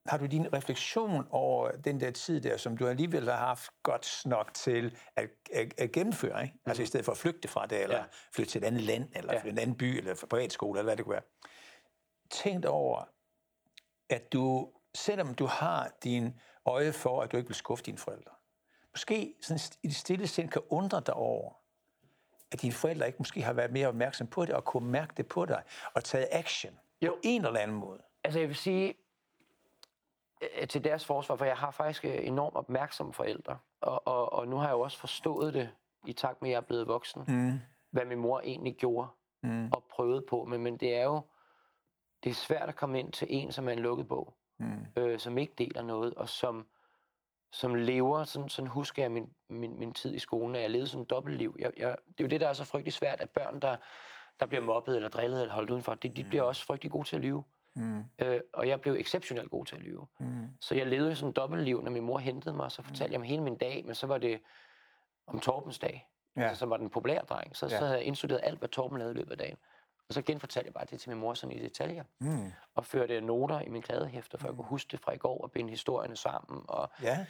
har 0.05 0.17
du 0.17 0.25
din 0.25 0.53
refleksion 0.53 1.27
over 1.29 1.71
den 1.71 1.99
der 1.99 2.11
tid 2.11 2.41
der, 2.41 2.57
som 2.57 2.77
du 2.77 2.87
alligevel 2.87 3.29
har 3.29 3.37
haft 3.37 3.71
godt 3.83 4.21
nok 4.25 4.53
til 4.53 4.97
at, 5.15 5.29
at, 5.53 5.73
at 5.77 5.91
gennemføre, 5.91 6.43
ikke? 6.43 6.55
Altså 6.65 6.83
i 6.83 6.85
stedet 6.85 7.05
for 7.05 7.11
at 7.11 7.17
flygte 7.17 7.47
fra 7.47 7.65
det, 7.65 7.83
eller 7.83 7.97
Ja. 7.97 8.03
flytte 8.33 8.51
til 8.51 8.61
et 8.63 8.65
andet 8.67 8.81
land, 8.81 9.09
eller 9.15 9.33
Ja. 9.33 9.41
ja. 9.43 9.49
en 9.49 9.57
anden 9.57 9.77
by, 9.77 9.83
eller 9.97 10.25
privatskole, 10.29 10.79
eller 10.79 10.89
hvad 10.89 10.97
det 10.97 11.05
kunne 11.05 11.13
være. 11.13 11.21
Tænkt 12.29 12.65
over, 12.65 13.03
at 14.09 14.33
du, 14.33 14.71
selvom 14.95 15.33
du 15.33 15.45
har 15.45 15.91
din 16.03 16.39
øje 16.65 16.93
for, 16.93 17.21
at 17.21 17.31
du 17.31 17.37
ikke 17.37 17.47
vil 17.49 17.55
skuffe 17.55 17.83
dine 17.83 17.97
forældre, 17.97 18.31
måske 18.93 19.35
sådan 19.41 19.59
i 19.83 19.87
det 19.87 19.95
stille 19.95 20.27
sind 20.27 20.49
kan 20.49 20.61
undre 20.69 21.01
dig 21.05 21.13
over, 21.13 21.53
at 22.51 22.61
dine 22.61 22.73
forældre 22.73 23.07
ikke 23.07 23.17
måske 23.19 23.41
har 23.41 23.53
været 23.53 23.71
mere 23.71 23.87
opmærksom 23.87 24.27
på 24.27 24.45
det, 24.45 24.55
og 24.55 24.65
kunne 24.65 24.89
mærke 24.91 25.13
det 25.17 25.27
på 25.27 25.45
dig, 25.45 25.63
og 25.95 26.03
taget 26.03 26.27
action 26.31 26.79
Jo. 27.01 27.11
på 27.11 27.17
en 27.23 27.45
eller 27.45 27.59
anden 27.59 27.77
måde. 27.77 27.99
Altså 28.23 28.39
jeg 28.39 28.47
vil 28.47 28.55
sige, 28.55 28.93
øh, 30.61 30.67
til 30.67 30.83
deres 30.83 31.05
forsvar, 31.05 31.35
for 31.35 31.45
jeg 31.45 31.57
har 31.57 31.71
faktisk 31.71 32.05
øh, 32.05 32.27
enormt 32.27 32.55
opmærksomme 32.55 33.13
forældre, 33.13 33.57
og, 33.81 34.07
og, 34.07 34.33
og 34.33 34.47
nu 34.47 34.55
har 34.57 34.65
jeg 34.67 34.73
jo 34.73 34.79
også 34.79 34.97
forstået 34.97 35.53
det, 35.53 35.69
i 36.05 36.13
takt 36.13 36.41
med, 36.41 36.49
at 36.49 36.51
jeg 36.51 36.57
er 36.57 36.61
blevet 36.65 36.87
voksen, 36.87 37.23
Mm. 37.27 37.59
hvad 37.91 38.05
min 38.05 38.17
mor 38.19 38.39
egentlig 38.39 38.75
gjorde 38.75 39.07
Mm. 39.43 39.71
og 39.71 39.83
prøvede 39.89 40.21
på. 40.29 40.43
Men, 40.45 40.61
men 40.63 40.77
det 40.77 40.95
er 40.95 41.03
jo 41.03 41.21
det 42.23 42.29
er 42.29 42.33
svært 42.33 42.69
at 42.69 42.75
komme 42.75 42.99
ind 42.99 43.11
til 43.11 43.27
en, 43.29 43.51
som 43.51 43.67
er 43.67 43.71
en 43.71 43.79
lukket 43.79 44.07
bog, 44.07 44.33
Mm. 44.57 44.85
øh, 44.97 45.19
som 45.19 45.37
ikke 45.37 45.53
deler 45.57 45.81
noget, 45.81 46.13
og 46.13 46.29
som, 46.29 46.67
som 47.51 47.75
lever, 47.75 48.23
sådan, 48.23 48.49
sådan 48.49 48.67
husker 48.67 49.03
jeg 49.03 49.11
min, 49.11 49.29
min, 49.49 49.79
min 49.79 49.93
tid 49.93 50.15
i 50.15 50.19
skolen, 50.19 50.55
at 50.55 50.61
jeg 50.61 50.69
levede 50.69 50.87
sådan 50.87 51.03
et 51.03 51.09
dobbeltliv. 51.09 51.55
Jeg, 51.59 51.71
jeg, 51.77 51.95
det 52.07 52.19
er 52.19 52.23
jo 52.23 52.27
det, 52.27 52.41
der 52.41 52.47
er 52.47 52.53
så 52.53 52.65
frygtelig 52.65 52.93
svært, 52.93 53.21
at 53.21 53.29
børn, 53.29 53.59
der, 53.59 53.75
der 54.39 54.45
bliver 54.45 54.61
mobbet 54.63 54.95
eller 54.95 55.09
drillet 55.09 55.41
eller 55.41 55.53
holdt 55.53 55.69
udenfor, 55.69 55.93
de, 55.93 56.09
de 56.09 56.23
bliver 56.23 56.43
også 56.43 56.65
frygtelig 56.65 56.91
gode 56.91 57.07
til 57.07 57.15
at 57.15 57.21
lyve. 57.21 57.43
Mm. 57.75 58.03
Øh, 58.19 58.41
og 58.53 58.67
jeg 58.67 58.81
blev 58.81 58.93
exceptionelt 58.93 59.51
god 59.51 59.65
til 59.65 59.75
at 59.75 59.81
lyve. 59.81 60.07
Mm. 60.19 60.47
Så 60.61 60.75
jeg 60.75 60.87
levede 60.87 61.15
sådan 61.15 61.29
et 61.29 61.35
dobbeltliv, 61.35 61.83
når 61.83 61.91
min 61.91 62.03
mor 62.03 62.17
hentede 62.17 62.55
mig, 62.55 62.71
så 62.71 62.81
fortalte 62.81 63.13
jeg 63.13 63.19
om 63.19 63.23
hele 63.23 63.43
min 63.43 63.57
dag, 63.57 63.83
men 63.85 63.95
så 63.95 64.07
var 64.07 64.17
det 64.17 64.39
om 65.27 65.39
Torbens 65.39 65.79
dag, 65.79 66.05
Ja. 66.37 66.41
altså, 66.41 66.59
som 66.59 66.69
var 66.69 66.77
den 66.77 66.89
populære 66.89 67.21
dreng. 67.29 67.55
Så, 67.57 67.65
ja. 67.65 67.77
så 67.79 67.85
havde 67.85 67.97
jeg 67.97 68.03
indstuderet 68.03 68.39
alt, 68.43 68.59
hvad 68.59 68.69
Torben 68.69 68.97
lavede 68.97 69.13
i 69.13 69.17
løbet 69.17 69.31
af 69.31 69.37
dagen. 69.37 69.57
Og 70.09 70.13
så 70.13 70.21
genfortalte 70.21 70.67
jeg 70.67 70.73
bare 70.73 70.85
det 70.91 70.99
til 70.99 71.09
min 71.09 71.19
mor 71.19 71.33
sådan 71.33 71.55
i 71.57 71.59
detaljer, 71.59 72.03
Mm. 72.19 72.51
og 72.75 72.85
førte 72.85 73.21
noter 73.21 73.61
i 73.61 73.69
min 73.69 73.81
kladehæfter, 73.81 74.37
for 74.37 74.47
jeg 74.47 74.55
kunne 74.55 74.65
huske 74.67 74.91
det 74.91 74.99
fra 74.99 75.11
i 75.13 75.17
går, 75.17 75.43
og 75.43 75.51
binde 75.51 75.69
historierne 75.69 76.15
sammen. 76.15 76.61
Og, 76.67 76.89
Ja, 77.03 77.25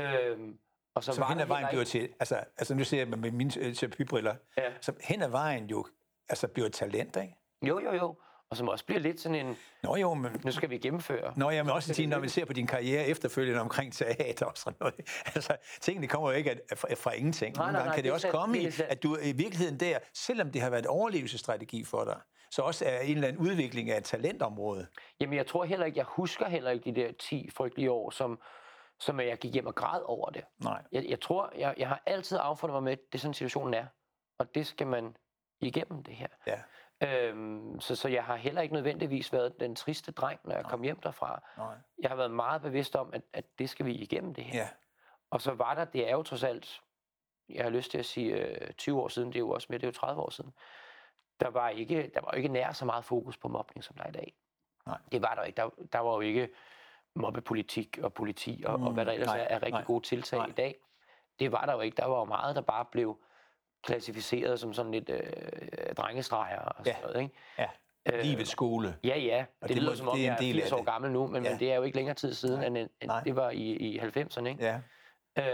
øhm, 0.00 0.58
og 0.94 1.04
så, 1.04 1.12
så 1.12 1.20
var 1.20 1.28
hen 1.28 1.40
ad 1.40 1.46
vejen 1.46 1.66
bliver 1.70 1.84
til, 1.84 2.08
altså, 2.20 2.36
altså 2.36 2.74
nu 2.74 2.84
ser 2.84 2.98
jeg 2.98 3.08
med 3.08 3.30
mine 3.30 3.50
øh, 3.58 3.74
terapibriller, 3.74 4.34
Ja. 4.56 4.72
så 4.80 4.92
hen 5.00 5.22
ad 5.22 5.28
vejen 5.28 5.66
jo, 5.66 5.86
altså 6.28 6.48
bliver 6.48 6.66
et 6.66 6.72
talent, 6.72 7.16
ikke? 7.16 7.36
Jo, 7.62 7.80
jo, 7.80 7.92
jo. 7.94 8.16
Og 8.52 8.56
som 8.56 8.68
også 8.68 8.84
bliver 8.84 9.00
lidt 9.00 9.20
sådan 9.20 9.46
en, 9.46 9.56
Nå 9.82 9.96
jo, 9.96 10.14
men, 10.14 10.40
nu 10.44 10.50
skal 10.50 10.70
vi 10.70 10.78
gennemføre. 10.78 11.32
Nå, 11.36 11.50
jeg 11.50 11.64
vil 11.64 11.72
også 11.72 11.94
sige, 11.94 12.06
når 12.06 12.18
man 12.18 12.28
ser 12.28 12.44
på 12.44 12.52
din 12.52 12.66
karriere 12.66 13.06
efterfølgende 13.06 13.60
omkring 13.60 13.92
teater 13.92 14.46
og 14.46 14.52
sådan 14.56 14.76
noget, 14.80 14.94
altså, 15.34 15.56
tingene 15.80 16.06
kommer 16.06 16.30
jo 16.30 16.36
ikke 16.36 16.60
fra, 16.76 16.94
fra 16.94 17.12
ingenting. 17.12 17.56
Nej, 17.56 17.64
Nogle 17.64 17.72
nej, 17.72 17.80
gange 17.80 17.88
nej, 17.88 17.94
kan 17.94 18.04
det 18.04 18.04
det 18.04 18.12
også 18.12 18.22
sandt, 18.22 18.36
komme 18.36 18.58
det 18.58 18.78
i, 18.78 18.82
at 18.88 19.02
du 19.02 19.16
i 19.22 19.32
virkeligheden 19.32 19.80
der, 19.80 19.98
selvom 20.14 20.50
det 20.50 20.62
har 20.62 20.70
været 20.70 20.82
en 20.82 20.88
overlevelsesstrategi 20.88 21.84
for 21.84 22.04
dig, 22.04 22.16
så 22.50 22.62
også 22.62 22.84
er 22.84 23.00
en 23.00 23.14
eller 23.14 23.28
anden 23.28 23.42
udvikling 23.42 23.90
af 23.90 23.96
et 23.98 24.04
talentområde. 24.04 24.86
Jamen, 25.20 25.36
jeg 25.36 25.46
tror 25.46 25.64
heller 25.64 25.86
ikke, 25.86 25.98
jeg 25.98 26.06
husker 26.08 26.48
heller 26.48 26.70
ikke 26.70 26.90
de 26.90 27.00
der 27.00 27.12
10 27.12 27.50
frygtelige 27.50 27.90
år, 27.90 28.10
som, 28.10 28.40
som 29.00 29.20
jeg 29.20 29.38
gik 29.38 29.52
hjem 29.52 29.66
og 29.66 29.74
græd 29.74 30.00
over 30.04 30.30
det. 30.30 30.42
Nej. 30.64 30.82
Jeg, 30.92 31.04
jeg 31.08 31.20
tror, 31.20 31.52
jeg, 31.58 31.74
jeg 31.78 31.88
har 31.88 32.02
altid 32.06 32.38
affundet 32.40 32.74
mig 32.74 32.82
med, 32.82 32.92
at 32.92 32.98
det 33.12 33.18
er 33.18 33.22
sådan 33.22 33.34
situationen 33.34 33.74
er. 33.74 33.86
Og 34.38 34.54
det 34.54 34.66
skal 34.66 34.86
man 34.86 35.16
igennem 35.60 36.02
det 36.02 36.14
her. 36.14 36.28
Ja. 36.46 36.58
Øhm, 37.02 37.80
så, 37.80 37.96
så 37.96 38.08
jeg 38.08 38.24
har 38.24 38.36
heller 38.36 38.62
ikke 38.62 38.74
nødvendigvis 38.74 39.32
været 39.32 39.60
den 39.60 39.76
triste 39.76 40.12
dreng, 40.12 40.40
når 40.44 40.54
jeg 40.54 40.64
kom 40.64 40.82
hjem 40.82 41.00
derfra. 41.00 41.42
Nej. 41.56 41.74
Jeg 41.98 42.10
har 42.10 42.16
været 42.16 42.30
meget 42.30 42.62
bevidst 42.62 42.96
om, 42.96 43.10
at, 43.12 43.22
at 43.32 43.44
det 43.58 43.70
skal 43.70 43.86
vi 43.86 43.94
igennem 43.94 44.34
det 44.34 44.44
her. 44.44 44.58
Ja. 44.58 44.68
Og 45.30 45.40
så 45.40 45.54
var 45.54 45.74
der, 45.74 45.84
det 45.84 46.08
er 46.08 46.12
jo 46.12 46.22
trods 46.22 46.42
alt, 46.42 46.82
jeg 47.48 47.64
har 47.64 47.70
lyst 47.70 47.90
til 47.90 47.98
at 47.98 48.06
sige 48.06 48.36
øh, 48.36 48.72
20 48.72 49.00
år 49.00 49.08
siden, 49.08 49.28
det 49.28 49.36
er 49.36 49.40
jo 49.40 49.50
også 49.50 49.66
mere, 49.70 49.78
det 49.78 49.84
er 49.84 49.88
jo 49.88 49.92
30 49.92 50.22
år 50.22 50.30
siden. 50.30 50.52
Der 51.40 51.50
var 51.50 51.68
ikke, 51.68 52.10
der 52.14 52.20
var 52.20 52.32
ikke 52.32 52.48
nær 52.48 52.72
så 52.72 52.84
meget 52.84 53.04
fokus 53.04 53.36
på 53.36 53.48
mobning, 53.48 53.84
som 53.84 53.96
der 53.96 54.04
er 54.04 54.08
i 54.08 54.12
dag. 54.12 54.34
Nej. 54.86 54.98
Det 55.12 55.22
var 55.22 55.34
der 55.34 55.42
ikke. 55.42 55.56
Der, 55.56 55.70
der 55.92 55.98
var 55.98 56.14
jo 56.14 56.20
ikke 56.20 56.48
mobbepolitik 57.14 57.98
og 58.02 58.14
politi 58.14 58.62
og, 58.66 58.80
mm, 58.80 58.86
og 58.86 58.92
hvad 58.92 59.06
der 59.06 59.12
ellers 59.12 59.26
nej, 59.26 59.38
er, 59.38 59.44
er 59.44 59.54
rigtig 59.54 59.72
nej, 59.72 59.84
gode 59.84 60.04
tiltag 60.04 60.38
nej. 60.38 60.48
i 60.48 60.52
dag. 60.52 60.76
Det 61.38 61.52
var 61.52 61.66
der 61.66 61.72
jo 61.72 61.80
ikke. 61.80 61.96
Der 61.96 62.06
var 62.06 62.18
jo 62.18 62.24
meget, 62.24 62.56
der 62.56 62.62
bare 62.62 62.84
blev 62.84 63.18
klassificeret 63.82 64.60
som 64.60 64.72
sådan 64.72 64.92
lidt 64.92 65.10
øh, 65.10 65.94
drengestreger 65.96 66.58
og 66.60 66.74
sådan 66.84 66.92
Ja. 67.02 67.06
noget. 67.06 67.22
Ikke? 67.22 67.34
Ja. 67.58 67.66
Øh, 68.12 68.20
Livets 68.24 68.50
skole. 68.50 68.96
Ja, 69.04 69.18
ja. 69.18 69.44
Og 69.60 69.68
Det, 69.68 69.74
det 69.76 69.82
lyder 69.82 69.94
som 69.94 70.08
om, 70.08 70.16
det 70.16 70.26
er 70.26 70.32
en 70.36 70.42
jeg 70.42 70.48
er 70.48 70.52
del 70.52 70.56
af 70.56 70.62
80 70.62 70.72
år 70.72 70.82
gammel 70.84 71.10
nu, 71.12 71.26
men, 71.26 71.44
Ja. 71.44 71.50
men 71.50 71.58
det 71.60 71.72
er 71.72 71.76
jo 71.76 71.82
ikke 71.82 71.96
længere 71.96 72.14
tid 72.14 72.34
siden, 72.34 72.58
Nej. 72.58 72.66
end, 72.66 72.76
end 72.76 72.88
Nej. 73.06 73.22
det 73.22 73.36
var 73.36 73.50
i, 73.50 73.62
i 73.72 73.98
90'erne. 73.98 74.46
Ikke? 74.46 74.64
Ja. 74.64 74.80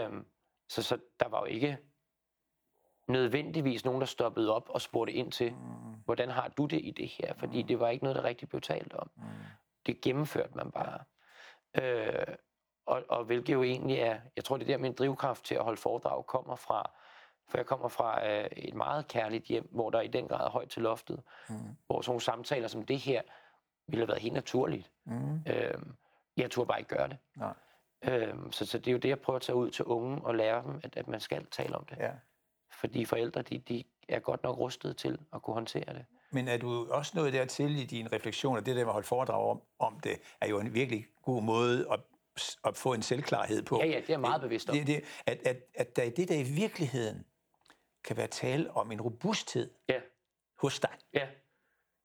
Øhm, 0.04 0.26
så, 0.68 0.82
så 0.82 0.98
der 1.20 1.28
var 1.28 1.38
jo 1.38 1.44
ikke 1.44 1.78
nødvendigvis 3.08 3.84
nogen, 3.84 4.00
der 4.00 4.06
stoppede 4.06 4.54
op 4.54 4.68
og 4.70 4.80
spurgte 4.80 5.12
ind 5.12 5.32
til, 5.32 5.52
Mm. 5.52 5.58
hvordan 6.04 6.30
har 6.30 6.48
du 6.48 6.66
det 6.66 6.80
i 6.84 6.90
det 6.90 7.08
her? 7.08 7.34
Fordi 7.34 7.62
det 7.62 7.80
var 7.80 7.88
ikke 7.88 8.04
noget, 8.04 8.16
der 8.16 8.24
rigtig 8.24 8.48
blev 8.48 8.60
talt 8.60 8.92
om. 8.94 9.10
Mm. 9.16 9.22
Det 9.86 10.00
gennemførte 10.00 10.52
man 10.56 10.70
bare. 10.70 10.98
Øh, 11.82 12.34
og, 12.86 13.02
og 13.08 13.24
hvilket 13.24 13.52
jo 13.52 13.62
egentlig 13.62 13.96
er, 13.98 14.20
jeg 14.36 14.44
tror, 14.44 14.56
det 14.56 14.64
er 14.64 14.72
der 14.76 14.78
min 14.82 14.92
drivkraft 14.92 15.44
til 15.44 15.54
at 15.54 15.64
holde 15.64 15.80
foredrag 15.80 16.26
kommer 16.26 16.56
fra, 16.56 16.90
for 17.48 17.58
jeg 17.58 17.66
kommer 17.66 17.88
fra 17.88 18.28
øh, 18.28 18.48
et 18.56 18.74
meget 18.74 19.08
kærligt 19.08 19.44
hjem, 19.44 19.68
hvor 19.72 19.90
der 19.90 20.00
i 20.00 20.08
den 20.08 20.28
grad 20.28 20.46
er 20.46 20.50
højt 20.50 20.68
til 20.68 20.82
loftet, 20.82 21.22
Mm. 21.48 21.54
hvor 21.86 22.00
sådan 22.00 22.10
nogle 22.10 22.20
samtaler 22.20 22.68
som 22.68 22.82
det 22.86 22.98
her 22.98 23.22
ville 23.86 24.00
have 24.02 24.08
været 24.08 24.22
helt 24.22 24.34
naturligt. 24.34 24.90
Mm. 25.04 25.34
Øh, 25.46 25.74
jeg 26.36 26.50
turde 26.50 26.66
bare 26.66 26.78
ikke 26.78 26.96
gøre 26.96 27.08
det. 27.08 27.16
Nej. 27.36 27.54
Øhm, 28.02 28.52
så, 28.52 28.66
så 28.66 28.78
det 28.78 28.88
er 28.88 28.92
jo 28.92 28.98
det, 28.98 29.08
jeg 29.08 29.20
prøver 29.20 29.36
at 29.36 29.42
tage 29.42 29.56
ud 29.56 29.70
til 29.70 29.84
unge 29.84 30.24
og 30.24 30.34
lære 30.34 30.62
dem, 30.62 30.80
at, 30.84 30.96
at 30.96 31.08
man 31.08 31.20
skal 31.20 31.46
tale 31.50 31.76
om 31.76 31.84
det. 31.84 31.96
Ja. 31.98 32.10
Fordi 32.80 33.04
forældre, 33.04 33.42
de, 33.42 33.58
de 33.58 33.84
er 34.08 34.18
godt 34.18 34.42
nok 34.42 34.58
rustet 34.58 34.96
til 34.96 35.18
at 35.34 35.42
kunne 35.42 35.54
håndtere 35.54 35.94
det. 35.94 36.04
Men 36.30 36.48
er 36.48 36.56
du 36.56 36.86
også 36.90 37.12
nået 37.14 37.32
dertil 37.32 37.78
i 37.82 37.84
din 37.84 38.12
refleksion, 38.12 38.56
og 38.56 38.66
det 38.66 38.76
der 38.76 38.82
med 38.82 38.88
at 38.88 38.92
holde 38.92 39.06
foredrag 39.06 39.50
om, 39.50 39.62
om 39.78 40.00
det, 40.00 40.12
er 40.40 40.48
jo 40.48 40.60
en 40.60 40.74
virkelig 40.74 41.06
god 41.22 41.42
måde 41.42 41.86
at, 41.92 42.00
at 42.64 42.76
få 42.76 42.92
en 42.92 43.02
selvklarhed 43.02 43.62
på. 43.62 43.80
Ja, 43.80 43.86
ja, 43.86 44.00
det 44.06 44.10
er 44.10 44.18
meget 44.18 44.40
bevidst 44.40 44.70
om. 44.70 44.76
Det, 44.76 44.86
det, 44.86 45.04
at, 45.26 45.38
at, 45.46 45.56
at 45.74 45.96
der 45.96 46.02
i 46.02 46.10
det 46.10 46.28
der 46.28 46.34
i 46.38 46.42
virkeligheden 46.42 47.24
kan 48.04 48.16
være 48.16 48.26
tale 48.26 48.70
om 48.70 48.92
en 48.92 49.00
robusthed 49.00 49.70
Ja, 49.88 50.00
hos 50.60 50.80
dig. 50.80 50.90
ja. 51.14 51.28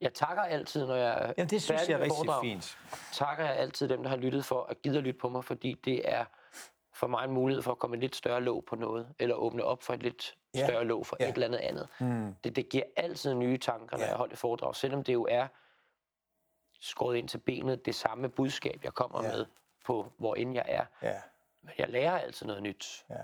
Jeg 0.01 0.13
takker 0.13 0.43
altid, 0.43 0.87
når 0.87 0.95
jeg 0.95 1.33
Jamen, 1.37 1.49
det 1.49 1.61
synes 1.61 1.89
jeg 1.89 1.95
er 1.95 1.99
rigtig 1.99 2.17
foredrag, 2.17 2.41
fint. 2.41 2.77
takker 3.13 3.45
jeg 3.45 3.55
altid 3.55 3.89
dem, 3.89 4.03
der 4.03 4.09
har 4.09 4.17
lyttet 4.17 4.45
for 4.45 4.63
at 4.63 4.81
gide 4.81 4.97
at 4.97 5.03
lytte 5.03 5.19
på 5.19 5.29
mig, 5.29 5.43
fordi 5.45 5.73
det 5.73 6.09
er 6.09 6.25
for 6.93 7.07
mig 7.07 7.23
en 7.25 7.31
mulighed 7.31 7.61
for 7.63 7.71
at 7.71 7.79
komme 7.79 7.95
et 7.95 7.99
lidt 8.01 8.15
større 8.15 8.41
låg 8.41 8.65
på 8.65 8.75
noget, 8.75 9.13
eller 9.19 9.35
åbne 9.35 9.63
op 9.63 9.83
for 9.83 9.93
et 9.93 10.03
lidt 10.03 10.35
Ja, 10.55 10.67
større 10.67 10.85
låg 10.85 11.05
for 11.05 11.17
ja. 11.19 11.29
et 11.29 11.33
eller 11.33 11.47
andet 11.47 11.57
andet. 11.59 11.87
Mm. 11.99 12.35
Det, 12.43 12.55
det 12.55 12.69
giver 12.69 12.83
altid 12.95 13.33
nye 13.33 13.57
tanker, 13.57 13.97
når 13.97 14.03
Ja. 14.03 14.09
jeg 14.09 14.17
holder 14.17 14.35
foredrag, 14.35 14.75
selvom 14.75 15.03
det 15.03 15.13
jo 15.13 15.27
er 15.29 15.47
skåret 16.81 17.17
ind 17.17 17.27
til 17.29 17.37
benet, 17.37 17.85
det 17.85 17.95
samme 17.95 18.29
budskab, 18.29 18.79
jeg 18.83 18.93
kommer 18.93 19.23
Ja. 19.23 19.31
med 19.31 19.45
på, 19.85 20.11
hvor 20.17 20.35
end 20.35 20.53
jeg 20.53 20.65
er. 20.67 20.85
Ja, 21.01 21.21
Men 21.61 21.71
jeg 21.77 21.89
lærer 21.89 22.19
altid 22.19 22.45
noget 22.45 22.63
nyt 22.63 23.05
ja. 23.09 23.15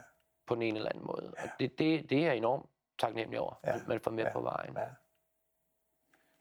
På 0.50 0.56
den 0.56 0.62
ene 0.64 0.78
eller 0.78 0.90
anden 0.90 1.06
måde. 1.06 1.34
Ja. 1.38 1.44
Og 1.44 1.50
det, 1.60 1.80
det, 1.80 2.10
det 2.10 2.18
er 2.20 2.26
jeg 2.26 2.38
enormt 2.38 2.66
taknemmelig 3.00 3.40
over, 3.40 3.54
Ja. 3.64 3.76
at 3.76 3.88
man 3.88 4.00
får 4.02 4.12
med 4.12 4.24
Ja. 4.24 4.32
på 4.34 4.42
vejen. 4.42 4.74
Ja. 4.78 4.88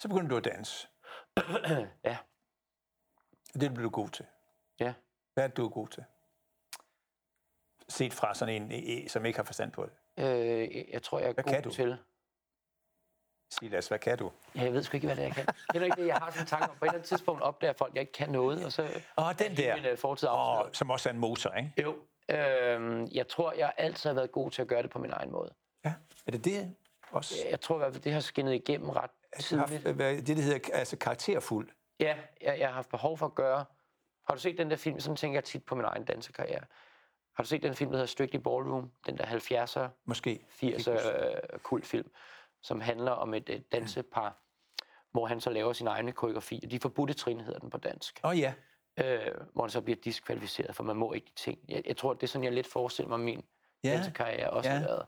Så 0.00 0.08
begyndte 0.08 0.30
du 0.30 0.36
at 0.36 0.44
danse. 0.44 0.88
ja. 2.10 2.16
Det 3.60 3.74
blev 3.74 3.84
du 3.84 3.90
god 3.90 4.08
til. 4.08 4.26
ja. 4.80 4.94
Hvad 5.34 5.44
er 5.44 5.48
det, 5.48 5.56
du 5.56 5.64
er 5.64 5.70
god 5.70 5.88
til? 5.88 6.04
Set 7.88 8.12
fra 8.12 8.34
sådan 8.34 8.72
en, 8.72 9.08
som 9.08 9.24
ikke 9.24 9.38
har 9.38 9.44
forstand 9.44 9.72
på 9.72 9.86
det. 9.86 10.24
Øh, 10.24 10.90
jeg- 10.92 11.02
tror, 11.02 11.18
jeg 11.18 11.28
er 11.28 11.32
Hvad 11.32 11.44
god 11.44 11.52
kan 11.52 11.62
du? 11.62 11.70
til... 11.70 11.98
Silas, 13.50 13.88
hvad 13.88 13.98
kan 13.98 14.18
du? 14.18 14.32
Ja, 14.54 14.62
jeg 14.62 14.72
ved 14.72 14.82
sgu 14.82 14.96
ikke, 14.96 15.06
hvad 15.06 15.16
det 15.16 15.22
er, 15.22 15.26
jeg 15.26 15.34
kan. 15.34 15.46
Det 15.46 15.76
er 15.80 15.84
ikke 15.84 15.96
det, 16.00 16.06
jeg 16.06 16.16
har 16.16 16.30
sådan 16.30 16.42
en 16.42 16.46
tanke 16.46 16.70
om. 16.70 16.76
På 16.76 16.84
et 16.84 16.88
eller 16.88 16.92
andet 16.94 17.08
tidspunkt 17.08 17.42
opdager 17.42 17.72
folk, 17.72 17.90
at 17.90 17.94
jeg 17.94 18.00
ikke 18.00 18.12
kan 18.12 18.30
noget, 18.30 18.64
og 18.64 18.72
så 18.72 18.82
Åh, 19.18 19.32
den 19.38 19.56
der. 19.56 19.76
min 19.76 19.84
øh, 19.84 19.98
fortid 19.98 20.28
afsløret. 20.30 20.76
som 20.76 20.90
også 20.90 21.08
er 21.08 21.12
en 21.12 21.18
motor, 21.18 21.50
ikke? 21.50 21.72
Jo. 21.82 21.96
Øhm, 22.30 23.06
jeg 23.12 23.28
tror, 23.28 23.52
jeg 23.52 23.72
altid 23.76 24.10
har 24.10 24.14
været 24.14 24.32
god 24.32 24.50
til 24.50 24.62
at 24.62 24.68
gøre 24.68 24.82
det 24.82 24.90
på 24.90 24.98
min 24.98 25.10
egen 25.10 25.30
måde. 25.32 25.54
Ja. 25.84 25.94
Er 26.26 26.30
det 26.30 26.44
det 26.44 26.74
også? 27.10 27.34
Jeg 27.50 27.60
tror 27.60 27.74
i 27.74 27.78
hvert 27.78 27.92
fald, 27.92 28.02
det 28.02 28.12
har 28.12 28.20
skinnet 28.20 28.54
igennem 28.54 28.88
ret 28.90 29.10
har 29.50 29.56
haft, 29.56 29.70
tidligt. 29.72 29.96
hvad- 29.96 30.16
det, 30.22 30.36
der 30.36 30.42
hedder 30.42 30.58
altså 30.72 30.96
karakterfuld. 30.96 31.68
Ja, 32.00 32.16
jeg, 32.40 32.58
jeg 32.58 32.68
har 32.68 32.74
haft 32.74 32.88
behov 32.88 33.18
for 33.18 33.26
at 33.26 33.34
gøre... 33.34 33.64
Har 34.28 34.34
du 34.34 34.40
set 34.40 34.58
den 34.58 34.70
der 34.70 34.76
film? 34.76 35.00
Sådan 35.00 35.16
tænker 35.16 35.36
jeg 35.36 35.44
tit 35.44 35.64
på 35.64 35.74
min 35.74 35.84
egen 35.84 36.04
dansekarriere. 36.04 36.64
Har 37.34 37.42
du 37.42 37.48
set 37.48 37.62
den 37.62 37.74
film, 37.74 37.90
der 37.90 37.96
hedder 37.96 38.06
Strictly 38.06 38.36
Ballroom? 38.38 38.92
Den 39.06 39.18
der 39.18 39.24
70'er, 39.24 39.88
Måske. 40.04 40.44
80'er 40.62 40.90
øh, 40.90 41.58
kultfilm, 41.62 42.10
som 42.62 42.80
handler 42.80 43.10
om 43.12 43.34
et 43.34 43.48
øh, 43.48 43.60
dansepar, 43.72 44.36
hvor 45.10 45.26
han 45.26 45.40
så 45.40 45.50
laver 45.50 45.72
sin 45.72 45.86
egne 45.86 46.12
koreografi. 46.12 46.56
De 46.70 46.80
forbudte 46.80 47.14
trin 47.14 47.40
hedder 47.40 47.58
den 47.58 47.70
på 47.70 47.78
dansk. 47.78 48.20
Åh 48.24 48.30
oh, 48.30 48.38
ja. 48.40 48.54
Øh, 49.04 49.34
hvor 49.52 49.62
han 49.62 49.70
så 49.70 49.80
bliver 49.80 49.96
diskvalificeret, 50.04 50.76
for 50.76 50.84
man 50.84 50.96
må 50.96 51.12
ikke 51.12 51.26
de 51.26 51.34
ting. 51.34 51.58
Jeg, 51.68 51.82
jeg 51.86 51.96
tror, 51.96 52.14
det 52.14 52.22
er 52.22 52.26
sådan, 52.26 52.44
jeg 52.44 52.52
lidt 52.52 52.66
forestiller 52.66 53.08
mig, 53.08 53.20
min 53.20 53.44
Ja. 53.84 53.90
dansekarriere 53.94 54.50
også 54.50 54.70
Ja. 54.70 54.74
ja. 54.74 54.80
har 54.80 54.86
været. 54.88 55.06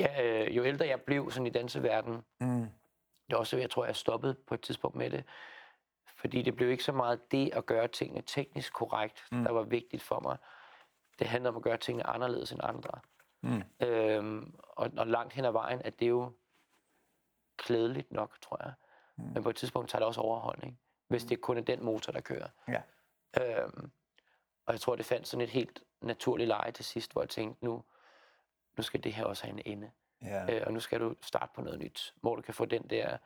Ja, 0.00 0.24
øh, 0.46 0.56
jo 0.56 0.64
ældre 0.64 0.86
jeg 0.86 1.00
blev 1.00 1.30
sådan 1.30 1.46
i 1.46 1.50
danseverdenen, 1.50 2.22
Mm. 2.40 2.60
det 3.26 3.32
er 3.32 3.36
også, 3.36 3.56
jeg 3.56 3.70
tror, 3.70 3.84
jeg 3.84 3.96
stoppede 3.96 4.34
på 4.34 4.54
et 4.54 4.60
tidspunkt 4.60 4.96
med 4.96 5.10
det, 5.10 5.24
fordi 6.16 6.42
det 6.42 6.56
blev 6.56 6.70
ikke 6.70 6.84
så 6.84 6.92
meget 6.92 7.32
det 7.32 7.50
at 7.54 7.66
gøre 7.66 7.88
tingene 7.88 8.22
teknisk 8.22 8.72
korrekt, 8.72 9.24
mm. 9.32 9.44
der 9.44 9.50
var 9.52 9.62
vigtigt 9.62 10.02
for 10.02 10.20
mig. 10.20 10.36
Det 11.18 11.26
handler 11.26 11.50
om 11.50 11.56
at 11.56 11.62
gøre 11.62 11.76
tingene 11.76 12.06
anderledes 12.06 12.52
end 12.52 12.60
andre. 12.62 12.90
Mm. 13.42 13.62
Øhm, 13.86 14.54
og, 14.62 14.90
og 14.98 15.06
langt 15.06 15.32
hen 15.32 15.44
ad 15.44 15.52
vejen, 15.52 15.82
at 15.84 15.98
det 16.00 16.04
er 16.04 16.10
jo 16.10 16.32
klædeligt 17.56 18.12
nok, 18.12 18.40
tror 18.40 18.62
jeg. 18.64 18.72
Mm. 19.16 19.24
Men 19.24 19.42
på 19.42 19.50
et 19.50 19.56
tidspunkt 19.56 19.90
tager 19.90 20.00
det 20.00 20.06
også 20.06 20.20
overhånd, 20.20 20.64
ikke? 20.64 20.76
Hvis 21.08 21.24
det 21.24 21.40
kun 21.40 21.56
er 21.56 21.60
den 21.62 21.84
motor, 21.84 22.12
der 22.12 22.20
kører. 22.20 22.48
Ja. 22.68 22.82
Øhm, 23.40 23.90
og 24.66 24.72
jeg 24.74 24.80
tror, 24.80 24.96
det 24.96 25.04
fandt 25.06 25.28
sådan 25.28 25.44
et 25.44 25.50
helt 25.50 25.82
naturligt 26.00 26.48
leje 26.48 26.72
til 26.72 26.84
sidst, 26.84 27.12
hvor 27.12 27.22
jeg 27.22 27.28
tænkte, 27.28 27.64
nu, 27.64 27.84
nu 28.76 28.82
skal 28.82 29.04
det 29.04 29.12
her 29.14 29.24
også 29.24 29.44
have 29.46 29.52
en 29.52 29.62
ende. 29.72 29.90
ja. 30.22 30.54
Øh, 30.56 30.62
og 30.66 30.72
nu 30.72 30.80
skal 30.80 31.00
du 31.00 31.14
starte 31.22 31.52
på 31.54 31.60
noget 31.60 31.78
nyt, 31.78 32.14
hvor 32.16 32.36
du 32.36 32.42
kan 32.42 32.54
få 32.54 32.64
den 32.64 32.90
der 32.90 33.18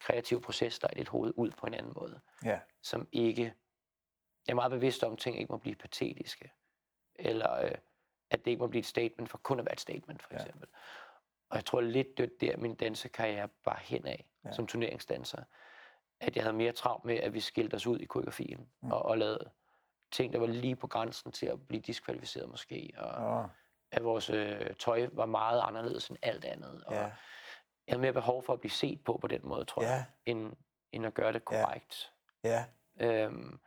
kreative 0.00 0.40
proces, 0.40 0.78
der 0.78 0.88
er 0.88 0.92
i 0.92 0.98
dit 0.98 1.08
hoved, 1.08 1.32
ud 1.36 1.50
på 1.50 1.66
en 1.66 1.74
anden 1.74 1.92
måde. 1.96 2.20
ja. 2.44 2.60
Som 2.82 3.08
ikke... 3.12 3.42
Jeg 4.46 4.52
er 4.52 4.54
meget 4.54 4.70
bevidst 4.70 5.02
om, 5.04 5.12
at 5.12 5.18
ting 5.18 5.38
ikke 5.38 5.52
må 5.52 5.58
blive 5.58 5.76
patetiske. 5.76 6.52
Eller 7.14 7.52
øh, 7.64 7.70
at 8.30 8.44
det 8.44 8.50
ikke 8.50 8.60
må 8.60 8.66
blive 8.66 8.80
et 8.80 8.86
statement 8.86 9.30
for 9.30 9.38
kun 9.38 9.58
at 9.58 9.64
være 9.66 9.72
et 9.72 9.80
statement, 9.80 10.22
for 10.22 10.28
Ja. 10.34 10.36
eksempel. 10.40 10.68
Og 11.48 11.56
jeg 11.56 11.64
tror 11.64 11.80
lidt, 11.80 12.16
det 12.18 12.22
var 12.22 12.48
der, 12.48 12.56
min 12.56 12.74
dansekarriere 12.74 13.48
bare 13.48 13.78
henad 13.82 14.12
Ja. 14.44 14.48
ja. 14.48 14.52
som 14.52 14.66
turneringsdanser. 14.66 15.42
At 16.20 16.36
jeg 16.36 16.44
havde 16.44 16.56
mere 16.56 16.72
travlt 16.72 17.04
med, 17.04 17.16
at 17.16 17.34
vi 17.34 17.40
skilte 17.40 17.74
os 17.74 17.86
ud 17.86 17.98
i 17.98 18.04
koreografien. 18.04 18.68
Mm. 18.82 18.92
Og, 18.92 19.02
og 19.04 19.18
lavede 19.18 19.50
ting, 20.12 20.32
der 20.32 20.38
var 20.38 20.46
lige 20.46 20.76
på 20.76 20.86
grænsen 20.86 21.32
til 21.32 21.46
at 21.46 21.68
blive 21.68 21.80
diskvalificeret 21.82 22.48
måske. 22.48 22.92
Og 22.96 23.38
Åh, 23.38 23.44
at 23.92 24.04
vores 24.04 24.30
øh, 24.30 24.74
tøj 24.78 25.08
var 25.12 25.26
meget 25.26 25.60
anderledes 25.64 26.08
end 26.08 26.18
alt 26.22 26.44
andet. 26.44 26.84
Og 26.86 26.94
ja. 26.94 27.00
jeg 27.00 27.12
havde 27.88 28.00
mere 28.02 28.12
behov 28.12 28.42
for 28.42 28.52
at 28.52 28.60
blive 28.60 28.70
set 28.70 29.04
på 29.04 29.18
på 29.20 29.26
den 29.26 29.40
måde, 29.44 29.64
tror 29.64 29.82
Ja. 29.82 29.88
jeg, 29.90 30.04
end, 30.26 30.52
end 30.92 31.06
at 31.06 31.14
gøre 31.14 31.32
det 31.32 31.44
korrekt. 31.44 32.12
Ja. 32.44 32.64
Øhm, 33.00 33.60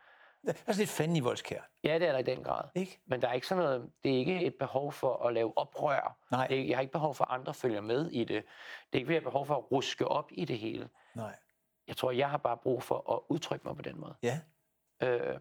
Det 0.46 0.62
er 0.66 0.72
lidt 0.72 0.90
fanden 0.90 1.16
i 1.16 1.20
voldskær, 1.20 1.60
ja, 1.84 1.98
det 1.98 2.08
er 2.08 2.12
der 2.12 2.18
i 2.18 2.22
den 2.22 2.42
grad. 2.44 2.68
ikke? 2.74 3.00
Men 3.06 3.22
der 3.22 3.28
er 3.28 3.32
ikke 3.32 3.46
sådan 3.46 3.64
noget, 3.64 3.90
det 4.04 4.12
er 4.14 4.18
ikke 4.18 4.44
et 4.44 4.54
behov 4.54 4.92
for 4.92 5.26
at 5.26 5.34
lave 5.34 5.58
oprør. 5.58 6.16
Nej. 6.30 6.46
Det 6.46 6.60
er, 6.60 6.64
jeg 6.64 6.76
har 6.76 6.80
ikke 6.80 6.92
behov 6.92 7.14
for, 7.14 7.24
at 7.24 7.34
andre 7.40 7.54
følger 7.54 7.80
med 7.80 8.10
i 8.10 8.24
det. 8.24 8.44
Det 8.92 8.98
er 8.98 9.00
ikke, 9.00 9.12
jeg 9.12 9.20
har 9.22 9.30
behov 9.30 9.46
for 9.46 9.56
at 9.56 9.72
ruske 9.72 10.08
op 10.08 10.28
i 10.32 10.44
det 10.44 10.58
hele. 10.58 10.88
Nej. 11.14 11.36
Jeg 11.90 11.96
tror, 11.96 12.10
jeg 12.10 12.30
har 12.30 12.36
bare 12.38 12.56
brug 12.56 12.82
for 12.82 13.12
at 13.12 13.20
udtrykke 13.28 13.66
mig 13.68 13.76
på 13.76 13.82
den 13.82 14.00
måde. 14.00 14.14
Ja. 14.22 14.40
Øh, 15.02 15.40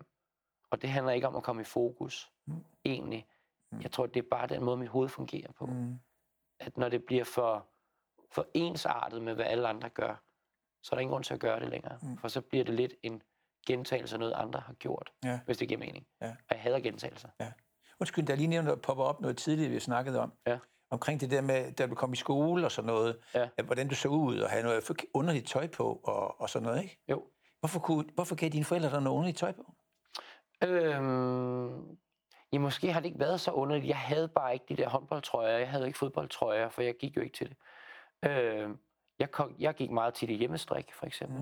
og 0.72 0.82
det 0.82 0.90
handler 0.90 1.14
ikke 1.14 1.28
om 1.28 1.36
at 1.36 1.44
komme 1.44 1.62
i 1.62 1.66
fokus, 1.66 2.32
Mm. 2.48 2.66
egentlig. 2.86 3.28
Jeg 3.82 3.92
tror, 3.92 4.06
det 4.06 4.24
er 4.24 4.28
bare 4.32 4.48
den 4.48 4.64
måde, 4.64 4.78
mit 4.78 4.90
hoved 4.90 5.10
fungerer 5.10 5.52
på. 5.52 5.66
Mm. 5.66 6.00
At 6.60 6.78
når 6.78 6.90
det 6.90 7.06
bliver 7.06 7.24
for, 7.24 7.68
for 8.32 8.48
ensartet 8.54 9.22
med, 9.22 9.36
hvad 9.36 9.46
alle 9.46 9.68
andre 9.68 9.90
gør, 9.90 10.16
så 10.84 10.90
er 10.92 10.96
der 10.96 11.02
ingen 11.02 11.12
grund 11.12 11.24
til 11.24 11.34
at 11.34 11.40
gøre 11.40 11.60
det 11.60 11.70
længere. 11.70 11.98
Mm. 12.02 12.18
For 12.18 12.28
så 12.28 12.42
bliver 12.42 12.64
det 12.66 12.74
lidt 12.74 12.94
en 13.04 13.22
gentagelse 13.68 14.16
af 14.16 14.20
noget, 14.20 14.34
andre 14.34 14.60
har 14.60 14.74
gjort, 14.74 15.12
Ja. 15.24 15.40
hvis 15.46 15.58
det 15.58 15.68
giver 15.68 15.80
mening. 15.80 16.08
Ja. 16.22 16.30
Og 16.30 16.36
jeg 16.56 16.62
hader 16.62 16.80
gentagelser. 16.80 17.30
Undskyld, 18.00 18.26
der 18.26 18.34
er 18.34 18.38
lige 18.38 18.48
nævnt 18.48 18.70
at 18.70 18.82
poppe 18.82 19.04
op 19.04 19.22
noget 19.22 19.38
tidligt, 19.38 19.72
vi 19.72 19.80
snakkede 19.80 20.20
om. 20.20 20.34
Ja. 20.48 20.60
Omkring 20.92 21.22
det 21.22 21.32
der 21.32 21.42
med, 21.42 21.72
da 21.72 21.88
du 21.88 21.96
kom 21.96 22.14
i 22.14 22.16
skole 22.16 22.66
og 22.66 22.72
sådan 22.72 22.88
noget, 22.88 23.18
Ja. 23.36 23.50
at 23.58 23.66
hvordan 23.66 23.88
du 23.88 23.96
så 23.96 24.08
ud 24.08 24.40
og 24.40 24.50
havde 24.50 24.64
noget 24.64 25.06
underligt 25.14 25.48
tøj 25.48 25.68
på 25.68 26.02
og, 26.04 26.42
og 26.42 26.50
sådan 26.50 26.66
noget, 26.66 26.84
ikke? 26.84 27.00
Jo. 27.10 27.24
Hvorfor, 27.60 27.80
kunne, 27.80 28.06
hvorfor 28.16 28.36
gav 28.36 28.50
dine 28.50 28.66
forældre 28.66 28.90
dig 28.90 29.02
noget 29.02 29.16
underligt 29.16 29.38
tøj 29.38 29.52
på? 29.52 29.74
Øhm, 30.64 31.98
ja, 32.54 32.60
måske 32.60 32.92
har 32.94 33.00
det 33.00 33.08
ikke 33.08 33.20
været 33.20 33.42
så 33.42 33.52
underligt. 33.52 33.88
Jeg 33.88 33.98
havde 33.98 34.28
bare 34.28 34.54
ikke 34.54 34.66
de 34.70 34.76
der 34.78 34.90
håndboldtrøjer. 34.90 35.58
Jeg 35.58 35.70
havde 35.70 35.88
ikke 35.88 36.00
fodboldtrøjer, 36.00 36.70
for 36.70 36.82
jeg 36.82 36.96
gik 37.00 37.16
jo 37.18 37.22
ikke 37.22 37.38
til 37.38 37.50
det. 37.50 37.58
Øhm, 38.32 38.78
jeg, 39.20 39.32
kom, 39.32 39.56
jeg 39.60 39.74
gik 39.74 39.92
meget 39.92 40.14
til 40.14 40.28
det 40.28 40.38
hjemmestrik, 40.38 40.94
for 40.94 41.06
eksempel. 41.06 41.42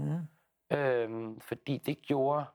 Mm. 0.71 0.77
Øhm, 0.77 1.39
fordi 1.39 1.77
det 1.77 2.01
gjorde 2.01 2.45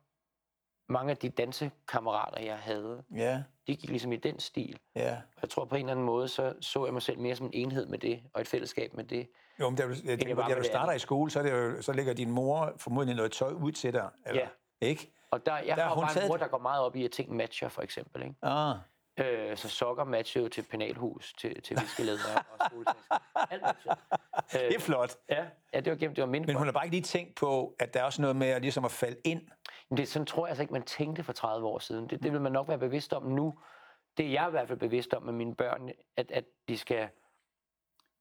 mange 0.88 1.10
af 1.10 1.16
de 1.16 1.28
dansekammerater, 1.28 2.40
jeg 2.42 2.56
havde, 2.58 3.02
Ja, 3.16 3.42
de 3.66 3.76
gik 3.76 3.90
ligesom 3.90 4.12
i 4.12 4.16
den 4.16 4.40
stil. 4.40 4.78
ja. 4.96 5.12
Og 5.14 5.42
jeg 5.42 5.50
tror 5.50 5.64
på 5.64 5.74
en 5.74 5.80
eller 5.80 5.90
anden 5.92 6.06
måde, 6.06 6.28
så 6.28 6.54
så 6.60 6.84
jeg 6.84 6.92
mig 6.92 7.02
selv 7.02 7.18
mere 7.18 7.36
som 7.36 7.46
en 7.46 7.52
enhed 7.54 7.86
med 7.86 7.98
det, 7.98 8.22
og 8.34 8.40
et 8.40 8.48
fællesskab 8.48 8.94
med 8.94 9.04
det. 9.04 9.28
Jo, 9.60 9.68
men 9.70 9.76
da 9.76 9.82
du, 9.82 9.94
jeg 10.04 10.18
tænker, 10.18 10.48
da 10.48 10.54
du 10.54 10.62
starter 10.64 10.92
i 10.92 10.98
skole, 10.98 11.30
så, 11.30 11.38
er 11.38 11.42
det 11.42 11.50
jo, 11.52 11.82
så 11.82 11.92
lægger 11.92 12.12
din 12.14 12.30
mor 12.30 12.72
formodentlig 12.76 13.16
noget 13.16 13.32
tøj 13.32 13.50
ud 13.52 13.72
til 13.72 13.92
dig. 13.92 14.08
Eller, 14.26 14.46
Ikke? 14.80 15.12
Og 15.30 15.46
der, 15.46 15.56
jeg 15.58 15.76
Der 15.76 15.82
har 15.82 15.94
jo 15.94 16.00
bare 16.00 16.22
en 16.22 16.28
mor, 16.28 16.36
der 16.36 16.48
går 16.48 16.58
meget 16.58 16.82
op 16.82 16.96
i, 16.96 17.04
at 17.04 17.10
ting 17.10 17.36
matcher, 17.36 17.68
for 17.68 17.82
eksempel. 17.82 18.22
Ikke? 18.22 18.34
Ah, 18.42 18.76
Øh, 19.18 19.56
så 19.56 19.68
sokker 19.68 20.04
matcher 20.04 20.42
jo 20.42 20.48
til 20.48 20.62
penalhus, 20.70 21.32
til, 21.38 21.62
til 21.62 21.76
viskelæder 21.80 22.18
og 22.58 22.58
skoletasker. 22.70 23.16
Alt 23.50 23.62
matcher. 23.62 23.94
Øh, 24.54 24.60
det 24.68 24.76
er 24.76 24.80
flot. 24.80 25.16
Ja, 25.30 25.44
ja, 25.74 25.80
det 25.80 25.90
var 25.90 25.96
gennem, 25.98 26.14
det 26.14 26.22
var 26.22 26.28
mindre. 26.30 26.46
Men 26.46 26.56
hun 26.56 26.66
har 26.66 26.72
bare 26.72 26.84
ikke 26.84 26.96
lige 26.96 27.02
tænkt 27.04 27.34
på, 27.34 27.74
at 27.78 27.94
der 27.94 28.00
er 28.00 28.04
også 28.04 28.22
noget 28.22 28.36
med 28.36 28.46
at, 28.46 28.62
ligesom 28.62 28.84
at 28.84 28.90
falde 28.90 29.16
ind. 29.24 29.40
Men 29.92 29.96
det, 29.96 30.08
sådan 30.08 30.26
tror 30.26 30.46
jeg 30.46 30.48
altså 30.50 30.62
ikke, 30.62 30.72
man 30.72 30.82
tænkte 30.82 31.22
for 31.22 31.32
30 31.32 31.66
år 31.66 31.78
siden. 31.78 32.06
Det, 32.08 32.22
det 32.22 32.32
vil 32.32 32.40
man 32.40 32.52
nok 32.52 32.68
være 32.68 32.78
bevidst 32.78 33.12
om 33.12 33.22
nu. 33.22 33.58
Det 34.16 34.26
er 34.26 34.30
jeg 34.30 34.48
i 34.48 34.50
hvert 34.50 34.68
fald 34.68 34.78
bevidst 34.78 35.14
om 35.14 35.22
med 35.22 35.32
mine 35.32 35.54
børn, 35.54 35.90
at, 36.16 36.30
at 36.30 36.44
de 36.68 36.78
skal, 36.78 37.08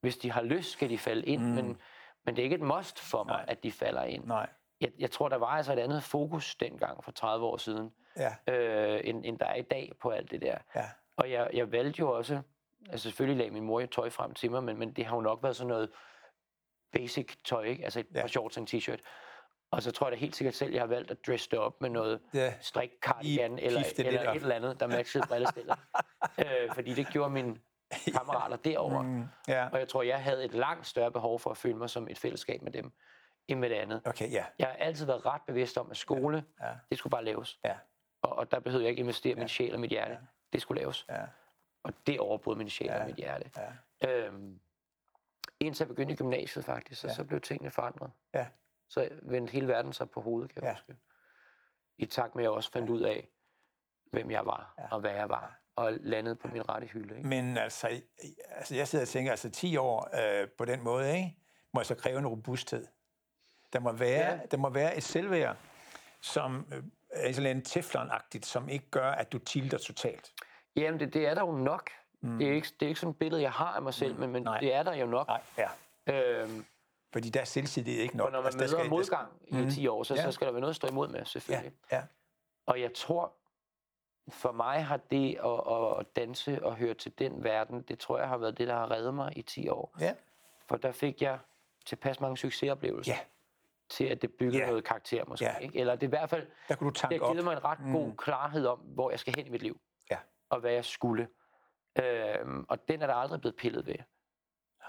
hvis 0.01 0.17
de 0.17 0.31
har 0.31 0.41
lyst, 0.41 0.71
skal 0.71 0.89
de 0.89 0.97
falde 0.97 1.25
ind, 1.25 1.41
mm. 1.41 1.47
men, 1.49 1.77
men 2.25 2.36
det 2.36 2.41
er 2.41 2.43
ikke 2.43 2.55
et 2.55 2.62
must 2.62 2.99
for 2.99 3.23
mig, 3.23 3.36
Nej. 3.36 3.45
at 3.47 3.63
de 3.63 3.71
falder 3.71 4.03
ind. 4.03 4.25
Nej. 4.25 4.49
Jeg, 4.81 4.91
jeg 4.99 5.12
tror, 5.12 5.29
der 5.29 5.36
var 5.38 5.47
altså 5.47 5.73
et 5.73 5.79
andet 5.79 6.03
fokus 6.03 6.55
dengang 6.55 7.03
for 7.03 7.12
30 7.12 7.45
år 7.45 7.57
siden, 7.57 7.93
Ja, 8.17 8.36
øh, 8.53 9.01
end, 9.03 9.25
end 9.25 9.39
der 9.39 9.45
er 9.45 9.55
i 9.55 9.62
dag 9.62 9.91
på 10.01 10.10
alt 10.10 10.31
det 10.31 10.41
der. 10.41 10.57
ja. 10.75 10.86
Og 11.17 11.31
jeg, 11.31 11.49
jeg 11.53 11.71
valgte 11.71 11.99
jo 11.99 12.12
også, 12.17 12.41
altså 12.89 13.03
selvfølgelig 13.10 13.38
lagde 13.38 13.51
min 13.53 13.63
mor 13.63 13.79
jo 13.79 13.88
tøj 13.88 14.10
frem 14.10 14.34
til 14.34 14.51
mig, 14.51 14.63
men, 14.63 14.77
men 14.77 14.93
det 14.93 15.05
har 15.05 15.15
jo 15.15 15.21
nok 15.21 15.43
været 15.43 15.55
sådan 15.55 15.67
noget 15.67 15.89
basic 16.91 17.36
tøj, 17.45 17.63
ikke? 17.63 17.84
altså 17.84 17.99
et 17.99 18.07
Ja. 18.15 18.21
par 18.21 18.27
shorts 18.27 18.57
og 18.57 18.62
en 18.62 18.67
t-shirt. 18.71 18.99
Og 19.71 19.84
så 19.84 19.91
tror 19.91 20.07
jeg 20.07 20.12
da 20.12 20.17
helt 20.17 20.36
sikkert 20.36 20.55
selv, 20.55 20.71
jeg 20.73 20.81
har 20.81 20.88
valgt 20.88 21.12
at 21.12 21.17
dresse 21.27 21.49
det 21.51 21.60
op 21.60 21.81
med 21.81 21.89
noget 21.89 22.21
Ja. 22.34 22.53
strik 22.62 22.91
cardigan 23.01 23.60
eller, 23.60 23.84
eller 23.97 24.29
op. 24.29 24.36
et 24.36 24.41
eller 24.41 24.55
andet, 24.55 24.79
der 24.79 24.88
matchede 24.88 25.23
brillestillet. 25.27 25.75
øh, 26.45 26.73
fordi 26.73 26.93
det 26.93 27.07
gjorde 27.07 27.29
mine 27.29 27.57
kammerater 28.17 28.55
derovre. 28.57 29.03
Mm, 29.03 29.23
ja. 29.47 29.69
Og 29.73 29.79
jeg 29.79 29.88
tror, 29.88 30.01
jeg 30.03 30.23
havde 30.23 30.45
et 30.45 30.53
langt 30.53 30.88
større 30.88 31.12
behov 31.12 31.39
for 31.39 31.49
at 31.49 31.57
føle 31.57 31.75
mig 31.77 31.89
som 31.89 32.07
et 32.07 32.17
fællesskab 32.19 32.62
med 32.62 32.71
dem, 32.71 32.91
end 33.47 33.60
med 33.60 33.69
det 33.69 33.75
andet. 33.75 34.01
Okay, 34.05 34.31
ja. 34.31 34.45
Jeg 34.60 34.67
har 34.67 34.73
altid 34.75 35.05
været 35.05 35.25
ret 35.25 35.41
bevidst 35.47 35.77
om, 35.77 35.91
at 35.91 35.97
skole, 35.97 36.43
Ja. 36.62 36.71
det 36.89 36.97
skulle 36.97 37.12
bare 37.12 37.23
laves. 37.25 37.60
Ja. 37.63 37.75
Og, 38.21 38.36
og 38.36 38.51
der 38.51 38.60
behøvede 38.60 38.84
jeg 38.84 38.89
ikke 38.89 38.99
investere 38.99 39.36
min 39.36 39.47
sjæl 39.47 39.73
og 39.73 39.79
mit 39.79 39.89
hjerte. 39.89 40.17
Det 40.53 40.62
skulle 40.62 40.81
laves. 40.81 41.05
Ja. 41.10 41.21
Og 41.84 41.93
det 42.07 42.19
overbrød 42.19 42.55
min 42.55 42.69
sjæl 42.69 42.88
Ja. 42.88 42.99
og 43.01 43.05
mit 43.07 43.15
hjerte. 43.15 43.51
Ja. 44.01 44.10
Øhm, 44.10 44.60
indtil 45.60 45.84
jeg 45.84 45.88
begyndte 45.88 46.13
i 46.13 46.17
gymnasiet 46.17 46.65
faktisk, 46.65 47.01
så, 47.01 47.07
Ja. 47.07 47.13
så 47.13 47.23
blev 47.23 47.41
tingene 47.41 47.71
forandret. 47.71 48.12
Ja. 48.34 48.45
Så 48.91 49.10
vendte 49.21 49.51
hele 49.54 49.67
verden 49.67 49.93
sig 49.93 50.10
på 50.10 50.21
hovedet, 50.21 50.54
kan 50.54 50.63
jeg 50.63 50.69
Ja. 50.69 50.73
huske. 50.75 50.95
I 51.97 52.06
takt 52.06 52.36
med, 52.36 52.43
at 52.43 52.45
jeg 52.45 52.51
også 52.51 52.71
fandt 52.71 52.89
ud 52.89 53.01
af, 53.01 53.27
hvem 54.12 54.32
jeg 54.32 54.45
var, 54.45 54.73
Ja. 54.77 54.84
og 54.91 54.99
hvad 54.99 55.12
jeg 55.12 55.30
var, 55.30 55.60
og 55.75 55.93
landede 55.99 56.36
på 56.36 56.47
min 56.47 56.69
rette 56.69 56.88
hylde. 56.88 57.17
Ikke? 57.17 57.30
Men 57.30 57.58
altså, 57.58 57.88
altså, 58.49 58.75
jeg 58.75 58.88
sidder 58.88 59.06
og 59.06 59.10
tænker, 59.10 59.32
altså 59.32 59.49
10 59.49 59.77
år 59.77 60.10
øh, 60.41 60.47
på 60.58 60.65
den 60.65 60.84
måde, 60.84 61.15
ikke, 61.17 61.36
må 61.73 61.80
altså 61.80 61.95
kræve 61.95 62.19
en 62.19 62.27
robusthed. 62.27 62.88
Der 63.73 63.80
må 63.80 63.91
være, 63.91 64.32
Ja. 64.34 64.39
der 64.51 64.58
må 64.58 64.69
være 64.69 64.97
et 64.97 65.04
selvværd, 65.04 65.58
som 66.21 66.67
øh, 66.73 66.84
er 67.10 67.34
sådan 67.34 67.58
en 67.58 67.63
teflon 67.65 68.10
som 68.41 68.69
ikke 68.69 68.89
gør, 68.91 69.12
at 69.12 69.32
du 69.32 69.38
tilter 69.39 69.77
totalt. 69.77 70.34
Jamen, 70.75 70.99
det, 70.99 71.13
det 71.13 71.27
er 71.27 71.34
der 71.34 71.41
jo 71.41 71.51
nok. 71.51 71.89
Mm. 72.21 72.38
Det, 72.38 72.47
er 72.47 72.54
ikke, 72.54 72.67
det 72.80 72.86
er 72.86 72.88
ikke 72.88 72.99
sådan 72.99 73.12
et 73.12 73.19
billede, 73.19 73.41
jeg 73.41 73.51
har 73.51 73.73
af 73.75 73.82
mig 73.82 73.93
selv, 73.93 74.13
mm. 74.13 74.19
men, 74.19 74.32
men 74.32 74.45
det 74.60 74.73
er 74.73 74.84
der 74.84 74.93
jo 74.93 75.06
nok. 75.06 75.27
Nej, 75.27 75.41
ja. 75.58 75.69
Øhm, 76.13 76.65
Fordi 77.13 77.30
der 77.30 77.41
er 77.41 77.45
selvtillid 77.45 78.00
ikke 78.00 78.17
nok. 78.17 78.26
Og 78.26 78.32
når 78.32 78.39
man 78.39 78.45
altså, 78.45 78.60
møder 78.60 78.84
skal, 78.84 78.89
modgang 78.89 79.32
i 79.47 79.56
mm. 79.56 79.69
10 79.69 79.88
år, 79.88 80.04
så, 80.04 80.15
ja. 80.15 80.24
så 80.24 80.32
skal 80.32 80.47
der 80.47 80.54
være 80.54 80.62
noget 80.62 80.71
at 80.71 80.76
stå 80.76 80.88
imod 80.88 81.08
med, 81.08 81.26
selvfølgelig. 81.26 81.74
Ja, 81.91 81.97
ja. 81.97 82.04
Og 82.65 82.82
jeg 82.82 82.93
tror, 82.93 83.34
for 84.30 84.52
mig 84.52 84.86
har 84.86 84.97
det 84.97 85.38
at, 85.43 86.00
at 86.00 86.15
danse 86.15 86.65
og 86.65 86.76
høre 86.76 86.93
til 86.93 87.19
den 87.19 87.43
verden, 87.43 87.82
det 87.82 88.00
tror 88.00 88.19
jeg 88.19 88.28
har 88.28 88.38
været 88.38 88.58
det, 88.58 88.67
der 88.67 88.76
har 88.76 88.91
reddet 88.91 89.13
mig 89.13 89.38
i 89.38 89.41
10 89.41 89.69
år. 89.69 89.95
Ja. 90.00 90.13
For 90.67 90.78
der 90.78 90.91
fik 90.91 91.21
jeg 91.21 91.39
tilpas 91.86 92.19
mange 92.19 92.38
succesoplevelser. 92.38 93.13
Ja 93.13 93.19
til, 93.91 94.04
at 94.04 94.21
det 94.21 94.34
byggede 94.34 94.58
yeah. 94.58 94.69
noget 94.69 94.84
karakter 94.84 95.24
måske. 95.28 95.45
Yeah. 95.45 95.62
Ikke? 95.62 95.80
Eller 95.80 95.95
det 95.95 96.04
er 96.04 96.08
i 96.08 96.10
hvert 96.10 96.30
fald, 96.30 96.47
der 96.67 96.76
kunne 96.76 96.91
du 96.91 97.08
det 97.10 97.19
har 97.21 97.32
givet 97.32 97.43
mig 97.43 97.54
en 97.54 97.63
ret 97.63 97.80
mm. 97.80 97.93
god 97.93 98.12
klarhed 98.17 98.65
om, 98.65 98.80
hvor 98.80 99.10
jeg 99.10 99.19
skal 99.19 99.34
hen 99.38 99.47
i 99.47 99.50
mit 99.50 99.62
liv. 99.62 99.82
Ja. 100.12 100.17
Og 100.50 100.60
hvad 100.60 100.71
jeg 100.71 100.86
skulle. 100.86 101.28
Øhm, 102.00 102.65
og 102.69 102.88
den 102.88 103.02
er 103.02 103.08
der 103.08 103.13
aldrig 103.13 103.41
blevet 103.41 103.56
pillet 103.56 103.86
ved. 103.86 103.95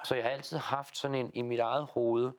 Så 0.04 0.14
jeg 0.14 0.24
har 0.24 0.30
altid 0.30 0.58
haft 0.58 0.96
sådan 0.96 1.14
en, 1.14 1.30
i 1.34 1.42
mit 1.42 1.60
eget 1.60 1.86
hoved, 1.94 2.32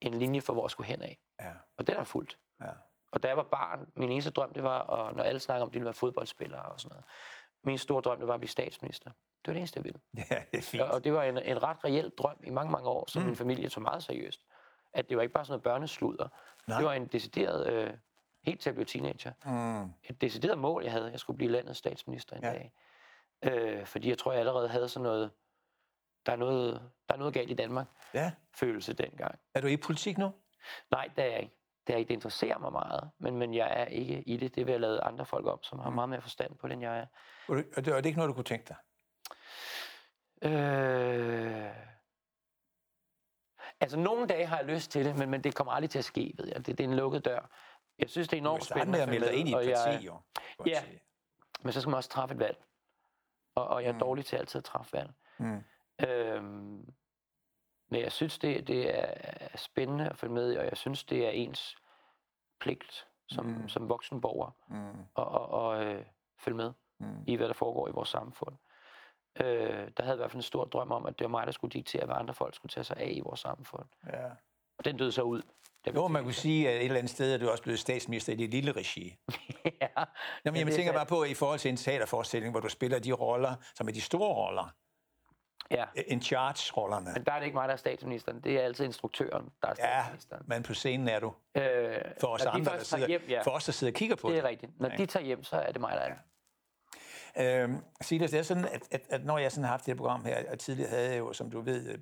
en 0.00 0.14
linje 0.14 0.40
for, 0.40 0.52
hvor 0.52 0.64
jeg 0.64 0.70
skulle 0.70 0.86
hen 0.86 1.02
af. 1.02 1.18
Ja. 1.40 1.52
Og 1.76 1.86
den 1.86 1.96
er 1.96 2.04
fuldt. 2.04 2.38
Ja. 2.60 2.70
Og 3.12 3.22
da 3.22 3.28
jeg 3.28 3.36
var 3.36 3.42
barn, 3.42 3.86
min 3.96 4.10
eneste 4.10 4.30
drøm, 4.30 4.52
det 4.52 4.62
var, 4.62 4.78
og 4.78 5.14
når 5.16 5.22
alle 5.22 5.40
snakker 5.40 5.62
om, 5.62 5.68
at 5.68 5.72
de 5.72 5.78
ville 5.78 5.84
være 5.84 5.94
fodboldspillere 5.94 6.62
og 6.62 6.80
sådan 6.80 6.94
noget. 6.94 7.04
Min 7.64 7.78
store 7.78 8.02
drøm, 8.02 8.18
det 8.18 8.28
var 8.28 8.34
at 8.34 8.40
blive 8.40 8.48
statsminister. 8.48 9.10
Det 9.10 9.46
var 9.46 9.52
det 9.52 9.58
eneste, 9.58 9.78
jeg 9.78 9.84
ville. 9.84 10.00
Ja, 10.30 10.42
det 10.52 10.58
er 10.58 10.62
fint. 10.62 10.82
Og 10.82 11.04
det 11.04 11.12
var 11.12 11.22
en, 11.22 11.38
en 11.38 11.62
ret 11.62 11.84
reel 11.84 12.10
drøm 12.10 12.36
i 12.44 12.50
mange, 12.50 12.72
mange 12.72 12.88
år, 12.88 13.04
som 13.10 13.22
mm. 13.22 13.26
min 13.26 13.36
familie 13.36 13.68
tog 13.68 13.82
meget 13.82 14.02
seriøst 14.02 14.40
at 14.92 15.08
det 15.08 15.16
var 15.16 15.22
ikke 15.22 15.32
bare 15.32 15.44
sådan 15.44 15.52
noget 15.52 15.62
børnesluder. 15.62 16.28
Nej. 16.66 16.78
Det 16.78 16.86
var 16.86 16.92
en 16.92 17.06
decideret, 17.06 17.72
øh, 17.72 17.94
helt 18.44 18.60
til 18.60 18.70
at 18.70 18.74
blive 18.74 18.84
teenager, 18.84 19.32
mm. 19.44 19.92
et 20.04 20.20
decideret 20.20 20.58
mål, 20.58 20.82
jeg 20.82 20.92
havde. 20.92 21.10
Jeg 21.10 21.20
skulle 21.20 21.36
blive 21.36 21.50
landets 21.50 21.78
statsminister 21.78 22.36
en 22.36 22.42
ja. 22.42 22.50
dag. 22.52 22.72
Øh, 23.42 23.86
fordi 23.86 24.08
jeg 24.08 24.18
tror, 24.18 24.32
jeg 24.32 24.40
allerede 24.40 24.68
havde 24.68 24.88
sådan 24.88 25.02
noget, 25.02 25.30
der 26.26 26.32
er 26.32 26.36
noget, 26.36 26.90
der 27.08 27.14
er 27.14 27.18
noget 27.18 27.34
galt 27.34 27.50
i 27.50 27.54
Danmark, 27.54 27.86
ja. 28.14 28.32
følelse 28.54 28.92
dengang. 28.92 29.38
Er 29.54 29.60
du 29.60 29.66
i 29.66 29.76
politik 29.76 30.18
nu? 30.18 30.32
Nej, 30.90 31.08
det 31.16 31.24
er 31.24 31.28
jeg 31.28 31.40
ikke. 31.40 31.56
Det, 31.86 31.92
er 31.92 31.96
ikke. 31.96 32.08
det 32.08 32.14
interesserer 32.14 32.58
mig 32.58 32.72
meget, 32.72 33.10
men, 33.18 33.36
men 33.36 33.54
jeg 33.54 33.80
er 33.80 33.84
ikke 33.84 34.22
i 34.22 34.36
det. 34.36 34.54
Det 34.54 34.66
vil 34.66 34.72
jeg 34.72 34.80
lade 34.80 35.00
andre 35.00 35.26
folk 35.26 35.46
om, 35.46 35.62
som 35.62 35.78
har 35.78 35.90
mm. 35.90 35.94
meget 35.94 36.08
mere 36.08 36.20
forstand 36.20 36.58
på 36.58 36.68
det, 36.68 36.72
end 36.72 36.82
jeg 36.82 36.98
er. 36.98 37.06
Og 37.48 37.56
det, 37.56 37.88
er 37.88 37.96
det 37.96 38.06
ikke 38.06 38.18
noget, 38.18 38.28
du 38.28 38.34
kunne 38.34 38.44
tænke 38.44 38.68
dig? 38.68 38.76
Øh... 40.50 41.70
Altså, 43.80 43.98
nogle 43.98 44.26
dage 44.26 44.46
har 44.46 44.56
jeg 44.56 44.66
lyst 44.66 44.90
til 44.90 45.04
det, 45.04 45.16
men, 45.16 45.30
men 45.30 45.44
det 45.44 45.54
kommer 45.54 45.72
aldrig 45.72 45.90
til 45.90 45.98
at 45.98 46.04
ske, 46.04 46.34
ved 46.38 46.48
jeg. 46.48 46.56
Det, 46.56 46.78
det 46.78 46.84
er 46.84 46.88
en 46.88 46.96
lukket 46.96 47.24
dør. 47.24 47.50
Jeg 47.98 48.10
synes, 48.10 48.28
det 48.28 48.36
er 48.36 48.40
enormt 48.40 48.64
spændende. 48.64 48.92
med 48.92 49.00
at 49.00 49.08
melde 49.08 49.26
dig 49.26 49.34
ind 49.34 49.48
i 49.48 49.52
et 49.52 49.56
parti, 49.56 49.90
jeg, 49.90 50.00
jo. 50.02 50.20
Ja, 50.66 50.82
men 51.62 51.72
så 51.72 51.80
skal 51.80 51.90
man 51.90 51.96
også 51.96 52.10
træffe 52.10 52.34
et 52.34 52.40
valg. 52.40 52.64
Og, 53.54 53.68
og 53.68 53.82
jeg 53.82 53.88
er 53.88 53.92
mm. 53.92 53.98
dårlig 53.98 54.24
til 54.24 54.36
altid 54.36 54.58
at 54.58 54.64
træffe 54.64 54.92
valg. 54.92 55.10
Mm. 55.38 55.64
Øhm, 56.08 56.94
men 57.90 58.00
jeg 58.00 58.12
synes, 58.12 58.38
det, 58.38 58.68
det 58.68 58.98
er 58.98 59.56
spændende 59.56 60.08
at 60.08 60.18
følge 60.18 60.34
med 60.34 60.56
og 60.56 60.64
jeg 60.64 60.76
synes, 60.76 61.04
det 61.04 61.26
er 61.26 61.30
ens 61.30 61.76
pligt 62.60 63.06
som, 63.28 63.46
mm. 63.46 63.68
som 63.68 63.88
voksen 63.88 64.20
borger 64.20 64.50
mm. 64.68 65.00
at 65.00 65.06
og, 65.14 65.48
og, 65.48 65.84
øh, 65.84 66.04
følge 66.38 66.56
med 66.56 66.72
mm. 67.00 67.24
i, 67.26 67.36
hvad 67.36 67.48
der 67.48 67.54
foregår 67.54 67.88
i 67.88 67.92
vores 67.92 68.08
samfund. 68.08 68.56
Øh, 69.40 69.88
der 69.96 70.02
havde 70.02 70.16
i 70.16 70.16
hvert 70.16 70.30
fald 70.30 70.38
en 70.38 70.42
stor 70.42 70.64
drøm 70.64 70.92
om, 70.92 71.06
at 71.06 71.18
det 71.18 71.24
var 71.24 71.28
mig, 71.28 71.46
der 71.46 71.52
skulle 71.52 71.72
diktere, 71.72 72.06
hvad 72.06 72.16
andre 72.18 72.34
folk 72.34 72.54
skulle 72.54 72.70
tage 72.70 72.84
sig 72.84 72.96
af 72.96 73.12
i 73.12 73.20
vores 73.20 73.40
samfund. 73.40 73.88
Ja. 74.06 74.26
Og 74.78 74.84
den 74.84 74.96
døde 74.96 75.12
så 75.12 75.22
ud. 75.22 75.42
Jo, 75.94 76.08
man 76.08 76.22
kunne 76.22 76.32
sige, 76.32 76.70
at 76.70 76.76
et 76.76 76.84
eller 76.84 76.98
andet 76.98 77.10
sted 77.10 77.34
er 77.34 77.38
du 77.38 77.50
også 77.50 77.62
blevet 77.62 77.78
statsminister 77.78 78.32
i 78.32 78.36
det 78.36 78.50
lille 78.50 78.72
regi. 78.72 79.16
ja. 79.82 80.04
Jamen, 80.44 80.66
jeg 80.66 80.74
tænker 80.74 80.92
bare 80.92 81.06
på, 81.06 81.24
i 81.24 81.34
forhold 81.34 81.58
til 81.58 81.68
en 81.68 81.76
teaterforestilling, 81.76 82.52
hvor 82.52 82.60
du 82.60 82.68
spiller 82.68 82.98
de 82.98 83.12
roller, 83.12 83.54
som 83.74 83.88
er 83.88 83.92
de 83.92 84.00
store 84.00 84.34
roller. 84.34 84.74
Ja. 85.72 85.84
In 86.06 86.22
charge-rollerne. 86.22 87.12
Men 87.12 87.24
der 87.24 87.32
er 87.32 87.38
det 87.38 87.46
ikke 87.46 87.56
mig, 87.56 87.68
der 87.68 87.74
er 87.74 87.78
statsministeren. 87.78 88.40
Det 88.40 88.52
er 88.52 88.62
altid 88.62 88.84
instruktøren, 88.84 89.48
der 89.62 89.68
er 89.68 89.74
statsministeren. 89.74 90.42
Ja, 90.48 90.54
men 90.54 90.62
på 90.62 90.74
scenen 90.74 91.08
er 91.08 91.20
du. 91.20 91.32
Øh, 91.54 91.62
for 92.20 92.26
os 92.26 92.42
andre, 92.42 92.72
der 92.72 92.84
sidder, 92.84 93.06
hjem, 93.06 93.22
ja. 93.28 93.42
for 93.42 93.50
os, 93.50 93.64
der 93.64 93.72
sidder 93.72 93.92
og 93.92 93.96
kigger 93.96 94.16
på 94.16 94.28
det. 94.28 94.36
Det 94.36 94.44
er 94.44 94.48
rigtigt. 94.48 94.80
Når 94.80 94.88
ja. 94.88 94.96
de 94.96 95.06
tager 95.06 95.24
hjem, 95.24 95.44
så 95.44 95.56
er 95.56 95.72
det 95.72 95.80
mig, 95.80 95.92
der 95.92 96.00
er 96.00 96.14
Øhm, 97.38 97.76
Silas, 98.00 98.30
det 98.30 98.38
er 98.38 98.42
sådan, 98.42 98.64
at, 98.64 98.82
at, 98.90 99.02
at 99.10 99.24
når 99.24 99.38
jeg 99.38 99.52
sådan 99.52 99.64
har 99.64 99.70
haft 99.70 99.86
det 99.86 99.96
program 99.96 100.24
her, 100.24 100.52
og 100.52 100.58
tidligere 100.58 100.90
havde 100.90 101.10
jeg 101.10 101.18
jo, 101.18 101.32
som 101.32 101.50
du 101.50 101.60
ved, 101.60 101.98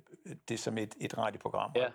det 0.49 0.59
som 0.59 0.77
et, 0.77 0.95
et 0.99 1.17
radioprogram. 1.17 1.71
Ja. 1.75 1.87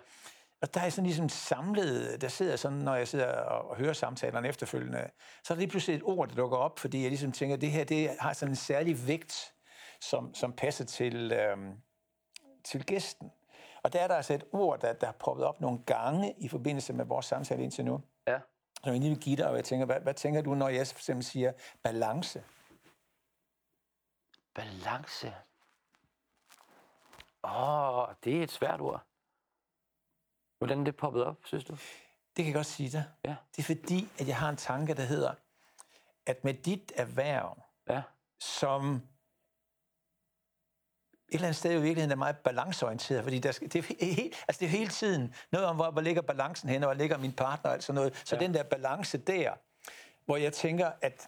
Og 0.61 0.73
der 0.73 0.81
er 0.81 0.89
sådan 0.89 1.05
ligesom 1.05 1.29
samlet, 1.29 2.21
der 2.21 2.27
sidder 2.27 2.55
sådan, 2.55 2.77
når 2.77 2.95
jeg 2.95 3.07
sidder 3.07 3.27
og, 3.27 3.69
og 3.69 3.75
hører 3.75 3.93
samtalerne 3.93 4.47
efterfølgende, 4.47 5.09
så 5.43 5.53
er 5.53 5.55
der 5.55 5.59
lige 5.59 5.69
pludselig 5.69 5.95
et 5.95 6.03
ord, 6.03 6.29
der 6.29 6.35
dukker 6.35 6.57
op, 6.57 6.79
fordi 6.79 7.01
jeg 7.01 7.09
ligesom 7.09 7.31
tænker, 7.31 7.55
at 7.55 7.61
det 7.61 7.71
her 7.71 7.83
det 7.83 8.09
har 8.19 8.33
sådan 8.33 8.51
en 8.51 8.55
særlig 8.55 9.07
vægt, 9.07 9.53
som, 10.01 10.33
som 10.33 10.53
passer 10.53 10.85
til, 10.85 11.31
øhm, 11.31 11.81
til 12.63 12.85
gæsten. 12.85 13.31
Og 13.83 13.93
der 13.93 13.99
er 13.99 14.07
der 14.07 14.15
altså 14.15 14.33
et 14.33 14.43
ord, 14.51 14.79
der, 14.79 14.93
der 14.93 15.07
er 15.07 15.11
poppet 15.11 15.45
op 15.45 15.61
nogle 15.61 15.79
gange 15.85 16.35
i 16.37 16.47
forbindelse 16.47 16.93
med 16.93 17.05
vores 17.05 17.25
samtale 17.25 17.63
indtil 17.63 17.85
nu. 17.85 18.01
Ja. 18.27 18.39
Som 18.83 18.93
jeg 18.93 19.01
lige 19.01 19.09
vil 19.09 19.19
give 19.19 19.35
dig, 19.35 19.49
og 19.49 19.55
jeg 19.55 19.65
tænker, 19.65 19.85
hvad, 19.85 19.99
hvad 19.99 20.13
tænker 20.13 20.41
du, 20.41 20.53
når 20.53 20.69
jeg 20.69 20.87
for 20.87 20.99
eksempel 20.99 21.25
siger 21.25 21.51
balance? 21.83 22.43
Balance. 24.55 25.33
Åh, 27.43 27.97
oh, 27.97 28.07
det 28.23 28.39
er 28.39 28.43
et 28.43 28.51
svært 28.51 28.81
ord. 28.81 29.03
Hvordan 30.57 30.79
er 30.79 30.83
det 30.83 30.95
poppet 30.95 31.23
op, 31.23 31.37
synes 31.45 31.63
du? 31.63 31.73
Det 31.73 32.45
kan 32.45 32.45
jeg 32.45 32.53
godt 32.53 32.65
sige 32.65 32.89
dig. 32.89 33.05
Ja. 33.25 33.35
Det 33.55 33.59
er 33.59 33.75
fordi, 33.75 34.09
at 34.19 34.27
jeg 34.27 34.37
har 34.37 34.49
en 34.49 34.57
tanke, 34.57 34.93
der 34.93 35.03
hedder, 35.03 35.33
at 36.25 36.43
med 36.43 36.53
dit 36.53 36.91
erhverv, 36.95 37.61
ja. 37.89 38.01
som 38.39 39.01
et 41.29 41.33
eller 41.33 41.47
andet 41.47 41.55
sted 41.55 41.71
i 41.71 41.73
virkeligheden 41.73 42.11
er 42.11 42.15
meget 42.15 42.37
balanceorienteret, 42.37 43.23
fordi 43.23 43.39
der 43.39 43.51
skal, 43.51 43.73
det, 43.73 43.91
er 44.01 44.05
helt, 44.05 44.35
altså 44.47 44.59
det 44.59 44.65
er 44.65 44.69
hele 44.69 44.89
tiden 44.89 45.33
noget 45.51 45.67
om, 45.67 45.75
hvor, 45.75 45.91
hvor 45.91 46.01
ligger 46.01 46.21
balancen 46.21 46.69
hen, 46.69 46.83
og 46.83 46.87
hvor 46.87 46.93
ligger 46.93 47.17
min 47.17 47.31
partner 47.31 47.69
og 47.69 47.73
alt 47.73 47.83
sådan 47.83 47.95
noget. 47.95 48.21
Så 48.25 48.35
ja. 48.35 48.41
den 48.41 48.53
der 48.53 48.63
balance 48.63 49.17
der, 49.17 49.53
hvor 50.25 50.37
jeg 50.37 50.53
tænker, 50.53 50.91
at 51.01 51.27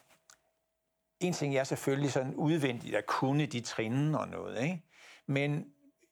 en 1.19 1.33
ting 1.33 1.55
er 1.55 1.63
selvfølgelig 1.63 2.11
sådan 2.11 2.35
udvendigt 2.35 2.95
at 2.95 3.05
kunne 3.05 3.45
de 3.45 3.61
trin 3.61 4.15
og 4.15 4.27
noget, 4.27 4.61
ikke? 4.63 4.83
men 5.25 5.65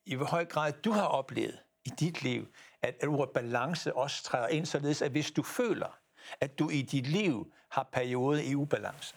i 0.06 0.16
hvor 0.16 0.26
høj 0.26 0.46
grad 0.46 0.72
du 0.72 0.92
har 0.92 1.06
oplevet 1.06 1.60
i 1.86 1.90
dit 1.90 2.24
liv, 2.24 2.48
at, 2.82 2.96
at 3.00 3.08
ordet 3.08 3.34
balance 3.34 3.96
også 3.96 4.24
træder 4.24 4.48
ind, 4.48 4.66
således 4.66 5.02
at 5.02 5.12
hvis 5.12 5.32
du 5.32 5.44
føler, 5.44 5.98
at 6.42 6.60
du 6.60 6.70
i 6.70 6.82
dit 6.82 7.08
liv 7.08 7.54
har 7.72 7.90
perioder 7.92 8.42
i 8.42 8.56
ubalance. 8.56 9.16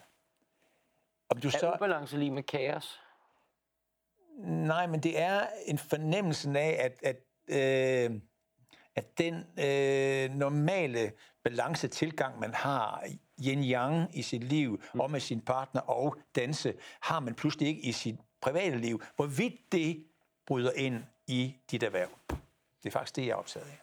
Om 1.29 1.41
du 1.41 1.47
er 1.47 1.51
så... 1.51 1.73
ubalance 1.75 2.17
lige 2.17 2.31
med 2.31 2.43
kaos? 2.43 2.99
Nej, 4.39 4.87
men 4.87 4.99
det 4.99 5.19
er 5.19 5.47
en 5.65 5.77
fornemmelse 5.77 6.59
af, 6.59 6.77
at, 6.79 6.99
at, 7.03 7.17
øh, 7.47 8.19
at 8.95 9.17
den 9.17 9.35
øh, 9.59 10.37
normale 10.37 11.11
balance-tilgang, 11.43 12.39
man 12.39 12.53
har 12.53 13.03
yin-yang 13.45 14.17
i 14.17 14.21
sit 14.21 14.43
liv, 14.43 14.81
mm. 14.93 14.99
og 14.99 15.11
med 15.11 15.19
sin 15.19 15.41
partner 15.41 15.81
og 15.81 16.17
danse, 16.35 16.73
har 17.01 17.19
man 17.19 17.35
pludselig 17.35 17.67
ikke 17.67 17.81
i 17.81 17.91
sit 17.91 18.15
private 18.41 18.77
liv. 18.77 19.03
Hvorvidt 19.15 19.71
det 19.71 20.05
bryder 20.45 20.71
ind 20.75 21.03
i 21.27 21.55
dit 21.71 21.83
erhverv. 21.83 22.09
Det 22.83 22.85
er 22.85 22.91
faktisk 22.91 23.15
det, 23.15 23.25
jeg 23.25 23.31
er 23.31 23.35
optaget 23.35 23.65
af. 23.65 23.81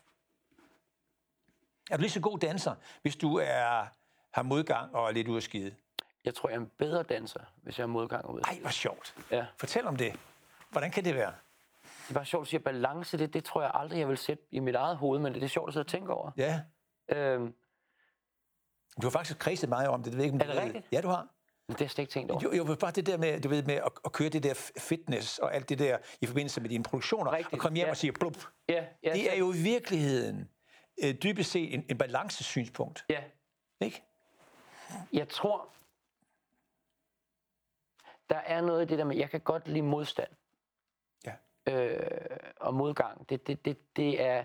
Er 1.90 1.96
du 1.96 2.00
lige 2.00 2.10
så 2.10 2.20
god 2.20 2.38
danser, 2.38 2.74
hvis 3.02 3.16
du 3.16 3.36
er, 3.36 3.86
har 4.30 4.42
modgang 4.42 4.94
og 4.94 5.08
er 5.08 5.12
lidt 5.12 5.28
ude 5.28 5.36
af 5.36 5.42
skide? 5.42 5.74
Jeg 6.24 6.34
tror, 6.34 6.48
jeg 6.48 6.56
er 6.56 6.60
en 6.60 6.70
bedre 6.78 7.02
danser, 7.02 7.40
hvis 7.62 7.78
jeg 7.78 7.82
har 7.82 7.88
modgang 7.88 8.24
og 8.24 8.34
ude 8.34 8.42
Ej, 8.42 8.58
hvor 8.60 8.70
sjovt. 8.70 9.14
Ja. 9.30 9.46
Fortæl 9.56 9.86
om 9.86 9.96
det. 9.96 10.18
Hvordan 10.70 10.90
kan 10.90 11.04
det 11.04 11.14
være? 11.14 11.32
Det 11.82 12.10
er 12.10 12.14
bare 12.14 12.24
sjovt 12.24 12.44
at 12.44 12.48
sige, 12.48 12.60
balance, 12.60 13.18
det, 13.18 13.34
det 13.34 13.44
tror 13.44 13.62
jeg 13.62 13.70
aldrig, 13.74 13.98
jeg 13.98 14.08
vil 14.08 14.18
sætte 14.18 14.44
i 14.50 14.58
mit 14.58 14.74
eget 14.74 14.96
hoved, 14.96 15.20
men 15.20 15.32
det, 15.32 15.40
det 15.40 15.46
er 15.46 15.50
sjovt 15.50 15.68
at 15.68 15.72
sidde 15.72 15.82
og 15.82 15.86
tænke 15.86 16.12
over. 16.12 16.30
Ja. 16.36 16.60
Øhm, 17.08 17.54
du 19.02 19.06
har 19.06 19.10
faktisk 19.10 19.38
kredset 19.38 19.68
meget 19.68 19.88
om 19.88 20.02
det. 20.02 20.12
det 20.12 20.18
ved 20.18 20.24
ikke, 20.24 20.34
om 20.34 20.40
er 20.40 20.46
det 20.46 20.54
du 20.54 20.60
rigtigt? 20.60 20.86
Ja, 20.92 21.00
du 21.00 21.08
har. 21.08 21.28
Det 21.68 21.78
har 21.78 21.84
jeg 21.84 21.90
slet 21.90 22.02
ikke 22.02 22.12
tænkt 22.12 22.30
over. 22.30 22.42
Jo, 22.42 22.52
jo, 22.52 22.76
bare 22.80 22.90
det 22.90 23.06
der 23.06 23.18
med, 23.18 23.40
du 23.40 23.48
ved, 23.48 23.62
med 23.62 23.74
at, 23.74 23.92
at 24.04 24.12
køre 24.12 24.28
det 24.28 24.42
der 24.42 24.70
fitness 24.78 25.38
og 25.38 25.54
alt 25.54 25.68
det 25.68 25.78
der 25.78 25.98
i 26.20 26.26
forbindelse 26.26 26.60
med 26.60 26.70
dine 26.70 26.84
produktioner, 26.84 27.32
Rigtigt. 27.32 27.52
og 27.52 27.58
komme 27.58 27.76
hjem 27.76 27.86
ja. 27.86 27.90
og 27.90 27.96
sige 27.96 28.12
blub. 28.12 28.36
Ja, 28.68 28.84
ja, 29.02 29.12
det 29.12 29.32
er 29.32 29.36
jo 29.36 29.52
i 29.52 29.56
virkeligheden 29.56 30.50
øh, 31.04 31.14
dybest 31.22 31.50
set 31.50 31.74
en, 31.74 31.84
en 31.88 31.98
balancesynspunkt. 31.98 33.04
Ja. 33.10 33.22
Ikke? 33.80 34.02
Jeg 35.12 35.28
tror, 35.28 35.68
der 38.30 38.36
er 38.36 38.60
noget 38.60 38.82
i 38.82 38.86
det 38.86 38.98
der 38.98 39.04
med, 39.04 39.16
jeg 39.16 39.30
kan 39.30 39.40
godt 39.40 39.68
lide 39.68 39.82
modstand. 39.82 40.30
Øh, 41.70 42.00
og 42.60 42.74
modgang. 42.74 43.28
Det, 43.28 43.46
det, 43.46 43.64
det, 43.64 43.96
det 43.96 44.22
er 44.22 44.44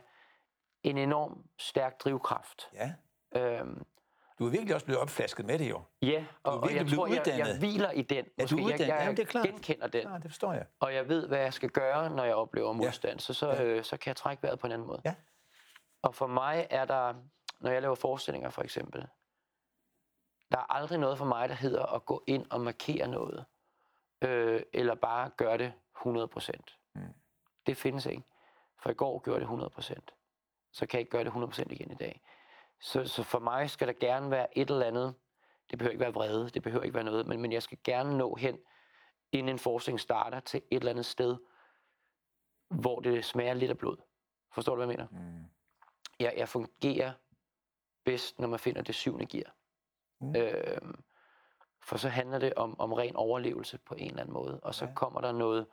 en 0.84 0.98
enorm 0.98 1.44
stærk 1.58 2.04
drivkraft. 2.04 2.70
Ja. 2.74 2.94
Øhm, 3.36 3.86
du 4.40 4.46
er 4.46 4.50
virkelig 4.50 4.74
også 4.74 4.86
blevet 4.86 5.02
opflasket 5.02 5.46
med 5.46 5.60
det 5.60 5.70
jo. 5.70 5.82
Ja, 6.02 6.26
og, 6.44 6.60
og 6.60 6.76
jeg 6.76 6.88
tror, 6.88 7.08
jeg, 7.08 7.24
jeg 7.28 7.58
hviler 7.60 7.92
i 7.92 8.02
den. 8.02 8.26
Ja, 8.38 8.46
du 8.46 8.58
er 8.58 8.62
uddannet. 8.64 8.80
Jeg, 8.80 8.88
jeg 8.88 9.00
Jamen, 9.02 9.18
det 9.18 9.24
er 9.24 9.28
klart. 9.28 9.46
genkender 9.46 9.88
den. 9.88 10.08
Ja, 10.08 10.14
det 10.16 10.24
forstår 10.32 10.54
jeg. 10.54 10.66
Og 10.80 10.94
jeg 10.94 11.10
ved, 11.10 11.28
hvad 11.28 11.40
jeg 11.40 11.54
skal 11.54 11.70
gøre, 11.70 12.10
når 12.10 12.24
jeg 12.24 12.36
oplever 12.36 12.74
modstand. 12.74 13.14
Ja. 13.14 13.20
Så, 13.20 13.34
så, 13.34 13.50
ja. 13.50 13.64
øh, 13.64 13.84
så 13.84 13.98
kan 13.98 14.10
jeg 14.10 14.16
trække 14.16 14.44
vejret 14.44 14.60
på 14.60 14.68
en 14.68 14.74
anden 14.74 14.88
måde. 14.88 15.02
Ja. 15.06 15.16
Og 16.02 16.16
for 16.16 16.28
mig 16.28 16.68
er 16.70 16.86
der, 16.86 17.14
når 17.60 17.72
jeg 17.72 17.82
laver 17.82 17.96
forestillinger 17.96 18.50
for 18.50 18.62
eksempel, 18.62 19.08
der 20.52 20.58
er 20.58 20.74
aldrig 20.74 21.00
noget 21.00 21.18
for 21.18 21.26
mig, 21.26 21.50
der 21.50 21.56
hedder 21.56 21.86
at 21.86 22.06
gå 22.06 22.24
ind 22.28 22.46
og 22.52 22.62
markere 22.62 23.08
noget. 23.08 23.46
øh, 24.22 24.62
eller 24.74 24.96
bare 24.96 25.30
gøre 25.38 25.58
det 25.58 25.74
100%. 25.98 26.83
Mm. 26.96 27.14
Det 27.66 27.78
findes 27.78 28.06
ikke. 28.06 28.24
For 28.78 28.90
i 28.90 28.94
går 28.94 29.20
gjorde 29.20 29.40
det 29.40 29.48
100%. 29.48 30.70
Så 30.72 30.86
kan 30.86 30.98
jeg 30.98 31.00
ikke 31.00 31.12
gøre 31.12 31.24
det 31.24 31.60
100% 31.60 31.72
igen 31.72 31.92
i 31.92 31.96
dag. 31.96 32.22
Så, 32.80 33.06
så 33.06 33.24
for 33.24 33.40
mig 33.40 33.70
skal 33.70 33.88
der 33.88 33.94
gerne 33.94 34.32
være 34.32 34.58
et 34.58 34.70
eller 34.70 34.86
andet. 34.86 35.16
Det 35.72 35.80
behøver 35.80 35.92
ikke 35.92 36.04
være 36.04 36.14
vrede, 36.14 36.50
det 36.50 36.64
behøver 36.64 36.84
ikke 36.84 36.96
være 36.96 37.04
noget, 37.04 37.28
men, 37.28 37.42
men 37.42 37.52
jeg 37.52 37.64
skal 37.64 37.78
gerne 37.84 38.18
nå 38.18 38.36
hen, 38.36 38.60
inden 39.32 39.50
en 39.50 39.60
forskning 39.60 40.00
starter, 40.00 40.40
til 40.40 40.62
et 40.72 40.78
eller 40.78 40.92
andet 40.92 41.06
sted, 41.06 41.38
hvor 42.70 43.00
det 43.00 43.26
smager 43.26 43.54
lidt 43.54 43.72
af 43.72 43.78
blod. 43.78 43.98
Forstår 44.52 44.76
du, 44.76 44.86
hvad 44.86 44.96
jeg 44.96 45.08
mener? 45.10 45.32
Mm. 45.32 45.46
Jeg, 46.20 46.34
jeg 46.38 46.50
fungerer 46.50 47.14
bedst, 48.04 48.40
når 48.40 48.48
man 48.48 48.60
finder 48.60 48.82
det 48.82 48.96
syvende 48.96 49.26
gear. 49.26 49.56
Mm. 50.20 50.36
Øhm, 50.36 51.04
for 51.82 51.98
så 51.98 52.10
handler 52.10 52.40
det 52.40 52.54
om, 52.54 52.80
om 52.80 52.94
ren 52.94 53.16
overlevelse 53.16 53.78
på 53.78 53.96
en 53.96 54.08
eller 54.08 54.22
anden 54.22 54.34
måde. 54.34 54.60
Og 54.60 54.76
så 54.76 54.86
ja. 54.86 54.94
kommer 54.94 55.22
der 55.22 55.32
noget... 55.32 55.68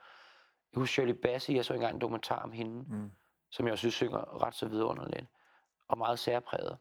Jeg 0.72 0.80
husker 0.80 0.92
Shirley 0.92 1.14
Bassey, 1.14 1.54
jeg 1.54 1.64
så 1.64 1.74
engang 1.74 1.94
en 1.94 2.00
dokumentar 2.00 2.42
om 2.42 2.52
hende, 2.52 2.94
mm. 2.94 3.12
som 3.50 3.66
jeg 3.68 3.78
synes 3.78 3.94
synger 3.94 4.42
ret 4.42 4.54
så 4.54 4.68
vidunderligt, 4.68 5.26
og 5.88 5.98
meget 5.98 6.18
særpræget. 6.18 6.78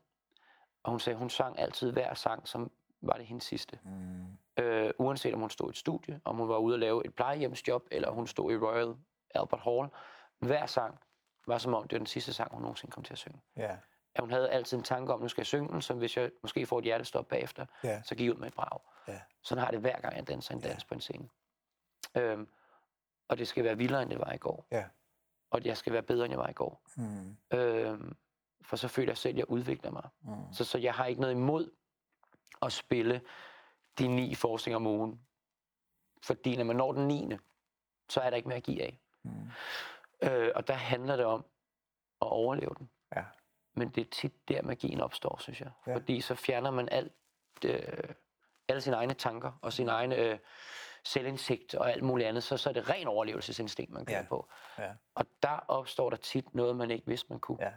Og 0.83 0.91
hun 0.91 0.99
sagde, 0.99 1.17
hun 1.17 1.29
sang 1.29 1.59
altid 1.59 1.91
hver 1.91 2.13
sang, 2.13 2.47
som 2.47 2.71
var 3.01 3.13
det 3.13 3.25
hendes 3.25 3.43
sidste. 3.43 3.79
Mm. 3.83 4.63
Øh, 4.63 4.91
uanset 4.97 5.33
om 5.33 5.39
hun 5.39 5.49
stod 5.49 5.67
i 5.67 5.69
et 5.69 5.77
studie, 5.77 6.21
om 6.25 6.35
hun 6.35 6.49
var 6.49 6.57
ude 6.57 6.73
at 6.73 6.79
lave 6.79 7.05
et 7.05 7.15
plejehjemsjob, 7.15 7.87
eller 7.91 8.11
hun 8.11 8.27
stod 8.27 8.51
i 8.51 8.57
Royal 8.57 8.95
Albert 9.35 9.61
Hall. 9.61 9.89
Hver 10.39 10.65
sang 10.65 10.99
var 11.47 11.57
som 11.57 11.73
om, 11.73 11.83
det 11.83 11.91
var 11.91 11.97
den 11.97 12.05
sidste 12.05 12.33
sang, 12.33 12.51
hun 12.51 12.61
nogensinde 12.61 12.91
kom 12.91 13.03
til 13.03 13.13
at 13.13 13.17
synge. 13.17 13.41
Yeah. 13.59 13.77
At 14.15 14.21
hun 14.21 14.31
havde 14.31 14.49
altid 14.49 14.77
en 14.77 14.83
tanke 14.83 15.13
om, 15.13 15.19
nu 15.19 15.27
skal 15.27 15.41
jeg 15.41 15.45
synge 15.45 15.69
den, 15.69 15.81
så 15.81 15.93
hvis 15.93 16.17
jeg 16.17 16.31
måske 16.41 16.65
får 16.65 16.79
et 16.79 16.83
hjertestop 16.83 17.27
bagefter, 17.27 17.65
yeah. 17.85 18.03
så 18.03 18.15
gik 18.15 18.25
jeg 18.25 18.33
ud 18.33 18.39
med 18.39 18.47
et 18.47 18.53
brag. 18.53 18.79
Yeah. 19.09 19.19
Sådan 19.41 19.63
har 19.63 19.71
det 19.71 19.79
hver 19.79 19.99
gang, 19.99 20.15
jeg 20.15 20.27
danser 20.27 20.53
en 20.53 20.61
dans 20.61 20.81
yeah. 20.81 20.87
på 20.87 20.93
en 20.93 21.01
scene. 21.01 21.29
Øhm, 22.17 22.49
og 23.29 23.37
det 23.37 23.47
skal 23.47 23.63
være 23.63 23.77
vildere, 23.77 24.01
end 24.01 24.09
det 24.09 24.19
var 24.19 24.31
i 24.31 24.37
går. 24.37 24.67
Yeah. 24.73 24.85
Og 25.49 25.65
jeg 25.65 25.77
skal 25.77 25.93
være 25.93 26.03
bedre, 26.03 26.25
end 26.25 26.31
jeg 26.31 26.39
var 26.39 26.49
i 26.49 26.53
går. 26.53 26.81
Mm. 26.97 27.37
Øhm, 27.57 28.15
for 28.61 28.75
så 28.75 28.87
føler 28.87 29.09
jeg 29.09 29.17
selv, 29.17 29.35
at 29.35 29.37
jeg 29.37 29.49
udvikler 29.49 29.91
mig. 29.91 30.09
Mm. 30.21 30.53
Så, 30.53 30.65
så 30.65 30.77
jeg 30.77 30.93
har 30.93 31.05
ikke 31.05 31.21
noget 31.21 31.33
imod 31.33 31.71
at 32.61 32.71
spille 32.71 33.21
de 33.99 34.07
ni 34.07 34.35
forskninger 34.35 34.75
om 34.75 34.87
ugen. 34.87 35.21
Fordi 36.23 36.55
når 36.57 36.63
man 36.63 36.75
når 36.75 36.91
den 36.91 37.07
9. 37.07 37.35
så 38.09 38.21
er 38.21 38.29
der 38.29 38.37
ikke 38.37 38.49
mere 38.49 38.57
at 38.57 38.63
give 38.63 38.83
af. 38.83 38.99
Mm. 39.23 39.49
Øh, 40.21 40.51
og 40.55 40.67
der 40.67 40.73
handler 40.73 41.15
det 41.15 41.25
om 41.25 41.45
at 42.21 42.27
overleve 42.27 42.75
den. 42.77 42.89
Ja. 43.15 43.23
Men 43.73 43.89
det 43.89 44.01
er 44.01 44.09
tit 44.11 44.47
der, 44.47 44.61
magien 44.61 45.01
opstår, 45.01 45.37
synes 45.39 45.61
jeg. 45.61 45.71
Ja. 45.87 45.95
Fordi 45.95 46.21
så 46.21 46.35
fjerner 46.35 46.71
man 46.71 46.89
alt, 46.89 47.13
øh, 47.65 48.13
alle 48.67 48.81
sine 48.81 48.95
egne 48.95 49.13
tanker 49.13 49.51
og 49.61 49.73
sin 49.73 49.89
egen 49.89 50.11
øh, 50.11 50.39
selvindsigt 51.05 51.75
og 51.75 51.91
alt 51.91 52.03
muligt 52.03 52.29
andet. 52.29 52.43
Så, 52.43 52.57
så 52.57 52.69
er 52.69 52.73
det 52.73 52.89
ren 52.89 53.07
overlevelsesinstinkt, 53.07 53.93
man 53.93 54.05
kører 54.05 54.17
ja. 54.17 54.25
på. 54.29 54.49
Ja. 54.77 54.91
Og 55.15 55.25
der 55.43 55.65
opstår 55.67 56.09
der 56.09 56.17
tit 56.17 56.55
noget, 56.55 56.75
man 56.75 56.91
ikke 56.91 57.07
vidste, 57.07 57.27
man 57.29 57.39
kunne. 57.39 57.57
Ja. 57.61 57.71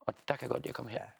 Og 0.00 0.14
der 0.28 0.36
kan 0.36 0.48
godt 0.48 0.62
lide 0.62 0.68
at 0.68 0.74
komme 0.74 0.90
her. 0.90 1.02
Ja. 1.02 1.10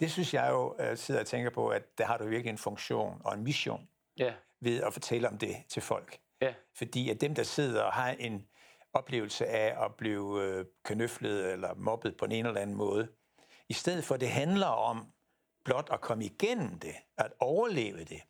Det 0.00 0.10
synes 0.10 0.34
jeg 0.34 0.48
jo, 0.50 0.90
uh, 0.90 0.96
sidder 0.96 1.20
og 1.20 1.26
tænker 1.26 1.50
på, 1.50 1.68
at 1.68 1.98
der 1.98 2.06
har 2.06 2.18
du 2.18 2.24
virkelig 2.24 2.50
en 2.50 2.58
funktion 2.58 3.20
og 3.24 3.34
en 3.34 3.44
mission 3.44 3.88
ja. 4.18 4.34
ved 4.60 4.82
at 4.82 4.92
fortælle 4.92 5.28
om 5.28 5.38
det 5.38 5.56
til 5.68 5.82
folk. 5.82 6.20
Ja. 6.40 6.54
Fordi 6.74 7.10
at 7.10 7.20
dem, 7.20 7.34
der 7.34 7.42
sidder 7.42 7.82
og 7.82 7.92
har 7.92 8.10
en 8.10 8.48
oplevelse 8.92 9.46
af 9.46 9.84
at 9.84 9.94
blive 9.94 10.42
øh, 10.42 10.64
kanøflet 10.84 11.52
eller 11.52 11.74
mobbet 11.74 12.16
på 12.16 12.24
en 12.24 12.46
eller 12.46 12.60
anden 12.60 12.76
måde, 12.76 13.08
i 13.68 13.72
stedet 13.72 14.04
for 14.04 14.16
det 14.16 14.28
handler 14.28 14.66
om 14.66 15.12
blot 15.64 15.88
at 15.92 16.00
komme 16.00 16.24
igennem 16.24 16.78
det, 16.78 16.94
at 17.18 17.32
overleve 17.40 18.04
det, 18.04 18.22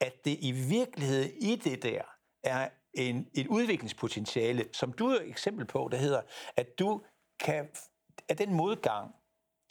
at 0.00 0.24
det 0.24 0.38
i 0.40 0.52
virkeligheden 0.52 1.30
i 1.40 1.56
det 1.56 1.82
der 1.82 2.02
er 2.46 2.68
en, 2.94 3.28
et 3.34 3.46
udviklingspotentiale, 3.46 4.64
som 4.72 4.92
du 4.92 5.06
er 5.08 5.20
et 5.20 5.28
eksempel 5.28 5.64
på, 5.64 5.88
der 5.92 5.98
hedder, 5.98 6.22
at 6.56 6.78
du 6.78 7.02
kan, 7.40 7.68
at 8.28 8.38
den 8.38 8.54
modgang, 8.54 9.14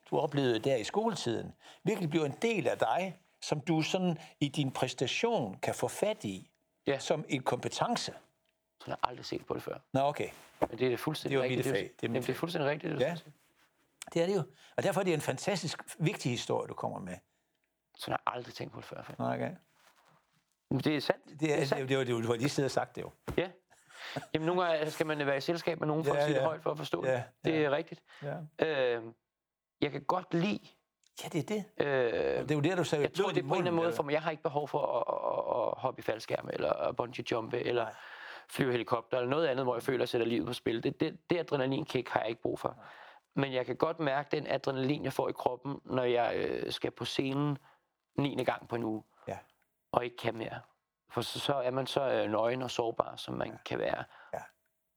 du 0.09 0.17
oplevede 0.17 0.59
der 0.59 0.75
i 0.75 0.83
skoletiden, 0.83 1.51
virkelig 1.83 2.09
bliver 2.09 2.25
en 2.25 2.35
del 2.41 2.67
af 2.67 2.77
dig, 2.77 3.19
som 3.41 3.61
du 3.61 3.81
sådan 3.81 4.17
i 4.39 4.47
din 4.47 4.71
præstation 4.71 5.59
kan 5.59 5.75
få 5.75 5.87
fat 5.87 6.23
i, 6.23 6.51
ja. 6.87 6.99
som 6.99 7.25
en 7.29 7.43
kompetence. 7.43 8.13
Så 8.79 8.85
jeg 8.87 8.97
har 9.03 9.09
aldrig 9.09 9.25
set 9.25 9.45
på 9.45 9.53
det 9.53 9.63
før. 9.63 9.77
Nå, 9.93 9.99
okay. 9.99 10.29
Men 10.69 10.79
det 10.79 10.93
er 10.93 10.97
fuldstændig 10.97 11.37
det 11.37 11.43
rigtigt. 11.43 11.65
Det. 11.65 12.01
Det, 12.01 12.09
er, 12.09 12.21
det 12.21 12.29
er 12.29 12.33
fuldstændig 12.33 12.69
rigtigt, 12.69 12.91
det 12.91 12.99
du 12.99 13.05
ja. 13.05 13.15
Det 14.13 14.21
er 14.21 14.25
det 14.25 14.35
jo. 14.35 14.43
Og 14.77 14.83
derfor 14.83 14.99
er 14.99 15.03
det 15.03 15.13
en 15.13 15.21
fantastisk 15.21 15.81
vigtig 15.99 16.31
historie, 16.31 16.67
du 16.67 16.73
kommer 16.73 16.99
med. 16.99 17.17
Så 17.97 18.11
jeg 18.11 18.17
har 18.25 18.33
aldrig 18.35 18.53
tænkt 18.53 18.73
på 18.73 18.79
det 18.79 18.87
før. 18.87 19.15
Nå, 19.17 19.25
okay. 19.25 19.55
Det 20.79 20.95
er 20.95 20.99
sandt. 20.99 21.25
Det 21.25 21.33
er, 21.33 21.55
det 21.55 21.61
er 21.61 21.65
sandt. 21.65 21.89
Det, 21.89 21.97
var, 21.97 22.03
det, 22.03 22.13
var, 22.13 22.19
det 22.21 22.29
var 22.29 22.35
lige 22.35 22.49
siddet 22.49 22.67
og 22.67 22.71
sagt 22.71 22.95
det 22.95 23.01
jo. 23.01 23.11
Ja. 23.37 23.49
Jamen, 24.33 24.45
nogle 24.45 24.63
gange 24.63 24.91
skal 24.91 25.05
man 25.05 25.25
være 25.25 25.37
i 25.37 25.41
selskab 25.41 25.79
med 25.79 25.87
nogen 25.87 26.05
for 26.05 26.13
ja, 26.13 26.19
at 26.19 26.25
sige 26.25 26.35
ja. 26.35 26.39
det 26.39 26.47
højt 26.47 26.63
for 26.63 26.71
at 26.71 26.77
forstå 26.77 27.05
ja, 27.05 27.13
det. 27.13 27.23
Det 27.45 27.65
er 27.65 27.71
rigtigt. 27.71 28.01
Ja. 28.23 28.95
Øh, 28.95 29.03
jeg 29.81 29.91
kan 29.91 30.01
godt 30.01 30.33
lide... 30.33 30.59
Ja, 31.23 31.29
det 31.29 31.39
er 31.39 31.55
det. 31.77 31.85
Øh, 31.87 32.41
det 32.41 32.51
er 32.51 32.55
jo 32.55 32.61
det, 32.61 32.77
du 32.77 32.83
sagde. 32.83 33.01
Jeg 33.03 33.13
tror, 33.13 33.29
det 33.29 33.37
er 33.37 33.47
på 33.47 33.53
en 33.53 33.53
eller 33.53 33.71
anden 33.71 33.75
måde 33.75 33.93
for 33.93 34.03
mig. 34.03 34.13
Jeg 34.13 34.21
har 34.21 34.31
ikke 34.31 34.43
behov 34.43 34.67
for 34.67 34.79
at, 34.79 35.03
at, 35.07 35.73
at 35.73 35.81
hoppe 35.81 35.99
i 35.99 36.01
faldskærm, 36.01 36.49
eller 36.53 36.91
bungee 36.97 37.25
jumpe, 37.31 37.59
eller... 37.59 37.83
Nej 37.83 37.93
flyve 38.49 38.71
helikopter 38.71 39.17
eller 39.17 39.29
noget 39.29 39.47
andet, 39.47 39.65
hvor 39.65 39.75
jeg 39.75 39.83
føler, 39.83 39.97
at 39.97 40.01
jeg 40.01 40.09
sætter 40.09 40.27
livet 40.27 40.47
på 40.47 40.53
spil. 40.53 40.83
Det, 40.83 40.99
det, 40.99 41.17
det 41.29 41.37
adrenalinkick 41.37 42.09
har 42.09 42.19
jeg 42.19 42.29
ikke 42.29 42.41
brug 42.41 42.59
for. 42.59 42.77
Men 43.35 43.53
jeg 43.53 43.65
kan 43.65 43.75
godt 43.75 43.99
mærke 43.99 44.29
den 44.31 44.47
adrenalin, 44.47 45.03
jeg 45.03 45.13
får 45.13 45.29
i 45.29 45.31
kroppen, 45.31 45.79
når 45.85 46.03
jeg 46.03 46.33
øh, 46.35 46.71
skal 46.71 46.91
på 46.91 47.05
scenen 47.05 47.57
9. 48.17 48.43
gang 48.43 48.67
på 48.67 48.75
en 48.75 48.83
uge. 48.83 49.03
Og 49.95 50.05
ikke 50.05 50.17
kan 50.17 50.35
mere. 50.35 50.61
For 51.09 51.21
så, 51.21 51.39
så 51.39 51.53
er 51.53 51.71
man 51.71 51.87
så 51.87 52.11
øh, 52.11 52.31
nøgen 52.31 52.61
og 52.61 52.71
sårbar, 52.71 53.15
som 53.15 53.33
man 53.33 53.47
ja. 53.47 53.57
kan 53.65 53.79
være. 53.79 54.03
Ja. 54.33 54.41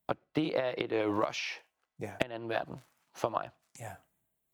Og 0.06 0.16
det 0.34 0.58
er 0.58 0.74
et 0.78 0.92
øh, 0.92 1.18
rush 1.18 1.62
ja. 2.00 2.12
af 2.20 2.24
en 2.24 2.30
anden 2.30 2.48
verden 2.48 2.80
for 3.14 3.28
mig. 3.28 3.50
Ja. 3.80 3.94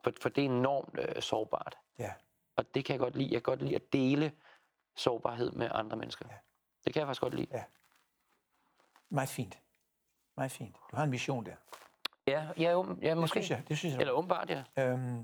For, 0.05 0.13
for 0.21 0.29
det 0.29 0.45
er 0.45 0.49
enormt 0.49 0.99
øh, 0.99 1.23
sårbart. 1.23 1.79
Ja. 1.99 2.13
Og 2.57 2.75
det 2.75 2.85
kan 2.85 2.93
jeg 2.93 3.01
godt 3.01 3.17
lide. 3.17 3.29
Jeg 3.33 3.37
kan 3.37 3.43
godt 3.43 3.63
lide 3.63 3.75
at 3.75 3.93
dele 3.93 4.33
sårbarhed 4.97 5.53
med 5.53 5.69
andre 5.73 5.97
mennesker. 5.97 6.27
Ja. 6.31 6.37
Det 6.85 6.93
kan 6.93 7.01
jeg 7.01 7.07
faktisk 7.07 7.21
godt 7.21 7.35
lide. 7.35 7.49
Ja. 7.53 7.65
Meget 9.09 9.29
fint. 9.29 9.59
Meget 10.37 10.53
fint. 10.53 10.77
Du 10.91 10.97
har 10.97 11.05
en 11.05 11.11
mission 11.11 11.47
der. 11.47 11.57
Ja, 12.27 12.49
ja, 12.59 12.83
ja 13.03 13.15
måske. 13.15 13.39
Det 13.39 13.45
synes 13.45 13.51
jeg. 13.51 13.69
Det 13.69 13.79
synes 13.79 13.93
jeg. 13.95 14.01
Eller 14.01 14.13
åbenbart, 14.13 14.51
ja. 14.51 14.65
Øhm, 14.79 15.19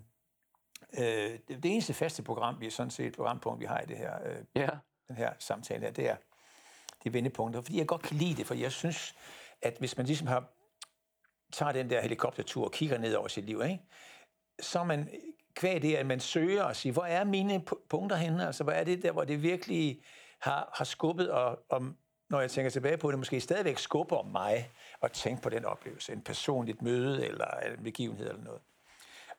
øh, 0.99 1.39
det, 1.49 1.49
det 1.49 1.65
eneste 1.65 1.95
faste 1.95 2.23
program, 2.23 2.61
vi 2.61 2.67
er 2.67 2.71
sådan 2.71 2.91
set 2.91 3.07
et 3.07 3.17
programpunkt, 3.17 3.61
vi 3.61 3.65
har 3.65 3.81
i 3.81 3.87
det 3.87 3.97
her, 3.97 4.19
øh, 4.25 4.45
ja 4.55 4.69
den 5.11 5.19
her 5.19 5.33
samtale 5.39 5.81
her, 5.81 5.91
det 5.91 6.09
er 6.09 6.17
de 7.05 7.13
vendepunkter. 7.13 7.61
Fordi 7.61 7.79
jeg 7.79 7.87
godt 7.87 8.03
kan 8.03 8.17
lide 8.17 8.35
det, 8.35 8.47
for 8.47 8.55
jeg 8.55 8.73
synes, 8.73 9.15
at 9.63 9.77
hvis 9.79 9.97
man 9.97 10.07
ligesom 10.07 10.27
har 10.27 10.45
tager 11.53 11.73
den 11.73 11.91
der 11.91 12.01
helikoptertur 12.01 12.65
og 12.65 12.73
kigger 12.73 12.99
ned 12.99 13.15
over 13.15 13.29
sit 13.29 13.45
liv, 13.45 13.63
ikke? 13.65 13.81
så 14.61 14.79
er 14.79 14.85
man 14.85 15.09
kvæg 15.55 15.83
det, 15.83 15.95
at 15.95 16.07
man 16.07 16.21
søger 16.21 16.63
og 16.63 16.77
siger, 16.77 16.93
hvor 16.93 17.05
er 17.05 17.25
mine 17.25 17.65
punkter 17.89 18.17
henne? 18.17 18.47
Altså, 18.47 18.65
hvor 18.65 18.73
er 18.73 18.85
det 18.85 19.03
der, 19.03 19.13
hvor 19.13 19.25
det 19.25 19.43
virkelig 19.43 20.01
har, 20.41 20.71
har 20.75 20.85
skubbet 20.85 21.31
og, 21.31 21.59
og 21.69 21.83
når 22.29 22.41
jeg 22.41 22.51
tænker 22.51 22.71
tilbage 22.71 22.97
på 22.97 23.11
det, 23.11 23.19
måske 23.19 23.41
stadigvæk 23.41 23.79
skubber 23.79 24.23
mig 24.23 24.71
at 25.03 25.13
tænke 25.13 25.43
på 25.43 25.49
den 25.49 25.65
oplevelse. 25.65 26.13
En 26.13 26.23
personligt 26.23 26.83
møde 26.83 27.27
eller 27.27 27.47
en 27.79 27.85
begivenhed 27.85 28.29
eller 28.29 28.43
noget. 28.43 28.61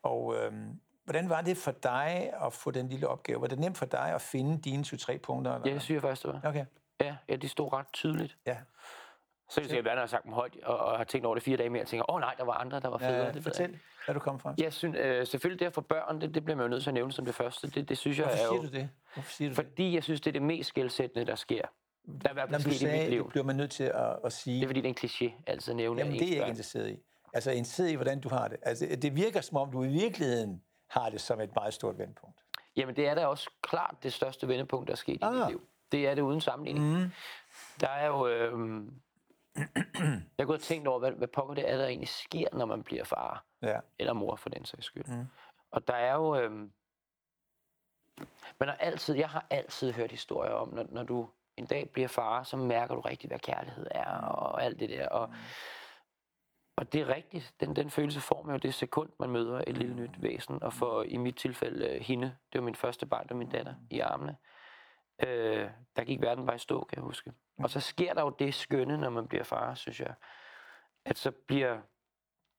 Og 0.04 0.36
øhm, 0.36 0.80
hvordan 1.04 1.30
var 1.30 1.42
det 1.42 1.58
for 1.58 1.72
dig 1.72 2.34
at 2.46 2.54
få 2.54 2.72
den 2.72 2.90
lille 2.90 3.08
opgave? 3.08 3.42
Var 3.42 3.48
det 3.48 3.60
nemt 3.60 3.78
for 3.78 3.86
dig 3.86 4.14
at 4.16 4.22
finde 4.22 4.62
dine 4.62 4.84
2-3 4.88 5.18
punkter? 5.18 5.56
Eller? 5.56 5.68
Ja, 5.68 5.74
det 5.74 5.82
synes 5.82 5.96
jeg 5.96 6.02
faktisk, 6.02 6.24
det 6.24 6.34
var. 6.34 6.50
Okay. 6.50 6.66
Ja, 7.02 7.16
ja, 7.30 7.36
de 7.36 7.50
stod 7.50 7.74
ret 7.74 7.88
tydeligt. 7.94 8.38
Ja. 8.46 8.58
Så 9.50 9.62
kan 9.62 9.76
jeg 9.76 9.86
være, 9.86 9.96
når 9.96 10.00
jeg 10.00 10.02
har 10.02 10.08
sagt 10.08 10.24
dem 10.24 10.34
højt, 10.34 10.58
og, 10.64 10.78
og 10.78 10.98
har 10.98 11.04
tænkt 11.04 11.26
over 11.26 11.36
det 11.36 11.44
fire 11.44 11.58
dage 11.58 11.70
mere, 11.70 11.82
og 11.82 11.88
tænker, 11.88 12.10
åh 12.10 12.16
oh, 12.16 12.22
nej, 12.22 12.36
der 12.38 12.46
var 12.46 12.54
andre, 12.54 12.80
der 12.80 12.88
var 12.88 12.98
federe. 12.98 13.26
Ja, 13.26 13.32
det 13.32 13.44
fortæl, 13.44 13.80
hvad 14.06 14.16
du 14.16 14.20
kom 14.20 14.40
frem 14.40 14.56
Jeg 14.58 14.74
synes, 14.74 14.98
øh, 15.00 15.28
selvfølgelig 15.28 15.66
det 15.66 15.74
for 15.74 15.82
børn, 15.82 16.22
det, 16.22 16.34
det 16.34 16.46
bliver 16.46 16.58
man 16.58 16.64
jo 16.64 16.70
nødt 16.70 16.84
til 16.84 16.90
at 16.90 16.94
nævne 16.94 17.12
som 17.12 17.26
det 17.26 17.36
første. 17.36 17.68
Det, 17.68 17.90
det 17.90 17.98
synes 17.98 18.18
Hvorfor 18.18 18.32
jeg 18.32 18.42
er 18.42 18.46
jo, 18.46 18.52
siger 18.52 18.72
du 18.72 18.78
det? 18.78 18.90
Hvorfor 19.14 19.32
siger 19.32 19.50
du 19.50 19.56
fordi 19.56 19.88
det? 19.88 19.94
jeg 19.94 20.04
synes, 20.04 20.22
det 20.22 20.28
er 20.28 20.32
det 20.32 20.42
mest 20.42 20.70
skældsættende, 20.70 21.26
der 21.26 21.36
sker. 21.36 21.62
Der 21.62 22.12
er 22.26 22.30
i 22.30 22.34
hvert 22.34 22.50
fald 22.50 22.62
sket 22.62 22.74
sagde, 22.74 22.98
i 22.98 23.00
mit 23.00 23.10
liv. 23.10 23.24
Det 23.24 23.30
bliver 23.30 23.46
man 23.46 23.56
nødt 23.56 23.72
til 23.72 23.84
at, 23.84 24.20
at 24.26 24.34
sige. 24.34 24.56
Det 24.56 24.64
er 24.64 24.68
fordi, 24.68 24.82
det 24.82 24.88
er 24.88 24.94
en 25.04 25.10
kliché, 25.10 25.44
altså 25.48 25.74
nævne 25.74 26.00
Jamen, 26.00 26.14
det 26.14 26.24
er 26.24 26.28
jeg 26.28 26.36
ikke 26.36 26.48
interesseret 26.48 26.90
i. 26.90 26.98
Altså 27.34 27.52
interesseret 27.52 27.92
i, 27.92 27.96
hvordan 27.96 28.20
du 28.20 28.30
har 28.30 28.48
det. 28.48 28.58
Altså, 28.62 28.98
det 29.02 29.16
virker 29.16 29.42
som 29.42 29.58
om, 29.58 29.72
du 29.72 29.84
i 29.84 29.88
virkeligheden 29.88 30.62
har 30.92 31.10
det 31.10 31.22
som 31.22 31.42
et 31.42 31.56
meget 31.56 31.74
stort 31.74 31.98
vendepunkt. 31.98 32.44
Jamen, 32.76 32.96
det 32.96 33.08
er 33.08 33.16
da 33.16 33.28
også 33.28 33.50
klart 33.62 33.96
det 34.04 34.14
største 34.14 34.48
vendepunkt, 34.48 34.88
der 34.88 34.94
er 34.94 34.98
sket 34.98 35.24
ah. 35.24 35.32
i 35.32 35.34
mit 35.34 35.44
ah. 35.44 35.50
liv. 35.50 35.68
Det 35.92 36.08
er 36.08 36.16
det 36.16 36.22
uden 36.22 36.42
sammenligning. 36.42 36.98
Mm. 36.98 37.12
Der 37.80 37.88
er 37.88 38.08
jo... 38.08 38.28
Øh, 38.28 38.84
jeg 40.38 40.46
gået 40.46 40.60
og 40.60 40.64
tænkt 40.64 40.88
over, 40.88 41.00
hvad, 41.00 41.12
hvad 41.12 41.28
pokker 41.28 41.56
det 41.56 41.72
er, 41.72 41.78
der 41.78 41.88
egentlig 41.88 42.10
sker, 42.10 42.48
når 42.54 42.66
man 42.66 42.84
bliver 42.84 43.04
far. 43.04 43.46
Ja. 43.62 43.80
Eller 44.00 44.14
mor, 44.14 44.36
for 44.36 44.50
den 44.50 44.66
sags 44.66 44.86
skyld. 44.86 45.06
Mm. 45.08 45.26
Og 45.72 45.88
der 45.88 45.94
er 45.94 46.14
jo... 46.14 46.36
Øh, 46.36 46.52
man 48.60 48.70
har 48.70 48.76
altid, 48.76 49.16
jeg 49.16 49.30
har 49.30 49.46
altid 49.50 49.92
hørt 49.92 50.12
historier 50.12 50.52
om, 50.52 50.74
når, 50.74 50.86
når 50.90 51.04
du 51.04 51.30
en 51.58 51.66
dag 51.66 51.90
bliver 51.90 52.08
far, 52.08 52.44
så 52.44 52.58
mærker 52.58 52.96
du 52.96 53.02
rigtigt, 53.02 53.32
hvad 53.32 53.40
kærlighed 53.40 53.88
er, 53.92 54.16
og 54.16 54.64
alt 54.64 54.80
det 54.80 54.90
der. 54.90 55.08
Og, 55.08 55.30
mm. 55.30 55.36
Og 56.76 56.94
det 56.94 57.02
er 57.02 57.08
rigtigt. 57.08 57.54
Den, 57.60 57.76
den 57.76 57.90
følelse 57.90 58.20
får 58.22 58.44
man 58.44 58.56
jo 58.56 58.60
det 58.60 58.74
sekund, 58.74 59.10
man 59.20 59.30
møder 59.30 59.64
et 59.68 59.78
lille 59.78 59.96
nyt 59.96 60.22
væsen. 60.22 60.64
Og 60.64 60.74
for 60.74 61.04
i 61.04 61.18
mit 61.18 61.36
tilfælde 61.38 62.00
hende, 62.00 62.36
det 62.54 62.60
var 62.62 62.66
min 62.66 62.76
første 62.76 63.06
barn, 63.06 63.24
det 63.24 63.30
var 63.32 63.36
min 63.38 63.50
datter, 63.50 63.76
i 63.90 64.00
armene. 64.00 64.38
Øh, 65.24 65.70
der 65.96 66.04
gik 66.04 66.22
verden 66.22 66.46
bare 66.46 66.56
i 66.56 66.60
stå, 66.60 66.84
kan 66.84 66.96
jeg 66.96 67.04
huske. 67.04 67.34
Og 67.60 67.70
så 67.70 67.80
sker 67.80 68.14
der 68.14 68.22
jo 68.22 68.30
det 68.30 68.54
skønne, 68.54 68.98
når 68.98 69.10
man 69.10 69.28
bliver 69.28 69.44
far, 69.44 69.76
synes 69.76 70.00
jeg, 70.00 70.14
at 71.06 71.18
så 71.18 71.32
bliver, 71.32 71.82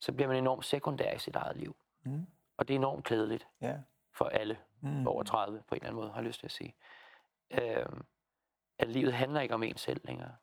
så 0.01 0.13
bliver 0.13 0.29
man 0.29 0.37
enormt 0.37 0.65
sekundær 0.65 1.13
i 1.15 1.19
sit 1.19 1.37
eget 1.37 1.57
liv. 1.57 1.77
Mm. 2.05 2.27
Og 2.57 2.69
det 2.69 2.75
er 2.75 2.79
enormt 2.79 3.05
klædeligt 3.05 3.49
Ja. 3.61 3.77
for 4.15 4.25
alle 4.25 4.59
Mm. 4.85 5.07
over 5.07 5.23
30 5.23 5.63
på 5.69 5.75
en 5.75 5.77
eller 5.77 5.89
anden 5.89 6.01
måde, 6.01 6.09
har 6.11 6.17
jeg 6.21 6.25
lyst 6.27 6.39
til 6.41 6.47
at 6.47 6.51
sige. 6.53 6.75
Øh, 7.51 7.87
at 8.79 8.89
livet 8.89 9.13
handler 9.13 9.41
ikke 9.41 9.55
om 9.55 9.63
en 9.63 9.77
selv 9.77 10.01
længere. 10.05 10.37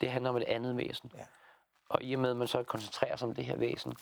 Det 0.00 0.10
handler 0.10 0.30
om 0.30 0.36
et 0.36 0.42
andet 0.44 0.76
væsen. 0.76 1.10
Ja. 1.14 1.24
Og 1.90 2.02
i 2.02 2.14
og 2.14 2.20
med, 2.20 2.30
at 2.30 2.36
man 2.36 2.48
så 2.48 2.62
koncentrerer 2.62 3.16
sig 3.16 3.28
om 3.28 3.34
det 3.34 3.44
her 3.44 3.56
væsen, 3.56 3.94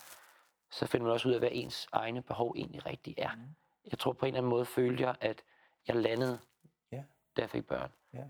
så 0.71 0.87
finder 0.87 1.05
man 1.05 1.13
også 1.13 1.29
ud 1.29 1.33
af, 1.35 1.39
hvad 1.41 1.49
ens 1.53 1.89
egne 1.93 2.23
behov 2.23 2.55
egentlig 2.57 2.87
rigtigt 2.87 3.19
er. 3.21 3.35
Mm. 3.35 3.43
Jeg 3.91 3.99
tror 3.99 4.13
på 4.13 4.27
en 4.27 4.29
eller 4.29 4.39
anden 4.39 4.51
måde 4.51 4.65
følte 4.65 5.03
jeg, 5.03 5.17
at 5.21 5.43
jeg 5.89 5.97
landede, 5.97 6.39
Ja. 6.93 7.03
da 7.37 7.41
jeg 7.43 7.51
fik 7.51 7.67
børn. 7.67 7.93
Ja. 8.15 8.25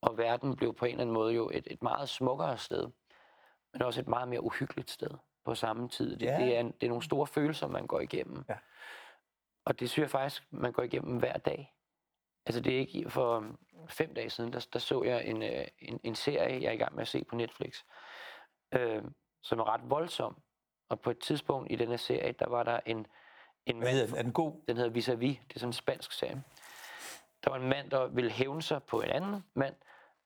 Og 0.00 0.18
verden 0.18 0.56
blev 0.56 0.74
på 0.74 0.84
en 0.84 0.90
eller 0.90 1.00
anden 1.02 1.14
måde 1.14 1.34
jo 1.34 1.50
et, 1.54 1.66
et 1.70 1.82
meget 1.82 2.08
smukkere 2.08 2.58
sted, 2.58 2.88
men 3.72 3.82
også 3.82 4.00
et 4.00 4.08
meget 4.08 4.28
mere 4.28 4.42
uhyggeligt 4.42 4.90
sted 4.90 5.10
på 5.44 5.54
samme 5.54 5.88
tid. 5.88 6.16
Det, 6.16 6.26
Ja. 6.26 6.36
det, 6.40 6.56
er, 6.56 6.60
en- 6.60 6.72
det 6.72 6.82
er 6.82 6.88
nogle 6.88 7.04
store 7.04 7.26
følelser, 7.26 7.66
man 7.66 7.86
går 7.86 8.00
igennem. 8.00 8.44
Ja. 8.48 8.56
Og 9.64 9.80
det 9.80 9.90
synes 9.90 10.02
jeg 10.04 10.10
faktisk, 10.10 10.46
man 10.50 10.72
går 10.72 10.82
igennem 10.82 11.18
hver 11.18 11.36
dag. 11.38 11.74
Altså 12.46 12.60
det 12.60 12.74
er 12.74 12.78
ikke 12.78 13.10
for 13.10 13.44
fem 13.88 14.14
dage 14.14 14.30
siden, 14.30 14.52
der, 14.52 14.66
der 14.72 14.78
så 14.78 15.02
jeg 15.02 15.26
en, 15.26 15.42
øh, 15.42 15.66
en, 15.78 16.00
en 16.04 16.14
serie, 16.14 16.62
jeg 16.62 16.68
er 16.68 16.72
i 16.72 16.76
gang 16.76 16.94
med 16.94 17.02
at 17.02 17.08
se 17.08 17.24
på 17.24 17.36
Netflix, 17.36 17.82
øh, 18.72 19.04
som 19.42 19.58
er 19.58 19.64
ret 19.64 19.90
voldsom. 19.90 20.42
Og 20.88 21.00
på 21.00 21.10
et 21.10 21.18
tidspunkt 21.18 21.72
i 21.72 21.76
den 21.76 21.88
her 21.88 21.96
serie, 21.96 22.32
der 22.32 22.48
var 22.48 22.62
der 22.62 22.80
en, 22.86 23.06
en 23.66 23.78
Hvad 23.78 23.92
hedder 23.92 24.06
den? 24.06 24.16
Er 24.16 24.22
den 24.22 24.32
god? 24.32 24.62
den 24.68 24.76
hedder 24.76 24.90
Vis-a-vis. 24.90 25.38
Det 25.48 25.54
er 25.54 25.60
sådan 25.60 25.68
en 25.68 25.72
spansk 25.72 26.12
serie. 26.12 26.44
Der 27.44 27.50
var 27.50 27.56
en 27.56 27.68
mand, 27.68 27.90
der 27.90 28.06
ville 28.06 28.30
hævne 28.30 28.62
sig 28.62 28.82
på 28.82 29.00
en 29.00 29.08
anden 29.08 29.44
mand, 29.54 29.74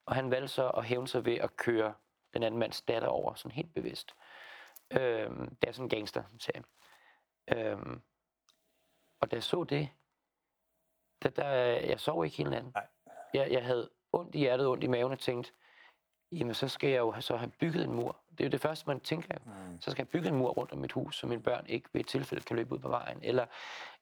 og 0.07 0.14
han 0.14 0.30
valgte 0.30 0.49
så 0.49 0.68
at 0.68 0.84
hævne 0.84 1.09
sig 1.09 1.24
ved 1.24 1.34
at 1.34 1.57
køre 1.57 1.95
den 2.34 2.43
anden 2.43 2.59
mands 2.59 2.82
datter 2.82 3.09
over, 3.09 3.34
sådan 3.34 3.51
helt 3.51 3.74
bevidst. 3.74 4.14
Øhm, 4.91 5.57
det 5.57 5.68
er 5.68 5.72
sådan 5.72 5.84
en 5.84 5.88
gangster-serie. 5.88 6.64
Øhm, 7.49 8.03
og 9.20 9.30
da 9.30 9.36
jeg 9.36 9.43
så 9.43 9.64
det, 9.64 9.88
der, 11.22 11.28
der, 11.28 11.49
jeg 11.62 12.01
sov 12.01 12.24
ikke 12.24 12.36
hele 12.36 12.51
natten. 12.51 12.72
Nej. 12.74 12.86
Jeg, 13.34 13.51
jeg 13.51 13.64
havde 13.64 13.91
ondt 14.12 14.34
i 14.34 14.38
hjertet, 14.38 14.66
ondt 14.66 14.84
i 14.84 14.86
maven 14.86 15.12
og 15.12 15.18
tænkte, 15.18 15.53
jamen 16.32 16.55
så 16.55 16.68
skal 16.68 16.91
jeg 16.91 16.99
jo 16.99 17.20
så 17.20 17.36
have 17.36 17.51
bygget 17.51 17.84
en 17.84 17.93
mur. 17.93 18.20
Det 18.41 18.47
er 18.47 18.49
jo 18.49 18.53
det 18.53 18.61
første, 18.61 18.84
man 18.86 19.01
tænker. 19.01 19.34
Mm. 19.47 19.80
Så 19.80 19.91
skal 19.91 20.03
jeg 20.03 20.09
bygge 20.09 20.28
en 20.28 20.34
mur 20.34 20.51
rundt 20.51 20.72
om 20.72 20.78
mit 20.78 20.93
hus, 20.93 21.16
så 21.16 21.26
mine 21.26 21.43
børn 21.43 21.66
ikke 21.66 21.88
ved 21.93 22.01
et 22.01 22.07
tilfælde 22.07 22.45
kan 22.45 22.57
løbe 22.57 22.74
ud 22.74 22.78
på 22.78 22.88
vejen. 22.88 23.18
Eller 23.22 23.47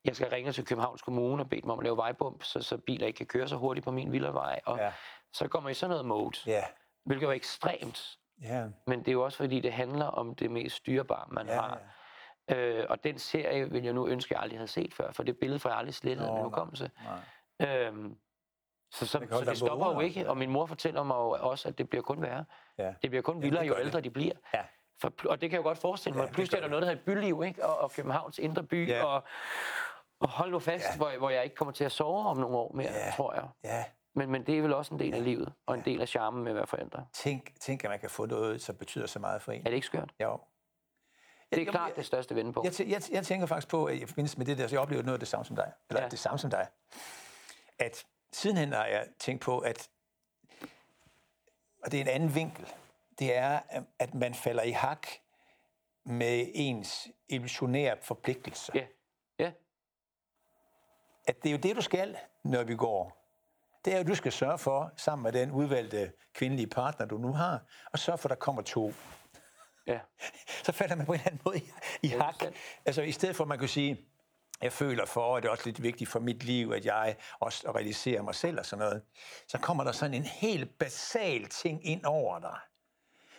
jeg 0.04 0.16
skal 0.16 0.28
ringe 0.30 0.52
til 0.52 0.64
Københavns 0.64 1.02
Kommune 1.02 1.42
og 1.42 1.48
bede 1.48 1.60
dem 1.60 1.70
om 1.70 1.78
at 1.78 1.84
lave 1.84 1.96
vejbump, 1.96 2.42
så, 2.42 2.62
så 2.62 2.76
biler 2.76 3.06
ikke 3.06 3.16
kan 3.16 3.26
køre 3.26 3.48
så 3.48 3.56
hurtigt 3.56 3.84
på 3.84 3.90
min 3.90 4.12
villavej. 4.12 4.60
Og 4.66 4.78
Ja. 4.78 4.92
så 5.32 5.48
går 5.48 5.60
man 5.60 5.70
i 5.70 5.74
sådan 5.74 5.90
noget 5.90 6.06
mode, 6.06 6.36
Ja. 6.46 6.64
hvilket 7.04 7.28
var 7.28 7.34
ekstremt. 7.34 8.18
Ja. 8.42 8.66
Men 8.86 8.98
det 8.98 9.08
er 9.08 9.12
jo 9.12 9.24
også 9.24 9.38
fordi, 9.38 9.60
det 9.60 9.72
handler 9.72 10.06
om 10.06 10.34
det 10.34 10.50
mest 10.50 10.76
styrbare, 10.76 11.24
man 11.30 11.46
Ja, 11.46 11.54
har. 11.54 11.78
Øh, 12.50 12.84
og 12.88 13.04
den 13.04 13.18
serie 13.18 13.70
vil 13.70 13.84
jeg 13.84 13.92
nu 13.92 14.06
ønske, 14.08 14.34
jeg 14.34 14.42
aldrig 14.42 14.58
havde 14.58 14.68
set 14.70 14.94
før, 14.94 15.12
for 15.12 15.22
det 15.22 15.38
billede 15.38 15.58
får 15.58 15.68
jeg 15.70 15.78
aldrig 15.78 15.94
slettet 15.94 16.24
af 16.26 16.32
min 16.34 16.42
hukommelse. 16.42 16.90
Nej. 17.60 17.68
Øhm, 17.68 18.16
så, 18.92 19.06
så, 19.06 19.18
kan 19.18 19.28
så 19.28 19.44
det 19.44 19.58
stopper 19.58 19.92
jo 19.92 20.00
ikke, 20.00 20.28
og 20.30 20.36
min 20.36 20.50
mor 20.50 20.66
fortæller 20.66 21.02
mig 21.02 21.14
jo 21.14 21.30
også, 21.40 21.68
at 21.68 21.78
det 21.78 21.88
bliver 21.90 22.02
kun 22.02 22.22
værre. 22.22 22.44
Ja. 22.78 22.94
Det 23.02 23.10
bliver 23.10 23.22
kun 23.22 23.42
vildere, 23.42 23.62
det 23.62 23.68
jo 23.68 23.74
det. 23.74 23.80
ældre 23.80 24.00
de 24.00 24.10
bliver. 24.10 24.34
Ja. 24.54 24.62
For, 25.00 25.12
og 25.28 25.40
det 25.40 25.50
kan 25.50 25.56
jeg 25.56 25.64
jo 25.64 25.68
godt 25.68 25.78
forestille 25.78 26.14
mig. 26.16 26.20
Ja, 26.20 26.24
Ja, 26.24 26.26
det 26.26 26.34
Pludselig 26.34 26.56
er 26.58 26.60
der 26.62 26.68
noget, 26.68 26.82
der 26.82 26.88
hedder 26.88 27.04
byliv, 27.04 27.42
ikke? 27.46 27.66
Og, 27.66 27.78
og 27.78 27.90
Københavns 27.92 28.38
indre 28.38 28.62
by, 28.62 28.88
Ja. 28.88 29.04
og, 29.04 29.24
og 30.20 30.28
hold 30.30 30.50
nu 30.50 30.58
fast, 30.58 30.84
Ja. 30.84 30.90
ja. 30.90 30.96
hvor, 30.96 31.18
hvor 31.18 31.30
jeg 31.30 31.44
ikke 31.44 31.56
kommer 31.56 31.72
til 31.72 31.84
at 31.84 31.92
sove 31.92 32.26
om 32.26 32.36
nogle 32.36 32.56
år 32.56 32.72
mere, 32.74 32.92
Ja. 32.92 33.06
ja. 33.06 33.12
tror 33.16 33.34
jeg. 33.34 33.48
Ja. 33.64 33.84
Men, 34.14 34.30
men 34.30 34.46
det 34.46 34.58
er 34.58 34.62
vel 34.62 34.74
også 34.74 34.94
en 34.94 35.00
del 35.00 35.14
af 35.14 35.18
Ja. 35.18 35.22
livet, 35.24 35.52
og 35.66 35.74
en 35.74 35.82
Ja. 35.86 35.90
del 35.90 36.00
af 36.00 36.08
charmen 36.08 36.42
med 36.44 36.52
at 36.52 36.56
være 36.56 36.66
forældre. 36.66 37.06
Tænk, 37.12 37.60
tænk, 37.60 37.84
at 37.84 37.90
man 37.90 37.98
kan 37.98 38.10
få 38.10 38.26
noget, 38.26 38.62
som 38.62 38.76
betyder 38.76 39.06
så 39.06 39.18
meget 39.18 39.42
for 39.42 39.52
en. 39.52 39.60
Er 39.60 39.64
det 39.64 39.74
ikke 39.74 39.86
skørt? 39.86 40.10
Jo. 40.22 40.40
Det 41.52 41.58
er 41.58 41.62
jeg- 41.62 41.70
klart 41.72 41.96
det 41.96 42.06
største 42.06 42.34
vendepunkt. 42.34 42.80
Jeg, 42.80 42.86
tæ- 42.86 42.90
jeg, 42.92 43.02
jeg 43.12 43.26
tænker 43.26 43.46
faktisk 43.46 43.68
på, 43.68 43.84
at 43.84 43.94
i 43.94 44.06
forbindelse 44.06 44.38
med 44.38 44.46
det 44.46 44.58
der, 44.58 44.66
så 44.66 44.74
jeg 44.74 44.80
oplever 44.82 45.02
noget 45.02 45.14
af 45.14 45.18
det 45.20 45.28
samme 45.28 45.44
som 45.44 45.56
dig. 45.56 45.72
Eller 45.90 46.00
ja. 46.00 46.04
Ja. 46.04 46.08
det 46.10 46.18
samme 46.18 46.38
som 46.38 46.50
dig. 46.50 46.66
At 47.78 48.04
sidenhen 48.32 48.72
har 48.72 48.86
jeg 48.86 49.08
tænkt 49.18 49.42
på, 49.42 49.58
at 49.58 49.90
og 51.84 51.92
det 51.92 52.00
er 52.00 52.04
en 52.04 52.08
anden 52.08 52.34
vinkel. 52.34 52.66
Det 53.18 53.36
er, 53.36 53.60
at 53.98 54.14
man 54.14 54.34
falder 54.34 54.62
i 54.62 54.70
hak 54.70 55.06
med 56.04 56.46
ens 56.54 57.08
illusionære 57.28 57.96
forpligtelser. 58.02 58.72
Ja. 58.74 58.86
Ja. 59.38 59.52
At 61.26 61.42
det 61.42 61.48
er 61.48 61.52
jo 61.52 61.58
det, 61.58 61.76
du 61.76 61.82
skal, 61.82 62.16
når 62.44 62.64
vi 62.64 62.76
går. 62.76 63.18
Det 63.84 63.94
er 63.94 63.98
jo, 63.98 64.04
du 64.04 64.14
skal 64.14 64.32
sørge 64.32 64.58
for, 64.58 64.92
sammen 64.96 65.22
med 65.22 65.32
den 65.32 65.50
udvalgte 65.50 66.12
kvindelige 66.34 66.66
partner, 66.66 67.06
du 67.06 67.18
nu 67.18 67.32
har, 67.32 67.60
og 67.92 67.98
sørge 67.98 68.18
for, 68.18 68.28
at 68.28 68.30
der 68.30 68.36
kommer 68.36 68.62
to. 68.62 68.92
Ja. 69.86 70.00
så 70.64 70.72
falder 70.72 70.96
man 70.96 71.06
på 71.06 71.12
en 71.12 71.18
eller 71.18 71.30
anden 71.30 71.42
måde 71.44 71.58
i, 71.58 71.70
i 72.02 72.08
Ja, 72.08 72.22
hak. 72.22 72.42
Altså 72.84 73.02
i 73.02 73.12
stedet 73.12 73.36
for, 73.36 73.44
at 73.44 73.48
man 73.48 73.58
kan 73.58 73.68
sige, 73.68 74.08
jeg 74.62 74.72
føler 74.72 75.06
for, 75.06 75.36
at 75.36 75.42
det 75.42 75.48
er 75.48 75.52
også 75.52 75.66
lidt 75.66 75.82
vigtigt 75.82 76.10
for 76.10 76.20
mit 76.20 76.42
liv, 76.44 76.72
at 76.76 76.84
jeg 76.86 77.16
også 77.40 77.72
realiserer 77.74 78.22
mig 78.22 78.34
selv 78.34 78.58
og 78.58 78.66
sådan 78.66 78.84
noget, 78.84 79.02
så 79.48 79.58
kommer 79.58 79.84
der 79.84 79.92
sådan 79.92 80.14
en 80.14 80.22
helt 80.24 80.78
basal 80.78 81.46
ting 81.48 81.86
ind 81.86 82.04
over 82.04 82.38
dig, 82.38 82.58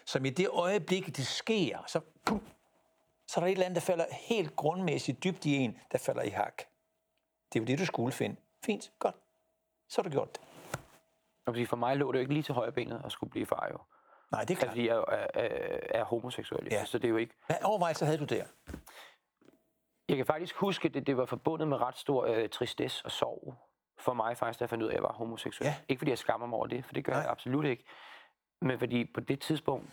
som 0.05 0.25
i 0.25 0.29
det 0.29 0.49
øjeblik, 0.49 1.17
det 1.17 1.27
sker, 1.27 1.83
så, 1.87 1.99
pum, 2.25 2.47
så 3.27 3.39
er 3.39 3.41
der 3.43 3.47
et 3.47 3.51
eller 3.51 3.65
andet, 3.65 3.75
der 3.75 3.81
falder 3.81 4.05
helt 4.11 4.55
grundmæssigt 4.55 5.23
dybt 5.23 5.45
i 5.45 5.55
en, 5.55 5.77
der 5.91 5.97
falder 5.97 6.21
i 6.21 6.29
hak. 6.29 6.57
Det 7.53 7.59
er 7.59 7.63
jo 7.63 7.65
det, 7.65 7.79
du 7.79 7.85
skulle 7.85 8.11
finde. 8.11 8.35
Fint, 8.65 8.91
godt. 8.99 9.15
Så 9.89 10.01
har 10.01 10.03
du 10.03 10.09
gjort 10.09 10.33
det. 10.33 10.41
Og 11.45 11.53
fordi 11.53 11.65
for 11.65 11.77
mig 11.77 11.97
lå 11.97 12.11
det 12.11 12.17
jo 12.17 12.21
ikke 12.21 12.33
lige 12.33 12.43
til 12.43 12.53
højre 12.53 12.71
benet 12.71 13.01
at 13.05 13.11
skulle 13.11 13.29
blive 13.29 13.45
far 13.45 13.67
jo. 13.71 13.77
Nej, 14.31 14.41
det 14.41 14.49
er 14.49 14.55
Altså, 14.55 14.55
klart. 14.55 14.71
fordi 14.71 14.87
jeg 14.87 14.95
er, 14.95 15.27
er, 15.33 15.99
er 15.99 16.03
homoseksuel. 16.03 16.67
Ja. 16.71 16.85
Så 16.85 16.97
det 16.97 17.05
er 17.05 17.09
jo 17.09 17.17
ikke... 17.17 17.33
Hvad 17.45 17.55
overvejelser 17.63 18.05
havde 18.05 18.17
du 18.17 18.25
der? 18.25 18.45
Jeg 20.09 20.17
kan 20.17 20.25
faktisk 20.25 20.55
huske, 20.55 20.87
at 20.87 20.93
det, 20.93 21.07
det 21.07 21.17
var 21.17 21.25
forbundet 21.25 21.67
med 21.67 21.77
ret 21.81 21.97
stor 21.97 22.25
øh, 22.25 22.49
tristesse 22.49 23.05
og 23.05 23.11
sorg 23.11 23.55
for 23.99 24.13
mig 24.13 24.37
faktisk, 24.37 24.59
da 24.59 24.63
jeg 24.63 24.69
fandt 24.69 24.83
ud 24.83 24.87
af, 24.87 24.91
at 24.91 24.95
jeg 24.95 25.03
var 25.03 25.13
homoseksuel. 25.13 25.65
Ja. 25.67 25.75
Ikke 25.89 25.99
fordi 25.99 26.09
jeg 26.11 26.17
skammer 26.17 26.47
mig 26.47 26.57
over 26.57 26.67
det, 26.67 26.85
for 26.85 26.93
det 26.93 27.05
gør 27.05 27.13
Nej. 27.13 27.21
Jeg 27.21 27.31
absolut 27.31 27.65
ikke. 27.65 27.85
Men 28.61 28.79
fordi 28.79 29.11
på 29.13 29.19
det 29.19 29.39
tidspunkt, 29.39 29.89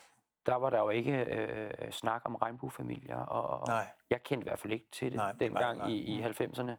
der 0.46 0.54
var 0.54 0.70
der 0.70 0.78
jo 0.78 0.88
ikke 0.90 1.24
øh, 1.24 1.90
snak 1.92 2.22
om 2.24 2.34
regnbuefamilier. 2.34 3.16
Og, 3.16 3.66
Nej. 3.68 3.86
Jeg 4.10 4.22
kendte 4.22 4.44
i 4.44 4.48
hvert 4.48 4.58
fald 4.58 4.72
ikke 4.72 4.86
til 4.92 5.10
det 5.12 5.16
Nej, 5.16 5.32
dengang 5.32 5.78
nej. 5.78 5.88
i, 5.88 5.92
i 5.94 6.22
90'erne. 6.22 6.72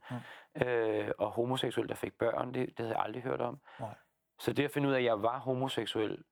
Mm. 0.62 0.68
Øh, 0.68 1.12
og 1.18 1.32
homoseksuelle, 1.32 1.90
der 1.90 1.96
fik 1.96 2.14
børn, 2.14 2.54
det, 2.54 2.68
det 2.68 2.80
havde 2.80 2.96
jeg 2.96 3.04
aldrig 3.04 3.24
hørt 3.24 3.42
om. 3.42 3.60
Nej. 3.80 3.96
Så 4.40 4.54
det 4.54 4.64
at 4.66 4.72
finde 4.72 4.88
ud 4.90 4.94
af, 4.94 4.98
at 4.98 5.04
jeg 5.06 5.22
var 5.24 5.40
homoseksuel, 5.40 6.24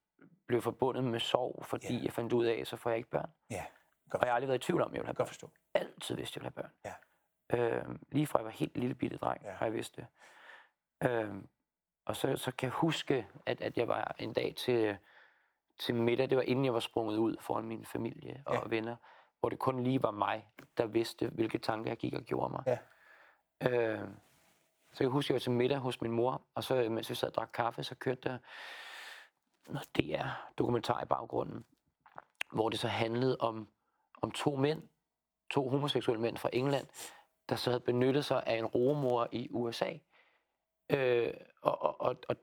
blev 0.48 0.62
forbundet 0.62 1.04
med 1.04 1.20
sorg, 1.20 1.64
fordi 1.66 1.96
Ja. 1.96 2.04
jeg 2.04 2.12
fandt 2.12 2.32
ud 2.32 2.44
af, 2.44 2.58
at 2.60 2.66
så 2.66 2.76
får 2.76 2.90
jeg 2.90 2.96
ikke 2.96 3.10
børn. 3.10 3.30
Ja, 4.12 4.18
Og 4.18 4.20
jeg 4.26 4.28
har 4.30 4.34
aldrig 4.34 4.48
været 4.48 4.58
i 4.58 4.66
tvivl 4.66 4.82
om, 4.82 4.88
at 4.90 4.94
jeg 4.94 5.00
vil 5.00 5.06
have 5.06 5.14
godt 5.14 5.16
børn. 5.16 5.28
forstå. 5.28 5.50
Altid 5.74 6.14
vidste, 6.16 6.40
at 6.40 6.44
jeg 6.44 6.52
ville 6.54 6.62
have 6.62 6.62
børn. 6.62 6.94
Ja. 7.50 7.78
Øh, 7.88 7.98
lige 8.12 8.26
fra 8.26 8.38
jeg 8.38 8.44
var 8.44 8.50
helt 8.50 8.76
lille 8.76 8.94
bitte 8.94 9.16
dreng, 9.16 9.42
Ja. 9.44 9.50
har 9.52 9.66
jeg 9.66 9.72
vidst 9.74 9.96
det. 9.96 10.06
Øh, 11.04 11.34
og 12.04 12.16
så, 12.16 12.36
så 12.36 12.52
kan 12.52 12.66
jeg 12.66 12.72
huske, 12.72 13.26
at, 13.46 13.60
at 13.60 13.76
jeg 13.76 13.88
var 13.88 14.14
en 14.18 14.32
dag 14.32 14.54
til, 14.56 14.96
til 15.78 15.94
middag, 15.94 16.30
det 16.30 16.36
var 16.36 16.42
inden 16.42 16.64
jeg 16.64 16.74
var 16.74 16.80
sprunget 16.80 17.16
ud 17.16 17.36
foran 17.40 17.64
min 17.64 17.84
familie 17.86 18.42
og 18.46 18.54
Ja. 18.54 18.60
venner, 18.66 18.96
hvor 19.40 19.48
det 19.48 19.58
kun 19.58 19.82
lige 19.84 20.02
var 20.02 20.10
mig, 20.10 20.48
der 20.76 20.86
vidste, 20.86 21.28
hvilke 21.28 21.58
tanker 21.58 21.90
jeg 21.90 21.98
gik 21.98 22.14
og 22.14 22.22
gjorde 22.22 22.50
mig. 22.52 22.62
Ja. 22.66 22.78
Øh, 23.70 24.08
så 24.92 25.04
jeg 25.04 25.08
husker, 25.10 25.34
jeg 25.34 25.36
var 25.36 25.40
til 25.40 25.52
middag 25.52 25.78
hos 25.78 26.00
min 26.00 26.12
mor, 26.12 26.42
og 26.54 26.64
så 26.64 26.88
mens 26.90 27.10
vi 27.10 27.14
sad 27.14 27.28
og 27.28 27.34
drak 27.34 27.50
kaffe, 27.54 27.82
så 27.82 27.94
kørte 27.94 28.20
der 28.28 28.38
noget 29.68 29.88
DR-dokumentar 29.96 31.02
i 31.02 31.06
baggrunden, 31.06 31.64
hvor 32.52 32.68
det 32.68 32.78
så 32.78 32.88
handlede 32.88 33.36
om, 33.40 33.68
om 34.22 34.30
to 34.30 34.56
mænd, 34.56 34.82
to 35.50 35.68
homoseksuelle 35.68 36.22
mænd 36.22 36.36
fra 36.36 36.50
England, 36.52 36.86
der 37.48 37.56
så 37.56 37.70
havde 37.70 37.80
benyttet 37.80 38.24
sig 38.24 38.42
af 38.46 38.54
en 38.58 38.66
romor 38.66 39.28
i 39.32 39.48
USA. 39.50 39.92
Øh, 40.90 41.34
og, 41.62 41.82
og, 41.82 42.00
og, 42.00 42.16
og 42.28 42.36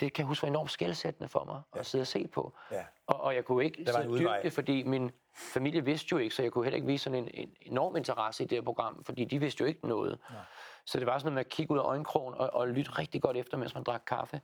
det 0.00 0.12
kan 0.12 0.22
jeg 0.22 0.26
huske 0.28 0.42
var 0.42 0.48
enormt 0.48 0.70
skældsættende 0.70 1.28
for 1.28 1.44
mig 1.44 1.62
Ja. 1.74 1.80
at 1.80 1.86
sidde 1.86 2.02
og 2.02 2.06
se 2.06 2.28
på. 2.28 2.56
Ja. 2.70 2.84
Og, 3.06 3.20
og 3.20 3.34
jeg 3.34 3.44
kunne 3.44 3.64
ikke 3.64 3.84
Der 3.84 3.92
var 3.92 4.02
sidde 4.02 4.18
dyrke 4.18 4.42
det, 4.42 4.52
fordi 4.52 4.82
min 4.82 5.10
familie 5.34 5.84
vidste 5.84 6.08
jo 6.12 6.18
ikke, 6.18 6.34
så 6.34 6.42
jeg 6.42 6.52
kunne 6.52 6.64
heller 6.64 6.76
ikke 6.76 6.86
vise 6.86 7.04
sådan 7.04 7.18
en, 7.24 7.30
en 7.34 7.56
enorm 7.62 7.96
interesse 7.96 8.44
i 8.44 8.46
det 8.46 8.58
her 8.58 8.62
program, 8.62 9.04
fordi 9.04 9.24
de 9.24 9.38
vidste 9.38 9.60
jo 9.60 9.66
ikke 9.66 9.88
noget. 9.88 10.18
Nej. 10.30 10.40
Så 10.84 10.98
det 10.98 11.06
var 11.06 11.18
sådan 11.18 11.24
noget 11.26 11.34
med 11.34 11.40
at 11.44 11.48
kigge 11.48 11.74
ud 11.74 11.78
af 11.78 11.82
øjenkrogen 11.82 12.34
og, 12.34 12.50
og 12.52 12.68
lytte 12.68 12.90
rigtig 12.90 13.22
godt 13.22 13.36
efter, 13.36 13.56
mens 13.56 13.74
man 13.74 13.82
drak 13.84 14.02
kaffe. 14.06 14.40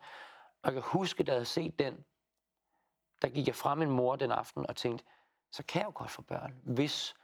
Og 0.62 0.64
jeg 0.64 0.72
kan 0.72 0.82
huske, 0.82 1.24
da 1.24 1.32
jeg 1.32 1.36
havde 1.36 1.44
set 1.44 1.78
den, 1.78 2.04
der 3.22 3.28
gik 3.28 3.46
jeg 3.46 3.54
fra 3.54 3.74
min 3.74 3.90
mor 3.90 4.16
den 4.16 4.30
aften 4.32 4.66
og 4.66 4.76
tænkte, 4.76 5.04
så 5.54 5.62
kan 5.62 5.80
jeg 5.80 5.86
jo 5.86 5.92
godt 5.94 6.10
få 6.10 6.22
børn, 6.22 6.54
hvis, 6.62 7.14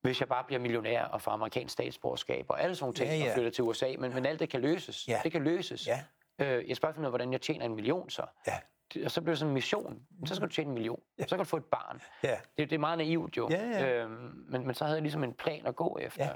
hvis 0.00 0.20
jeg 0.20 0.28
bare 0.28 0.44
bliver 0.44 0.60
millionær 0.60 1.04
og 1.04 1.22
får 1.22 1.32
amerikansk 1.32 1.72
statsborgerskab 1.72 2.46
og 2.48 2.62
alle 2.62 2.76
sådan 2.76 2.84
nogle 2.84 2.94
ting, 2.94 3.10
Ja, 3.10 3.16
ja, 3.16 3.30
og 3.30 3.34
flytter 3.34 3.50
til 3.50 3.64
USA. 3.64 3.94
Men, 3.98 4.14
men 4.14 4.26
alt 4.26 4.40
det 4.40 4.48
kan 4.48 4.60
løses. 4.60 5.08
Ja. 5.08 5.20
Det 5.24 5.32
kan 5.32 5.44
løses. 5.44 5.88
Ja. 5.88 6.04
Øh, 6.38 6.68
jeg 6.68 6.76
bare 6.82 6.92
finde 6.92 7.00
ud 7.00 7.06
af, 7.06 7.10
hvordan 7.10 7.32
jeg 7.32 7.40
tjener 7.40 7.64
en 7.64 7.74
million 7.74 8.10
så. 8.10 8.26
Ja. 8.46 8.58
Og 9.04 9.10
så 9.10 9.20
bliver 9.20 9.32
det 9.32 9.38
sådan 9.38 9.50
en 9.50 9.54
mission. 9.54 10.02
Så 10.26 10.34
skal 10.34 10.48
du 10.48 10.52
tjene 10.52 10.68
en 10.68 10.74
million. 10.74 11.00
Ja. 11.18 11.22
Så 11.22 11.28
kan 11.28 11.38
du 11.38 11.44
få 11.44 11.56
et 11.56 11.64
barn. 11.64 12.02
Ja. 12.22 12.36
Det, 12.58 12.70
det 12.70 12.72
er 12.72 12.78
meget 12.78 12.98
naivt 12.98 13.36
jo. 13.36 13.48
Ja, 13.50 13.68
ja. 13.68 13.94
Øhm, 13.94 14.44
men, 14.48 14.66
men 14.66 14.74
så 14.74 14.84
havde 14.84 14.96
jeg 14.96 15.02
ligesom 15.02 15.24
en 15.24 15.34
plan 15.34 15.66
at 15.66 15.76
gå 15.76 15.98
efter. 15.98 16.24
Ja. 16.24 16.32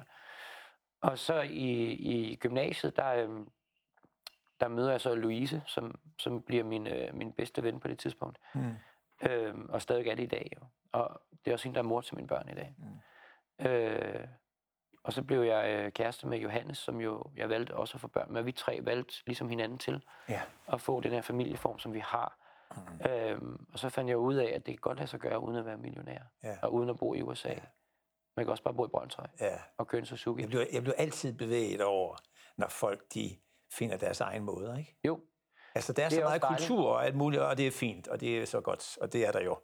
Og 1.01 1.19
så 1.19 1.41
i, 1.41 1.93
i 1.93 2.37
gymnasiet, 2.37 2.97
der, 2.97 3.09
øhm, 3.15 3.49
der 4.61 4.69
møder 4.69 4.91
jeg 4.91 5.01
så 5.01 5.15
Louise, 5.15 5.63
som, 5.67 5.99
som 6.19 6.43
bliver 6.43 6.65
min, 6.65 6.87
øh, 6.87 7.15
min 7.15 7.33
bedste 7.33 7.63
ven 7.63 7.81
på 7.81 7.89
det 7.89 7.99
tidspunkt. 7.99 8.39
Mm. 8.55 8.75
Øhm, 9.23 9.67
og 9.71 9.83
stadig 9.83 10.07
er 10.09 10.15
det 10.15 10.23
i 10.23 10.27
dag. 10.27 10.51
Jo. 10.57 10.67
Og 10.93 11.21
det 11.45 11.51
er 11.51 11.55
også 11.55 11.65
hende, 11.65 11.75
der 11.75 11.83
er 11.83 11.89
mor 11.89 12.01
til 12.01 12.17
mine 12.17 12.29
børn 12.29 12.49
i 12.49 12.55
dag. 12.55 12.75
Mm. 12.79 13.67
Øh, 13.67 14.29
og 15.05 15.13
så 15.13 15.23
blev 15.23 15.43
jeg 15.43 15.69
øh, 15.85 15.93
kæreste 15.93 16.27
med 16.27 16.39
Johannes, 16.39 16.79
som 16.79 17.01
jo 17.01 17.23
jeg 17.37 17.49
valgte 17.49 17.75
også 17.77 17.97
at 17.97 18.01
få 18.01 18.09
børn 18.09 18.33
med. 18.33 18.43
Vi 18.43 18.53
tre 18.53 18.81
valgte 18.83 19.15
ligesom 19.27 19.49
hinanden 19.49 19.79
til 19.79 20.05
Ja. 20.29 20.43
at 20.73 20.81
få 20.81 21.01
den 21.01 21.13
her 21.13 21.21
familieform, 21.21 21.79
som 21.79 21.93
vi 21.95 21.99
har. 21.99 22.39
Mm. 22.77 23.11
Øhm, 23.11 23.67
og 23.73 23.79
så 23.79 23.89
fandt 23.89 24.09
jeg 24.09 24.17
ud 24.19 24.35
af, 24.35 24.53
at 24.55 24.67
det 24.67 24.75
kan 24.75 24.81
godt 24.81 24.99
lade 24.99 25.09
sig 25.09 25.21
gøre, 25.21 25.41
uden 25.41 25.57
at 25.57 25.67
være 25.67 25.77
millionær. 25.77 26.21
Ja. 26.43 26.57
Og 26.63 26.75
uden 26.75 26.91
at 26.91 26.99
bo 26.99 27.15
i 27.15 27.23
USA. 27.23 27.55
Man 28.37 28.47
kan 28.47 28.51
også 28.51 28.63
bare 28.63 28.75
bo 28.75 28.85
i 28.87 28.89
Brøndshøj 28.89 29.27
ja. 29.41 29.59
og 29.77 29.87
køre 29.87 29.99
en 29.99 30.07
Suzuki. 30.07 30.41
Jeg 30.43 30.49
bliver, 30.49 30.65
jeg 30.73 30.83
bliver 30.83 30.97
altid 30.99 31.33
bevæget 31.39 31.81
over, 31.81 32.17
når 32.57 32.69
folk 32.69 33.15
de 33.15 33.37
finder 33.73 33.97
deres 33.97 34.21
egen 34.21 34.45
måde, 34.45 34.77
ikke? 34.79 34.97
Jo, 35.05 35.21
Altså, 35.77 35.93
der 35.93 36.05
er, 36.05 36.09
Det 36.09 36.17
så 36.17 36.21
er 36.21 36.25
meget 36.29 36.43
dejligt. 36.43 36.69
kultur 36.69 36.89
og 36.89 37.05
alt 37.07 37.15
muligt, 37.17 37.43
og 37.43 37.59
det 37.59 37.67
er 37.67 37.71
fint, 37.71 38.09
og 38.09 38.21
det 38.21 38.39
er 38.39 38.47
så 38.47 38.61
godt, 38.61 38.99
og 39.01 39.13
det 39.13 39.27
er 39.27 39.33
der 39.33 39.41
jo. 39.41 39.59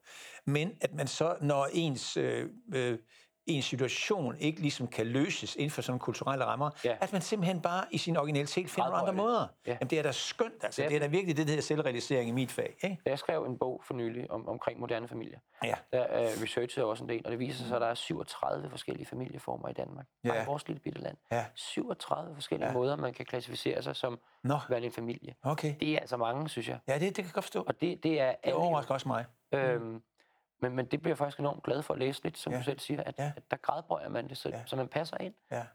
Men 0.47 0.71
at 0.81 0.95
man 0.95 1.07
så, 1.07 1.37
når 1.41 1.69
ens, 1.73 2.17
øh, 2.17 2.49
øh, 2.75 2.99
ens 3.47 3.64
situation 3.64 4.36
ikke 4.38 4.61
ligesom 4.61 4.86
kan 4.88 5.07
løses 5.07 5.57
inden 5.57 5.70
for 5.70 5.82
sådan 5.82 5.99
kulturelle 5.99 6.45
rammer, 6.45 6.70
Ja. 6.84 6.97
at 7.01 7.12
man 7.12 7.22
simpelthen 7.22 7.61
bare 7.61 7.84
i 7.90 7.99
sin 7.99 8.16
originalitet 8.16 8.70
finder 8.70 8.90
nogle 8.90 8.99
andre 9.01 9.12
måder. 9.12 9.47
Ja. 9.66 9.70
Jamen, 9.72 9.90
det 9.90 9.99
er 9.99 10.03
da 10.03 10.12
skønt, 10.12 10.53
altså. 10.64 10.82
Det 10.82 10.84
er 10.86 10.88
Det 10.88 10.97
er 10.97 11.01
da 11.01 11.07
virkelig 11.07 11.36
det, 11.36 11.47
der 11.47 11.51
hedder 11.51 11.62
selvrealisering 11.62 12.28
i 12.28 12.32
mit 12.32 12.51
fag, 12.53 12.76
ikke? 12.82 12.99
jeg 13.07 13.18
skrev 13.18 13.45
en 13.45 13.59
bog 13.59 13.82
for 13.86 13.95
nylig 13.95 14.30
om, 14.30 14.49
omkring 14.49 14.80
moderne 14.80 15.09
familier. 15.09 15.38
Ja. 15.64 15.74
Der 15.93 16.03
øh, 16.20 16.26
researchede 16.43 16.86
også 16.86 17.05
en 17.05 17.09
del, 17.09 17.22
og 17.24 17.30
det 17.30 17.38
viser 17.38 17.64
sig, 17.64 17.74
at 17.74 17.80
der 17.80 17.86
er 17.88 17.95
37 17.95 18.70
forskellige 18.70 19.07
familieformer 19.07 19.68
i 19.68 19.72
Danmark. 19.72 20.07
Bare 20.26 20.36
Ja. 20.36 20.43
i 20.43 20.47
vores 20.47 20.66
lille 20.68 20.80
bitte 20.80 21.01
land. 21.01 21.16
Ja. 21.32 21.45
37 21.55 22.34
forskellige 22.34 22.68
Ja. 22.68 22.72
måder, 22.74 22.97
man 22.97 23.12
kan 23.14 23.26
klassificere 23.26 23.82
sig 23.82 23.97
som 23.97 24.18
Nå, 24.45 24.59
værende 24.68 24.86
en 24.86 24.93
familie. 24.93 25.34
okay. 25.43 25.74
Det 25.80 25.88
er 25.95 25.99
altså 25.99 26.16
mange, 26.16 26.49
synes 26.49 26.68
jeg. 26.68 26.78
Ja, 26.88 26.95
det, 26.95 27.01
det 27.01 27.14
kan 27.14 27.24
jeg 27.24 27.32
godt 27.32 27.45
forstå. 27.45 27.62
Og 27.66 27.80
det, 27.80 28.03
det 28.03 28.20
er 28.20 28.34
Det 28.45 28.55
overrasker 28.55 28.95
også 28.95 29.09
mig. 29.09 29.24
Øhm, 29.55 30.03
men, 30.63 30.77
men 30.77 30.87
det 30.87 31.01
bliver 31.03 31.11
jeg 31.11 31.19
faktisk 31.19 31.39
enormt 31.39 31.63
glad 31.63 31.83
for 31.83 31.95
at 31.95 32.01
læse 32.01 32.23
lidt, 32.23 32.39
som 32.39 32.53
Ja. 32.53 32.59
du 32.59 32.65
selv 32.65 32.79
siger, 32.79 33.03
at, 33.03 33.15
Ja. 33.19 33.33
at 33.37 33.51
der 33.51 33.57
gradbøjer 33.57 34.09
man 34.09 34.29
det, 34.29 34.39
så, 34.39 34.49
Ja. 34.49 34.63
så 34.67 34.77
man 34.77 34.89
passer 34.89 35.19
ind. 35.19 35.35
Ja. 35.51 35.67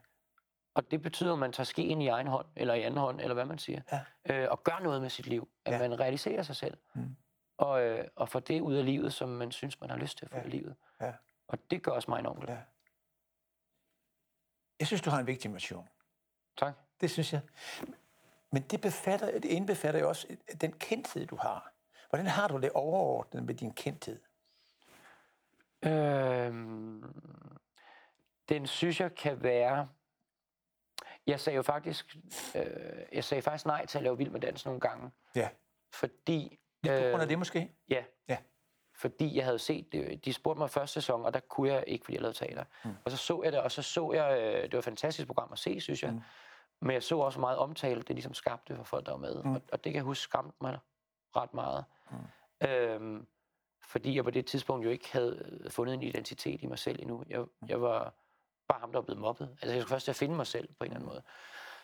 Og 0.74 0.90
det 0.90 1.02
betyder, 1.02 1.32
at 1.32 1.38
man 1.38 1.52
tager 1.52 1.64
skeen 1.64 2.00
i 2.02 2.08
egen 2.08 2.26
hånd, 2.26 2.46
eller 2.56 2.74
i 2.74 2.82
anden 2.82 3.00
hånd, 3.00 3.20
eller 3.20 3.34
hvad 3.34 3.44
man 3.44 3.58
siger, 3.58 3.80
Ja. 3.92 4.00
øh, 4.34 4.48
og 4.50 4.62
gør 4.64 4.78
noget 4.82 5.02
med 5.02 5.10
sit 5.10 5.26
liv. 5.26 5.48
At 5.64 5.72
Ja. 5.72 5.78
man 5.88 6.00
realiserer 6.00 6.42
sig 6.42 6.56
selv. 6.56 6.76
Mm. 6.94 7.16
Og, 7.56 7.82
øh, 7.82 8.08
og 8.16 8.28
får 8.28 8.40
det 8.40 8.60
ud 8.60 8.74
af 8.74 8.84
livet, 8.84 9.12
som 9.12 9.28
man 9.28 9.52
synes, 9.52 9.80
man 9.80 9.90
har 9.90 9.96
lyst 9.96 10.18
til 10.18 10.24
at 10.24 10.30
få 10.30 10.36
Ja. 10.38 10.44
i 10.44 10.48
livet. 10.48 10.76
Ja. 11.00 11.12
Og 11.48 11.58
det 11.70 11.82
gør 11.82 11.92
også 11.92 12.10
mig 12.10 12.18
enormt 12.18 12.40
glad. 12.40 12.54
Ja. 12.56 12.60
Jeg 14.80 14.86
synes, 14.86 15.02
du 15.02 15.10
har 15.10 15.18
en 15.18 15.26
vigtig 15.26 15.50
mission. 15.50 15.88
Tak. 16.56 16.74
Det 17.00 17.10
synes 17.10 17.32
jeg. 17.32 17.40
Men 18.52 18.62
det, 18.62 18.80
befatter, 18.80 19.32
det 19.32 19.44
indbefatter 19.44 20.00
jo 20.00 20.08
også 20.08 20.36
den 20.60 20.72
kendthed, 20.72 21.26
du 21.26 21.36
har. 21.36 21.72
Hvordan 22.10 22.26
har 22.26 22.48
du 22.48 22.56
det 22.58 22.70
overordnet 22.72 23.44
med 23.44 23.54
din 23.54 23.72
kendthed? 23.72 24.20
Øhm, 25.86 27.04
den 28.48 28.66
synes 28.66 29.00
jeg 29.00 29.14
kan 29.14 29.42
være... 29.42 29.88
Jeg 31.26 31.40
sagde 31.40 31.56
jo 31.56 31.62
faktisk, 31.62 32.16
øh, 32.54 32.62
jeg 33.12 33.24
sagde 33.24 33.42
faktisk 33.42 33.66
nej 33.66 33.86
til 33.86 33.98
at 33.98 34.04
lave 34.04 34.18
Vild 34.18 34.30
med 34.30 34.40
Dans 34.40 34.64
nogle 34.66 34.80
gange, 34.80 35.10
Ja. 35.34 35.48
fordi... 35.94 36.58
Lidt 36.82 36.94
på 37.02 37.08
grund 37.08 37.22
af 37.22 37.26
øh, 37.26 37.30
det 37.30 37.38
måske? 37.38 37.72
Ja. 37.88 38.04
Ja. 38.28 38.38
Fordi 38.94 39.36
jeg 39.36 39.44
havde 39.44 39.58
set 39.58 39.92
det. 39.92 40.24
De 40.24 40.32
spurgte 40.32 40.58
mig 40.58 40.70
første 40.70 40.94
sæson, 40.94 41.24
og 41.24 41.34
der 41.34 41.40
kunne 41.40 41.68
jeg 41.72 41.84
ikke, 41.86 42.04
fordi 42.04 42.14
jeg 42.14 42.22
lavede 42.22 42.38
teater. 42.38 42.64
Mm. 42.84 42.90
Og 43.04 43.10
så 43.10 43.16
så 43.16 43.42
jeg 43.42 43.52
det, 43.52 43.60
og 43.60 43.72
så 43.72 43.82
så 43.82 44.12
jeg... 44.12 44.38
øh, 44.40 44.62
Det 44.62 44.72
var 44.72 44.78
et 44.78 44.84
fantastisk 44.84 45.26
program 45.26 45.52
at 45.52 45.58
se, 45.58 45.80
synes 45.80 46.02
jeg. 46.02 46.12
Mm. 46.12 46.20
Men 46.80 46.90
jeg 46.94 47.02
så 47.02 47.18
også 47.18 47.40
meget 47.40 47.58
omtale, 47.58 48.02
det 48.02 48.10
ligesom 48.10 48.34
skabte 48.34 48.76
for 48.76 48.82
folk, 48.84 49.06
der 49.06 49.12
var 49.12 49.18
med. 49.18 49.42
Mm. 49.42 49.52
Og, 49.54 49.62
og 49.72 49.84
det 49.84 49.92
kan 49.92 49.94
jeg 49.94 50.02
huske 50.02 50.22
skræmte 50.22 50.56
mig 50.60 50.78
ret 51.36 51.54
meget. 51.54 51.84
Mm. 52.10 52.68
Øhm, 52.68 53.26
fordi 53.88 54.16
jeg 54.16 54.24
på 54.24 54.30
det 54.30 54.46
tidspunkt 54.46 54.84
jo 54.84 54.90
ikke 54.90 55.12
havde 55.12 55.66
fundet 55.70 55.94
en 55.94 56.02
identitet 56.02 56.62
i 56.62 56.66
mig 56.66 56.78
selv 56.78 57.02
endnu. 57.02 57.24
Jeg, 57.28 57.44
jeg 57.68 57.82
var 57.82 58.14
bare 58.68 58.80
ham, 58.80 58.92
der 58.92 58.98
var 58.98 59.04
blevet 59.04 59.20
mobbet. 59.20 59.48
Altså 59.62 59.72
jeg 59.72 59.82
skulle 59.82 59.94
først 59.94 60.04
til 60.04 60.12
at 60.12 60.16
finde 60.16 60.34
mig 60.34 60.46
selv 60.46 60.68
på 60.68 60.84
en 60.84 60.90
eller 60.90 60.96
anden 60.96 61.08
måde. 61.08 61.22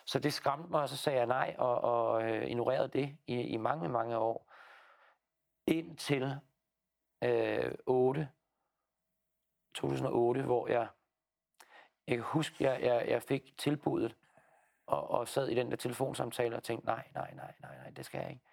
Så 0.05 0.19
det 0.19 0.33
skræmte 0.33 0.71
mig, 0.71 0.81
og 0.81 0.89
så 0.89 0.97
sagde 0.97 1.19
jeg 1.19 1.27
nej, 1.27 1.55
og, 1.57 1.81
og 1.81 2.23
øh, 2.23 2.47
ignorerede 2.47 2.87
det 2.87 3.17
i, 3.27 3.41
i 3.41 3.57
mange, 3.57 3.89
mange 3.89 4.17
år. 4.17 4.51
Indtil 5.67 6.35
øh, 7.23 7.71
8, 7.85 8.29
2008, 9.73 10.41
hvor 10.41 10.67
jeg, 10.67 10.87
jeg 12.07 12.15
kan 12.15 12.25
huske, 12.25 12.63
jeg, 12.63 12.81
jeg, 12.81 13.05
jeg 13.07 13.23
fik 13.23 13.57
tilbuddet, 13.57 14.15
og, 14.85 15.09
og 15.09 15.27
sad 15.27 15.47
i 15.47 15.55
den 15.55 15.71
der 15.71 15.77
telefonsamtale 15.77 16.55
og 16.55 16.63
tænkte, 16.63 16.85
nej, 16.85 17.07
nej, 17.13 17.33
nej, 17.33 17.53
nej, 17.61 17.77
nej, 17.77 17.89
det 17.89 18.05
skal 18.05 18.19
jeg 18.21 18.29
ikke. 18.29 18.43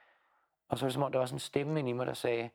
Og 0.69 0.79
så 0.79 0.85
var 0.85 0.89
det 0.89 0.95
som 0.95 1.03
om, 1.03 1.13
der 1.13 1.19
var 1.19 1.27
sådan 1.27 1.37
en 1.37 1.41
stemme 1.41 1.79
inde 1.79 1.91
i 1.91 1.93
mig, 1.93 2.07
der 2.07 2.15
sagde, 2.15 2.51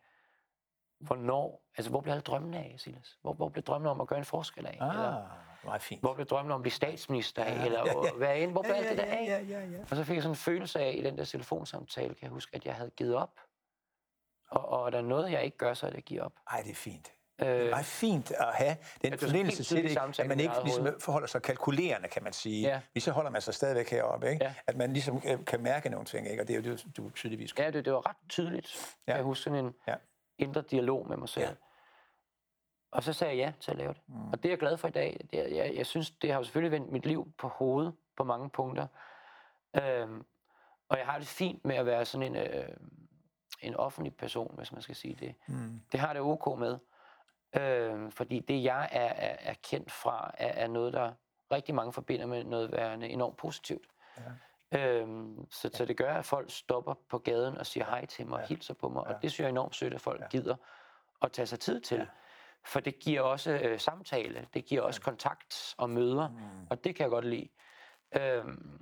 hvornår, 1.00 1.64
altså 1.78 1.90
hvor 1.90 2.02
blev 2.02 2.12
alle 2.12 2.22
drømmene 2.22 2.58
af, 2.58 2.76
Silas? 2.78 3.18
Hvor, 3.22 3.34
hvor 3.34 3.50
blev 3.50 3.64
drømmen 3.64 3.90
om 3.90 4.02
at 4.02 4.08
gøre 4.08 4.20
en 4.20 4.26
forskel 4.26 4.66
af? 4.66 4.72
Eller, 4.72 5.14
Ah, 5.24 5.24
meget 5.66 5.82
fint. 5.82 6.02
hvor 6.02 6.14
blev 6.14 6.26
drømmen 6.26 6.52
om 6.52 6.56
at 6.60 6.64
blive 6.64 6.72
statsminister 6.74 7.44
af? 7.44 7.56
Ja, 7.58 7.66
eller 7.66 7.80
ja, 7.86 8.06
ja. 8.06 8.12
hvad 8.18 8.38
end? 8.38 8.52
Hvor 8.52 8.62
blev 8.62 8.74
Ja, 8.74 8.78
alt 8.80 8.90
det 8.90 8.98
ja, 9.06 9.12
der 9.12 9.18
af? 9.18 9.26
ja, 9.28 9.60
ja, 9.60 9.66
ja. 9.66 9.80
Og 9.92 9.96
så 9.98 10.04
fik 10.04 10.16
jeg 10.16 10.24
sådan 10.24 10.32
en 10.32 10.36
følelse 10.36 10.80
af 10.80 10.94
i 10.98 11.02
den 11.04 11.18
der 11.18 11.26
telefonsamtale, 11.26 12.08
kan 12.10 12.18
jeg 12.22 12.30
huske, 12.30 12.56
at 12.56 12.66
jeg 12.66 12.76
havde 12.76 12.90
givet 12.90 13.16
op. 13.16 13.40
Og, 14.50 14.70
og 14.70 14.86
er 14.86 14.90
der 14.90 15.02
noget, 15.02 15.32
jeg 15.32 15.44
ikke 15.44 15.58
gør, 15.58 15.74
så 15.74 15.86
er 15.86 15.90
det 15.90 15.98
at 15.98 16.06
give 16.06 16.22
op. 16.22 16.34
Ej, 16.52 16.62
det 16.62 16.72
er 16.72 16.76
fint. 16.76 17.12
Øh, 17.42 17.48
Det 17.48 17.66
er 17.66 17.70
meget 17.70 17.86
fint 17.86 18.32
at 18.32 18.54
have 18.54 18.78
den 19.02 19.14
er 19.14 19.18
fornemmelse 19.18 19.64
til 19.64 19.84
det, 19.84 19.98
at 20.20 20.28
man 20.28 20.40
ikke 20.40 20.54
ligesom 20.64 20.84
hoved. 20.84 21.00
forholder 21.00 21.28
sig 21.28 21.42
kalkulerende, 21.42 22.08
kan 22.08 22.24
man 22.24 22.34
sige. 22.34 22.82
Ja. 22.96 23.00
Så 23.00 23.12
holder 23.12 23.32
man 23.32 23.42
sig 23.42 23.54
stadigvæk 23.54 23.90
heroppe, 23.90 24.30
ikke? 24.32 24.46
Ja. 24.46 24.54
At 24.68 24.76
man 24.78 24.94
ligesom 24.94 25.22
øh, 25.26 25.46
kan 25.46 25.64
mærke 25.64 25.90
nogle 25.90 26.06
ting, 26.06 26.28
ikke? 26.30 26.44
Og 26.44 26.48
det 26.48 26.54
er 26.56 26.58
jo 26.58 26.72
det, 26.76 26.86
du 26.98 27.10
tydeligvis 27.10 27.54
kan. 27.54 27.66
Ja, 27.66 27.72
det, 27.72 27.86
det 27.86 27.94
var 27.94 28.10
ret 28.10 28.16
tydeligt. 28.30 28.96
Ja. 29.08 29.12
Ja. 29.12 29.16
Jeg 29.18 29.24
husker 29.26 29.44
sådan 29.52 29.66
en 29.66 29.74
Ja. 29.88 29.96
Indre 30.38 30.62
dialog 30.62 31.08
med 31.08 31.18
mig 31.18 31.30
selv. 31.30 31.46
Ja. 31.48 31.54
Og 32.92 33.04
så 33.04 33.14
sagde 33.14 33.38
jeg 33.38 33.46
ja 33.46 33.54
til 33.60 33.72
at 33.72 33.78
lave 33.78 33.94
det. 33.94 34.02
Mm. 34.08 34.30
Og 34.32 34.44
det 34.44 34.46
er 34.46 34.52
jeg 34.52 34.60
glad 34.60 34.78
for 34.78 34.88
i 34.88 34.92
dag. 34.92 35.28
Det, 35.32 35.40
er- 35.40 35.64
jeg, 35.64 35.76
jeg 35.76 35.86
synes, 35.86 36.12
det 36.12 36.32
har 36.32 36.38
jo 36.40 36.44
selvfølgelig 36.44 36.72
vendt 36.72 36.92
mit 36.92 37.06
liv 37.06 37.32
på 37.38 37.48
hovedet 37.48 37.94
på 38.18 38.24
mange 38.24 38.50
punkter. 38.50 38.88
Øhm, 39.84 40.26
og 40.90 40.98
jeg 40.98 41.06
har 41.06 41.18
det 41.20 41.28
fint 41.28 41.66
med 41.66 41.76
at 41.76 41.86
være 41.86 42.06
sådan 42.06 42.36
en, 42.36 42.36
øh, 42.36 42.70
en 43.62 43.76
offentlig 43.76 44.16
person, 44.16 44.54
hvis 44.58 44.72
man 44.72 44.82
skal 44.82 44.96
sige 44.96 45.16
det. 45.16 45.36
Mm. 45.48 45.82
Det 45.92 46.00
har 46.00 46.14
det 46.14 46.22
ok 46.22 46.60
med. 46.60 46.78
Øhm, 47.58 48.12
fordi 48.12 48.40
det, 48.40 48.64
jeg 48.64 48.90
er, 48.92 49.06
er, 49.06 49.36
er 49.40 49.54
kendt 49.64 49.92
fra, 49.92 50.32
er, 50.38 50.48
er 50.64 50.68
noget, 50.68 50.94
der 50.94 51.14
rigtig 51.52 51.76
mange 51.76 51.94
forbinder 51.94 52.26
med 52.26 52.44
noget 52.44 52.72
værende 52.72 53.10
enormt 53.10 53.38
positivt. 53.38 53.88
Ja. 54.18 54.22
Øhm, 54.72 55.52
så, 55.52 55.70
så 55.74 55.86
det 55.86 55.98
gør, 55.98 56.14
at 56.14 56.26
folk 56.26 56.52
stopper 56.52 56.94
på 57.10 57.18
gaden 57.18 57.58
og 57.58 57.66
siger 57.66 57.86
hej 57.86 58.06
til 58.06 58.28
mig 58.28 58.42
og 58.42 58.48
hilser 58.48 58.74
på 58.74 58.90
mig. 58.90 59.04
Ja. 59.08 59.14
Og 59.14 59.22
det 59.22 59.32
synes 59.32 59.40
jeg 59.40 59.46
er 59.46 59.50
enormt 59.50 59.76
sødt, 59.76 59.94
at 59.94 60.02
folk 60.02 60.20
Ja. 60.20 60.26
ja. 60.26 60.30
gider 60.30 60.56
at 61.22 61.32
tage 61.32 61.46
sig 61.46 61.60
tid 61.60 61.82
til. 61.82 61.96
Ja. 61.98 62.02
Ja. 62.04 62.10
For 62.66 62.80
det 62.80 63.00
giver 63.00 63.22
også 63.22 63.52
øh, 63.64 63.80
samtale, 63.80 64.48
det 64.54 64.66
giver 64.66 64.82
også 64.82 65.02
kontakt 65.02 65.76
og 65.78 65.90
møder, 65.90 66.30
Mm. 66.30 66.68
og 66.70 66.84
det 66.84 66.96
kan 66.96 67.04
jeg 67.04 67.10
godt 67.10 67.26
lide. 67.26 67.50
Øhm, 68.18 68.82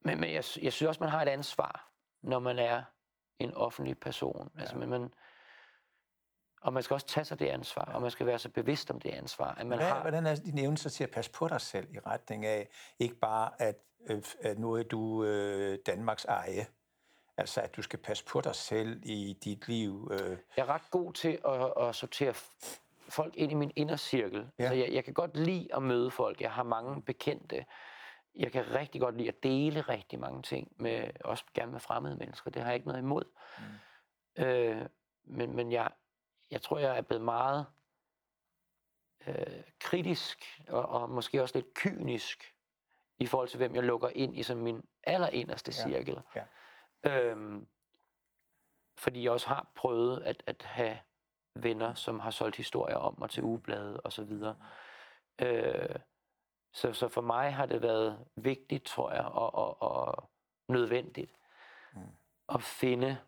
men 0.00 0.20
men 0.20 0.30
jeg, 0.32 0.44
jeg 0.62 0.72
synes 0.72 0.82
også, 0.82 1.00
man 1.00 1.10
har 1.10 1.22
et 1.22 1.28
ansvar, 1.28 1.90
når 2.22 2.38
man 2.38 2.58
er 2.58 2.82
en 3.38 3.54
offentlig 3.54 3.98
person. 3.98 4.50
Ja. 4.54 4.60
Altså, 4.60 4.76
men 4.76 4.88
man, 4.88 5.14
og 6.64 6.72
man 6.72 6.82
skal 6.82 6.94
også 6.94 7.06
tage 7.06 7.24
sig 7.24 7.38
det 7.38 7.46
ansvar, 7.46 7.84
og 7.84 8.02
man 8.02 8.10
skal 8.10 8.26
være 8.26 8.38
så 8.38 8.48
bevidst 8.48 8.90
om 8.90 9.00
det 9.00 9.10
ansvar, 9.10 9.54
at 9.54 9.66
man 9.66 9.78
Hvad, 9.78 9.88
har... 9.88 10.00
Hvordan 10.00 10.26
er 10.26 10.34
din 10.34 10.58
evne 10.58 10.78
så 10.78 10.90
til 10.90 11.04
at 11.04 11.10
passe 11.10 11.30
på 11.30 11.48
dig 11.48 11.60
selv 11.60 11.94
i 11.94 11.98
retning 11.98 12.46
af, 12.46 12.68
ikke 12.98 13.14
bare 13.14 13.50
at, 13.58 13.76
øh, 14.06 14.22
at 14.40 14.58
nu 14.58 14.72
er 14.72 14.82
du 14.82 15.24
øh, 15.24 15.78
Danmarks 15.86 16.24
eje, 16.24 16.66
altså 17.36 17.60
at 17.60 17.76
du 17.76 17.82
skal 17.82 17.98
passe 17.98 18.24
på 18.24 18.40
dig 18.40 18.54
selv 18.54 19.00
i 19.02 19.38
dit 19.44 19.68
liv. 19.68 20.10
Øh, 20.12 20.36
Jeg 20.56 20.62
er 20.62 20.66
ret 20.66 20.90
god 20.90 21.12
til 21.12 21.38
at, 21.48 21.88
at 21.88 21.94
sortere 21.94 22.34
folk 23.08 23.36
ind 23.36 23.52
i 23.52 23.54
min 23.54 23.72
indercirkel. 23.76 24.50
Ja. 24.58 24.64
Altså, 24.64 24.74
jeg, 24.74 24.92
jeg 24.92 25.04
kan 25.04 25.14
godt 25.14 25.36
lide 25.36 25.68
at 25.74 25.82
møde 25.82 26.10
folk. 26.10 26.40
Jeg 26.40 26.52
har 26.52 26.62
mange 26.62 27.02
bekendte. 27.02 27.64
Jeg 28.36 28.52
kan 28.52 28.74
rigtig 28.74 29.00
godt 29.00 29.16
lide 29.16 29.28
at 29.28 29.42
dele 29.42 29.80
rigtig 29.80 30.18
mange 30.20 30.42
ting, 30.42 30.72
med, 30.76 31.10
også 31.24 31.44
gerne 31.54 31.72
med 31.72 31.80
fremmede 31.80 32.16
mennesker. 32.16 32.50
Det 32.50 32.62
har 32.62 32.68
jeg 32.68 32.74
ikke 32.74 32.86
noget 32.88 33.00
imod. 33.00 33.24
Mm. 33.58 34.44
Øh, 34.44 34.86
men 35.24 35.56
men 35.56 35.72
jeg, 35.72 35.90
jeg 36.50 36.62
tror, 36.62 36.78
jeg 36.78 36.96
er 36.98 37.02
blevet 37.02 37.24
meget 37.24 37.66
øh, 39.26 39.62
kritisk 39.78 40.60
og, 40.68 40.86
og 40.88 41.10
måske 41.10 41.42
også 41.42 41.58
lidt 41.58 41.74
kynisk 41.74 42.54
i 43.18 43.26
forhold 43.26 43.48
til, 43.48 43.56
hvem 43.56 43.74
jeg 43.74 43.82
lukker 43.84 44.08
ind 44.08 44.36
i 44.38 44.42
sådan 44.42 44.62
min 44.62 44.82
allerinderste 45.04 45.72
Ja. 45.76 45.90
cirkel. 45.90 46.20
Ja. 46.34 46.44
Øhm, 47.04 47.66
fordi 48.98 49.22
jeg 49.24 49.32
også 49.32 49.48
har 49.48 49.70
prøvet 49.74 50.22
at, 50.22 50.42
at 50.46 50.62
have 50.62 50.98
venner, 51.54 51.94
som 51.94 52.20
har 52.20 52.30
solgt 52.30 52.56
historier 52.56 52.96
om 52.96 53.14
mig 53.18 53.30
til 53.30 53.42
ugeblade 53.42 54.00
og 54.00 54.12
så 54.12 54.24
videre. 54.24 54.56
Øh, 55.38 55.96
så, 56.72 56.92
så 56.92 57.08
for 57.08 57.20
mig 57.20 57.54
har 57.54 57.66
det 57.66 57.82
været 57.82 58.26
vigtigt, 58.36 58.84
tror 58.84 59.12
jeg, 59.12 59.24
og, 59.24 59.54
og, 59.54 59.82
og 59.82 60.30
nødvendigt 60.68 61.32
Mm. 61.96 62.00
at 62.48 62.62
finde 62.62 63.18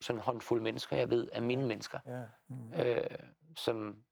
sådan 0.00 0.18
en 0.18 0.22
håndfuld 0.22 0.62
mennesker, 0.62 0.96
jeg 0.96 1.10
ved 1.10 1.28
er 1.32 1.40
mine 1.40 1.66
mennesker, 1.66 1.98
ja. 2.06 2.22
Mm. 2.48 2.72
øh, 2.72 3.06
som, 3.56 4.04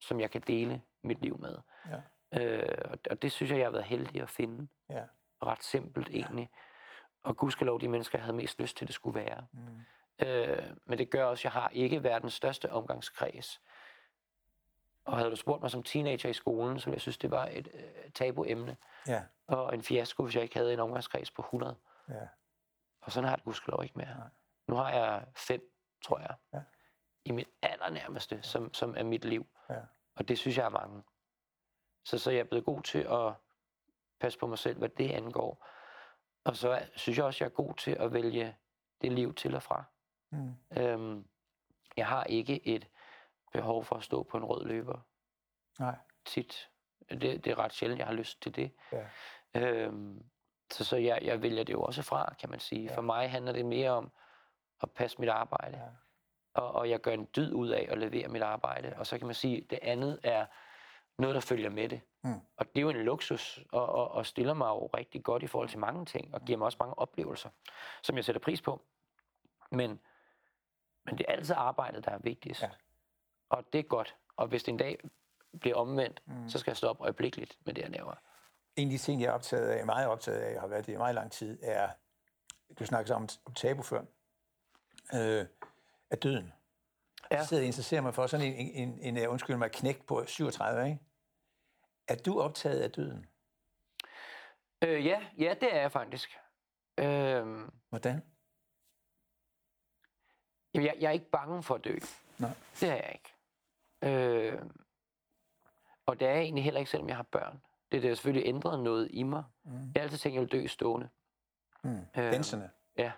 som 0.00 0.20
jeg 0.20 0.30
kan 0.30 0.40
dele 0.46 0.82
mit 1.02 1.20
liv 1.20 1.38
med. 1.40 1.58
Ja. 1.88 2.00
Øh, 2.40 2.78
og, 2.84 2.98
og 3.10 3.22
det 3.22 3.32
synes 3.32 3.50
jeg, 3.50 3.58
jeg 3.58 3.66
har 3.66 3.72
været 3.72 3.84
heldig 3.84 4.22
at 4.22 4.28
finde. 4.28 4.68
Ja. 4.90 5.04
ret 5.42 5.64
simpelt 5.64 6.08
egentlig. 6.08 6.50
Og 7.22 7.36
gudskelov 7.36 7.80
de 7.80 7.88
mennesker, 7.88 8.18
jeg 8.18 8.24
havde 8.24 8.36
mest 8.36 8.60
lyst 8.60 8.76
til, 8.76 8.86
det 8.86 8.94
skulle 8.94 9.20
være. 9.20 9.46
Mm. 9.52 10.26
Øh, 10.26 10.76
men 10.84 10.98
det 10.98 11.10
gør 11.10 11.24
også, 11.24 11.40
at 11.40 11.44
jeg 11.44 11.52
har 11.52 11.68
ikke 11.68 12.02
verdens 12.02 12.32
største 12.32 12.72
omgangskreds. 12.72 13.60
Og 15.04 15.16
havde 15.18 15.30
du 15.30 15.36
spurgt 15.36 15.60
mig 15.60 15.70
som 15.70 15.82
teenager 15.82 16.28
i 16.28 16.32
skolen, 16.32 16.78
så 16.78 16.86
ville 16.86 16.94
jeg 16.94 17.00
synes, 17.00 17.18
det 17.18 17.30
var 17.30 17.46
et 17.46 17.68
øh, 17.74 18.10
tabuemne. 18.14 18.76
Ja. 19.08 19.22
Og 19.46 19.74
en 19.74 19.82
fiasko, 19.82 20.22
hvis 20.22 20.34
jeg 20.34 20.42
ikke 20.42 20.56
havde 20.56 20.72
en 20.72 20.80
omgangskreds 20.80 21.30
på 21.30 21.42
100. 21.42 21.76
Ja. 22.08 22.14
Og 23.00 23.12
sådan 23.12 23.28
har 23.28 23.36
det 23.36 23.44
gudskelov 23.44 23.82
ikke 23.82 23.98
mere. 23.98 24.14
Nej. 24.14 24.28
Nu 24.68 24.74
har 24.74 24.90
jeg 24.90 25.26
fem, 25.36 25.72
tror 26.04 26.18
jeg, 26.18 26.34
Ja. 26.52 26.60
i 27.24 27.32
mit 27.32 27.48
allernærmeste, 27.62 28.42
som, 28.42 28.74
som 28.74 28.94
er 28.96 29.02
mit 29.02 29.24
liv. 29.24 29.46
Ja. 29.70 29.80
Og 30.14 30.28
det 30.28 30.38
synes 30.38 30.56
jeg 30.58 30.64
er 30.66 30.70
mange. 30.70 31.02
Så, 32.04 32.18
så 32.18 32.30
jeg 32.30 32.40
er 32.40 32.44
blevet 32.44 32.64
god 32.64 32.82
til 32.82 32.98
at 32.98 33.32
passe 34.20 34.38
på 34.38 34.46
mig 34.46 34.58
selv, 34.58 34.78
hvad 34.78 34.88
det 34.88 35.10
angår. 35.10 35.66
Og 36.44 36.56
så 36.56 36.86
synes 36.96 37.18
jeg 37.18 37.26
også, 37.26 37.44
jeg 37.44 37.50
er 37.50 37.54
god 37.54 37.74
til 37.74 37.90
at 37.90 38.12
vælge 38.12 38.56
det 39.00 39.12
liv 39.12 39.34
til 39.34 39.54
og 39.54 39.62
fra. 39.62 39.84
Mm. 40.30 40.54
Øhm, 40.78 41.28
jeg 41.96 42.06
har 42.06 42.24
ikke 42.24 42.66
et 42.68 42.88
behov 43.52 43.84
for 43.84 43.96
at 43.96 44.02
stå 44.04 44.22
på 44.22 44.36
en 44.36 44.44
rød 44.44 44.64
løber 44.66 45.00
Nej. 45.78 45.98
tit. 46.24 46.70
Det, 47.10 47.20
det 47.20 47.46
er 47.46 47.58
ret 47.58 47.72
sjældent, 47.72 47.98
jeg 47.98 48.06
har 48.06 48.14
lyst 48.14 48.42
til 48.42 48.56
det. 48.56 48.72
Ja. 48.92 49.08
Øhm, 49.54 50.26
så 50.72 50.84
så 50.84 50.96
jeg, 50.96 51.18
jeg 51.22 51.42
vælger 51.42 51.64
det 51.64 51.72
jo 51.72 51.82
også 51.82 52.02
fra, 52.02 52.34
kan 52.40 52.50
man 52.50 52.60
sige. 52.60 52.82
Ja. 52.84 52.96
For 52.96 53.02
mig 53.02 53.30
handler 53.30 53.52
det 53.52 53.66
mere 53.66 53.90
om 53.90 54.12
at 54.82 54.90
passe 54.90 55.20
mit 55.20 55.28
arbejde. 55.28 55.78
Ja. 55.78 55.88
Og, 56.54 56.72
og 56.72 56.90
jeg 56.90 57.00
gør 57.00 57.12
en 57.12 57.28
dyd 57.36 57.52
ud 57.52 57.68
af 57.68 57.86
at 57.90 57.98
levere 57.98 58.28
mit 58.28 58.42
arbejde. 58.42 58.94
Og 58.96 59.06
så 59.06 59.18
kan 59.18 59.26
man 59.26 59.34
sige, 59.34 59.62
at 59.64 59.70
det 59.70 59.78
andet 59.82 60.20
er 60.22 60.46
noget, 61.18 61.34
der 61.34 61.40
følger 61.40 61.70
med 61.70 61.88
det. 61.88 62.00
Mm. 62.22 62.40
Og 62.56 62.66
det 62.66 62.76
er 62.76 62.82
jo 62.82 62.90
en 62.90 62.96
luksus, 62.96 63.60
og, 63.72 63.86
og, 63.86 64.10
og 64.10 64.26
stiller 64.26 64.54
mig 64.54 64.68
jo 64.68 64.86
rigtig 64.86 65.24
godt 65.24 65.42
i 65.42 65.46
forhold 65.46 65.68
til 65.68 65.78
mange 65.78 66.04
ting, 66.06 66.34
og 66.34 66.40
giver 66.44 66.58
mig 66.58 66.64
også 66.64 66.76
mange 66.80 66.98
oplevelser, 66.98 67.50
som 68.02 68.16
jeg 68.16 68.24
sætter 68.24 68.40
pris 68.40 68.62
på. 68.62 68.82
Men, 69.70 70.00
men 71.04 71.18
det 71.18 71.26
er 71.28 71.32
altid 71.32 71.54
arbejdet, 71.58 72.04
der 72.04 72.10
er 72.10 72.18
vigtigst. 72.18 72.62
Ja. 72.62 72.70
Og 73.48 73.64
det 73.72 73.78
er 73.78 73.82
godt. 73.82 74.16
Og 74.36 74.46
hvis 74.46 74.62
det 74.62 74.72
en 74.72 74.78
dag 74.78 74.98
bliver 75.60 75.76
omvendt, 75.76 76.22
Mm. 76.26 76.48
så 76.48 76.58
skal 76.58 76.70
jeg 76.70 76.76
stoppe 76.76 77.02
øjeblikkeligt 77.02 77.58
med 77.64 77.74
det, 77.74 77.82
jeg 77.82 77.90
laver. 77.90 78.14
En 78.76 78.88
af 78.88 78.90
de 78.90 78.98
ting, 78.98 79.20
jeg 79.22 79.28
er 79.28 79.32
optaget 79.32 79.68
af, 79.68 79.86
meget 79.86 80.08
optaget 80.08 80.38
af, 80.38 80.52
jeg 80.52 80.60
har 80.60 80.68
været 80.68 80.86
det 80.86 80.92
i 80.92 80.96
meget 80.96 81.14
lang 81.14 81.32
tid, 81.32 81.58
er, 81.62 81.88
du 82.78 82.86
snakker 82.86 83.14
om, 83.14 83.28
om 83.44 83.54
tabu 83.54 83.82
før, 83.82 84.04
øh, 85.14 85.46
er 86.10 86.16
døden. 86.22 86.52
Ja. 87.30 87.36
Jeg 87.36 87.46
sidder 87.46 87.62
og 87.62 87.66
interesserer 87.66 88.00
mig 88.00 88.14
for 88.14 88.26
sådan 88.26 88.46
en, 88.46 88.54
en, 88.54 88.98
en, 89.00 89.16
en 89.16 89.28
undskyld 89.28 89.56
mig, 89.56 89.72
knæk 89.72 90.06
på 90.06 90.24
37, 90.26 90.86
ikke? 90.86 90.98
Er 92.08 92.16
du 92.16 92.40
optaget 92.40 92.80
af 92.80 92.90
døden? 92.90 93.26
Øh, 94.84 95.06
ja, 95.06 95.26
ja, 95.38 95.54
det 95.60 95.74
er 95.74 95.80
jeg 95.80 95.92
faktisk. 95.92 96.36
Øh, 96.98 97.68
Hvordan? 97.88 98.22
Jamen, 100.74 100.86
jeg, 100.86 100.94
jeg 101.00 101.08
er 101.08 101.12
ikke 101.12 101.30
bange 101.30 101.62
for 101.62 101.74
at 101.74 101.84
dø. 101.84 101.98
Nej. 102.38 102.50
Det 102.80 102.88
er 102.88 102.94
jeg 102.94 103.12
ikke. 103.12 103.34
Øh, 104.02 104.62
og 106.06 106.20
det 106.20 106.28
er 106.28 106.32
jeg 106.32 106.42
egentlig 106.42 106.64
heller 106.64 106.80
ikke, 106.80 106.90
selvom 106.90 107.08
jeg 107.08 107.16
har 107.16 107.22
børn. 107.32 107.62
Det 107.92 108.02
det 108.02 108.10
har 108.10 108.14
selvfølgelig 108.14 108.48
ændret 108.48 108.80
noget 108.80 109.08
i 109.10 109.22
mig. 109.22 109.44
Mm. 109.64 109.72
Jeg 109.72 109.92
har 109.96 110.02
altid 110.02 110.18
tænkt, 110.18 110.32
at 110.32 110.34
jeg 110.34 110.40
vil 110.42 110.62
dø 110.62 110.66
stående. 110.66 111.08
Mm. 111.84 111.98
Øh, 111.98 112.32
Danserne? 112.32 112.70
Ja, 112.98 113.02
det 113.02 113.12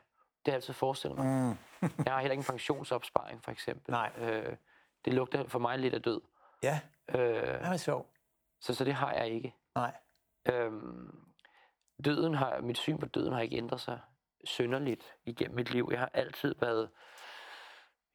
har 0.47 0.53
jeg 0.53 0.55
altid 0.55 0.75
forestillet 0.75 1.19
mig. 1.19 1.27
Mm. 1.27 1.57
Jeg 2.07 2.13
har 2.13 2.21
heller 2.21 2.33
ikke 2.33 2.41
en 2.41 2.45
pensionsopsparing, 2.53 3.45
for 3.45 3.51
eksempel. 3.51 3.91
Nej. 3.93 4.13
Øh, 4.19 4.57
det 5.05 5.15
lugter 5.15 5.49
for 5.49 5.59
mig 5.59 5.79
lidt 5.79 5.95
af 5.95 6.03
død. 6.03 6.21
Ja, 6.63 6.81
Øh, 7.15 7.19
det 7.19 7.61
er 7.63 7.77
sjovt. 7.77 8.09
så, 8.61 8.75
så 8.75 8.85
det 8.85 8.95
har 8.95 9.13
jeg 9.13 9.29
ikke. 9.29 9.55
Nej. 9.75 9.95
Øhm, 10.49 11.19
døden 12.05 12.35
har, 12.35 12.61
mit 12.61 12.79
syn 12.79 12.99
på 12.99 13.07
døden 13.07 13.33
har 13.33 13.41
ikke 13.41 13.57
ændret 13.57 13.81
sig 13.81 14.01
synderligt 14.45 15.15
igennem 15.25 15.57
mit 15.57 15.71
liv. 15.71 15.89
Jeg 15.91 15.99
har 15.99 16.11
altid 16.15 16.55
været... 16.61 16.91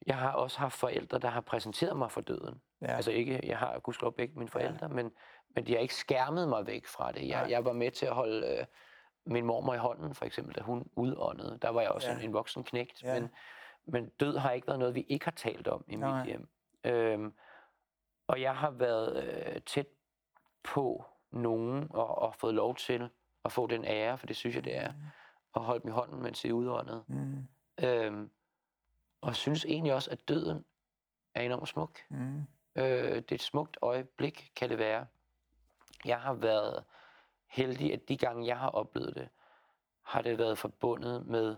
Jeg 0.06 0.16
har 0.16 0.32
også 0.32 0.58
haft 0.58 0.74
forældre, 0.78 1.18
der 1.18 1.28
har 1.28 1.40
præsenteret 1.40 1.96
mig 1.96 2.10
for 2.10 2.20
døden. 2.20 2.62
Ja. 2.82 2.86
Altså 2.86 3.10
ikke, 3.10 3.40
jeg 3.42 3.58
har 3.58 3.78
gudskelov 3.78 4.16
begge 4.16 4.34
mine 4.38 4.48
forældre, 4.50 4.86
ja. 4.86 4.94
men, 4.94 5.12
men 5.54 5.66
de 5.66 5.72
har 5.72 5.78
ikke 5.78 5.94
skærmet 5.94 6.48
mig 6.48 6.66
væk 6.66 6.86
fra 6.86 7.12
det. 7.12 7.28
Jeg, 7.28 7.46
jeg 7.50 7.64
var 7.64 7.72
med 7.72 7.90
til 7.90 8.06
at 8.06 8.14
holde 8.14 8.46
øh, 8.46 8.64
min 9.24 9.44
mormor 9.46 9.74
i 9.74 9.78
hånden, 9.78 10.14
for 10.14 10.24
eksempel, 10.24 10.54
da 10.54 10.60
hun 10.60 10.90
udåndede. 10.96 11.58
Der 11.62 11.68
var 11.68 11.80
jeg 11.80 11.90
også 11.90 12.08
Ja. 12.08 12.14
en, 12.16 12.22
en 12.22 12.32
voksen 12.32 12.64
knægt. 12.64 13.02
Ja. 13.02 13.20
Men, 13.20 13.30
men 13.84 14.08
død 14.08 14.36
har 14.38 14.50
ikke 14.50 14.66
været 14.66 14.78
noget, 14.78 14.94
vi 14.94 15.00
ikke 15.08 15.24
har 15.24 15.30
talt 15.32 15.68
om 15.68 15.84
i 15.88 15.96
Nej. 15.96 16.18
mit 16.18 16.26
hjem. 16.26 16.48
Øhm, 16.84 17.34
og 18.26 18.40
jeg 18.40 18.56
har 18.56 18.70
været 18.70 19.24
øh, 19.24 19.60
tæt 19.62 19.86
på 20.62 21.04
nogen 21.30 21.86
og, 21.90 22.18
og 22.18 22.34
fået 22.34 22.54
lov 22.54 22.76
til 22.76 23.10
at 23.44 23.52
få 23.52 23.66
den 23.66 23.84
ære, 23.84 24.18
for 24.18 24.26
det 24.26 24.36
synes 24.36 24.56
jeg, 24.56 24.64
det 24.64 24.76
er, 24.76 24.92
at 25.56 25.62
holde 25.62 25.82
dem 25.82 25.88
i 25.88 25.92
hånden, 25.92 26.22
mens 26.22 26.40
de 26.40 26.54
udåndede. 26.54 27.04
Mm. 27.08 27.48
Øhm, 27.84 28.30
og 29.20 29.36
synes 29.36 29.64
egentlig 29.64 29.94
også, 29.94 30.10
at 30.10 30.28
døden 30.28 30.64
er 31.34 31.42
enormt 31.42 31.68
smuk. 31.68 31.98
Mm. 32.10 32.38
Øh, 32.76 33.14
det 33.14 33.32
er 33.32 33.34
et 33.34 33.42
smukt 33.42 33.76
øjeblik, 33.82 34.52
kan 34.56 34.68
det 34.70 34.78
være. 34.78 35.06
Jeg 36.04 36.20
har 36.20 36.32
været 36.34 36.84
heldig, 37.52 37.92
at 37.92 38.08
de 38.08 38.16
gange, 38.16 38.46
jeg 38.46 38.58
har 38.58 38.68
oplevet 38.68 39.14
det, 39.14 39.28
har 40.02 40.22
det 40.22 40.38
været 40.38 40.58
forbundet 40.58 41.26
med 41.26 41.56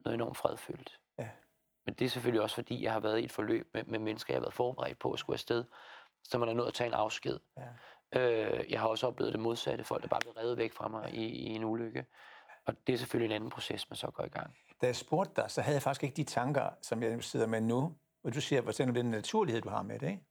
noget 0.00 0.14
enormt 0.14 0.36
fredfyldt. 0.36 1.00
Ja. 1.18 1.28
Men 1.84 1.94
det 1.94 2.04
er 2.04 2.08
selvfølgelig 2.08 2.42
også, 2.42 2.54
fordi 2.54 2.84
jeg 2.84 2.92
har 2.92 3.00
været 3.00 3.20
i 3.20 3.24
et 3.24 3.32
forløb 3.32 3.70
med, 3.74 3.84
med 3.84 3.98
mennesker, 3.98 4.34
jeg 4.34 4.38
har 4.38 4.44
været 4.44 4.54
forberedt 4.54 4.98
på 4.98 5.12
at 5.12 5.18
skulle 5.18 5.34
afsted, 5.34 5.64
så 6.22 6.38
man 6.38 6.48
er 6.48 6.52
nødt 6.52 6.64
til 6.64 6.70
at 6.70 6.74
tage 6.74 6.88
en 6.88 6.94
afsked. 6.94 7.40
Ja. 7.56 7.68
Øh, 8.20 8.70
jeg 8.70 8.80
har 8.80 8.88
også 8.88 9.06
oplevet 9.06 9.32
det 9.32 9.40
modsatte, 9.40 9.84
folk 9.84 10.02
der 10.02 10.08
bare 10.08 10.20
blev 10.20 10.32
revet 10.32 10.58
væk 10.58 10.72
fra 10.72 10.88
mig 10.88 11.14
i, 11.14 11.26
i 11.26 11.46
en 11.46 11.64
ulykke. 11.64 12.06
Og 12.64 12.86
det 12.86 12.92
er 12.92 12.98
selvfølgelig 12.98 13.34
en 13.34 13.36
anden 13.36 13.50
proces, 13.50 13.90
man 13.90 13.96
så 13.96 14.10
går 14.10 14.24
i 14.24 14.28
gang. 14.28 14.56
Da 14.80 14.86
jeg 14.86 14.96
spurgte 14.96 15.42
dig, 15.42 15.50
så 15.50 15.62
havde 15.62 15.74
jeg 15.74 15.82
faktisk 15.82 16.02
ikke 16.02 16.16
de 16.16 16.24
tanker, 16.24 16.70
som 16.82 17.02
jeg 17.02 17.24
sidder 17.24 17.46
med 17.46 17.60
nu. 17.60 17.96
Og 18.24 18.34
du 18.34 18.40
siger, 18.40 18.60
hvordan 18.60 18.94
den 18.94 19.10
naturlighed, 19.10 19.62
du 19.62 19.68
har 19.68 19.82
med 19.82 19.98
det, 19.98 20.08
ikke? 20.08 20.24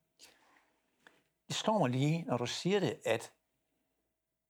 Det 1.48 1.56
slår 1.56 1.80
mig 1.80 1.90
lige, 1.90 2.24
når 2.24 2.38
du 2.38 2.46
siger 2.46 2.80
det, 2.80 3.00
at, 3.06 3.32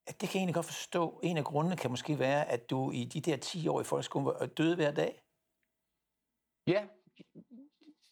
at 0.07 0.21
det 0.21 0.29
kan 0.29 0.35
jeg 0.35 0.39
egentlig 0.41 0.55
godt 0.55 0.65
forstå. 0.65 1.19
En 1.23 1.37
af 1.37 1.43
grundene 1.43 1.77
kan 1.77 1.89
måske 1.91 2.19
være, 2.19 2.49
at 2.49 2.69
du 2.69 2.91
i 2.91 3.03
de 3.05 3.21
der 3.21 3.37
10 3.37 3.67
år 3.67 3.81
i 3.81 3.83
folkeskolen 3.83 4.25
var 4.25 4.45
døde 4.45 4.75
hver 4.75 4.91
dag. 4.91 5.21
Ja. 6.67 6.85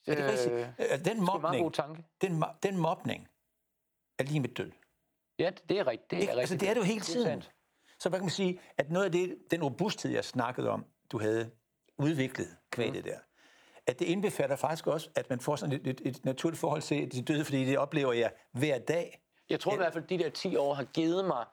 Er 0.08 0.16
det? 0.16 0.52
Øh, 0.52 0.60
Øh, 0.60 0.90
Den 0.92 1.06
det 1.06 1.08
er 1.18 1.22
mobning, 1.22 1.64
god 1.64 1.72
tanke. 1.72 2.04
den, 2.22 2.44
den 2.64 2.78
mobning 2.78 3.28
er 4.20 4.24
lige 4.24 4.40
med 4.40 4.50
død. 4.50 4.72
Ja, 5.40 5.52
det 5.70 5.80
er 5.80 5.88
rigtigt. 5.88 6.12
Det 6.12 6.18
er, 6.18 6.22
Ikke? 6.22 6.32
rigtigt. 6.32 6.40
Altså, 6.42 6.58
det 6.58 6.70
er 6.70 6.74
det 6.74 6.80
jo 6.82 6.86
hele 6.86 7.00
tiden. 7.02 7.26
sandt. 7.28 7.52
Så 8.00 8.10
hvad 8.10 8.20
kan 8.20 8.24
man 8.26 8.32
sige, 8.32 8.60
at 8.78 8.92
noget 8.92 9.06
af 9.06 9.12
det, 9.12 9.38
den 9.52 9.64
robusthed, 9.64 10.12
jeg 10.12 10.26
snakkede 10.26 10.70
om, 10.70 10.86
du 11.12 11.20
havde 11.20 11.52
udviklet 11.98 12.58
kvæg 12.72 12.88
Mm. 12.88 12.94
det 12.94 13.06
der, 13.06 13.20
at 13.88 14.00
det 14.00 14.06
indbefatter 14.06 14.56
faktisk 14.56 14.88
også, 14.88 15.10
at 15.16 15.30
man 15.30 15.40
får 15.40 15.56
sådan 15.56 15.76
et, 15.76 15.88
et, 15.88 16.02
et 16.06 16.26
naturligt 16.26 16.60
forhold 16.60 16.82
til 16.82 17.12
de 17.12 17.22
døde, 17.22 17.46
fordi 17.46 17.66
det 17.66 17.78
oplever 17.78 18.14
jeg 18.14 18.34
hver 18.52 18.80
dag. 18.80 19.22
Jeg 19.50 19.60
tror 19.60 19.74
i 19.74 19.78
hvert 19.78 19.94
fald, 19.94 20.04
at 20.04 20.10
de 20.10 20.18
der 20.18 20.30
10 20.30 20.56
år 20.56 20.74
har 20.74 20.84
givet 20.84 21.26
mig 21.26 21.46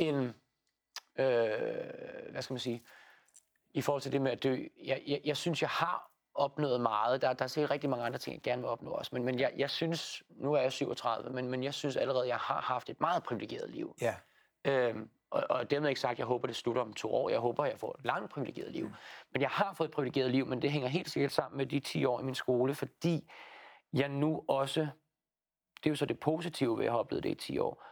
en, 0.00 0.24
øh, 1.18 2.30
hvad 2.30 2.42
skal 2.42 2.54
man 2.54 2.60
sige, 2.60 2.84
i 3.74 3.80
forhold 3.80 4.02
til 4.02 4.12
det 4.12 4.22
med 4.22 4.32
at 4.32 4.42
dø. 4.42 4.56
Jeg, 4.84 5.02
jeg, 5.06 5.20
jeg 5.24 5.36
synes, 5.36 5.62
jeg 5.62 5.70
har 5.70 6.10
opnået 6.34 6.80
meget. 6.80 7.22
Der, 7.22 7.32
der 7.32 7.44
er 7.44 7.48
sikkert 7.48 7.70
rigtig 7.70 7.90
mange 7.90 8.04
andre 8.04 8.18
ting, 8.18 8.34
jeg 8.34 8.42
gerne 8.42 8.62
vil 8.62 8.68
opnå 8.68 8.90
også. 8.90 9.10
Men, 9.12 9.24
men 9.24 9.40
jeg, 9.40 9.52
jeg 9.56 9.70
synes, 9.70 10.22
nu 10.30 10.52
er 10.52 10.60
jeg 10.60 10.72
37, 10.72 11.30
men, 11.30 11.50
men 11.50 11.64
jeg 11.64 11.74
synes 11.74 11.96
allerede, 11.96 12.28
jeg 12.28 12.36
har 12.36 12.60
haft 12.60 12.90
et 12.90 13.00
meget 13.00 13.22
privilegeret 13.22 13.70
liv. 13.70 13.96
Ja, 14.00 14.14
Øhm, 14.64 15.10
og, 15.30 15.44
og 15.50 15.70
dermed 15.70 15.88
ikke 15.88 16.00
sagt, 16.00 16.12
at 16.12 16.18
jeg 16.18 16.26
håber, 16.26 16.46
det 16.46 16.56
slutter 16.56 16.82
om 16.82 16.92
to 16.92 17.14
år. 17.14 17.30
Jeg 17.30 17.38
håber, 17.38 17.64
jeg 17.64 17.78
får 17.78 17.96
et 17.98 18.04
langt 18.04 18.32
privilegeret 18.32 18.72
liv. 18.72 18.90
Men 19.32 19.42
jeg 19.42 19.50
har 19.50 19.72
fået 19.72 19.88
et 19.88 19.94
privilegeret 19.94 20.30
liv, 20.30 20.46
men 20.46 20.62
det 20.62 20.70
hænger 20.70 20.88
helt 20.88 21.10
sikkert 21.10 21.32
sammen 21.32 21.58
med 21.58 21.66
de 21.66 21.80
10 21.80 22.04
år 22.04 22.20
i 22.20 22.22
min 22.22 22.34
skole, 22.34 22.74
fordi 22.74 23.30
jeg 23.92 24.08
nu 24.08 24.44
også, 24.48 24.80
det 25.76 25.86
er 25.86 25.90
jo 25.90 25.96
så 25.96 26.06
det 26.06 26.20
positive 26.20 26.78
ved 26.78 26.84
at 26.84 26.90
have 26.90 27.00
oplevet 27.00 27.24
det 27.24 27.30
i 27.30 27.34
10 27.34 27.58
år, 27.58 27.84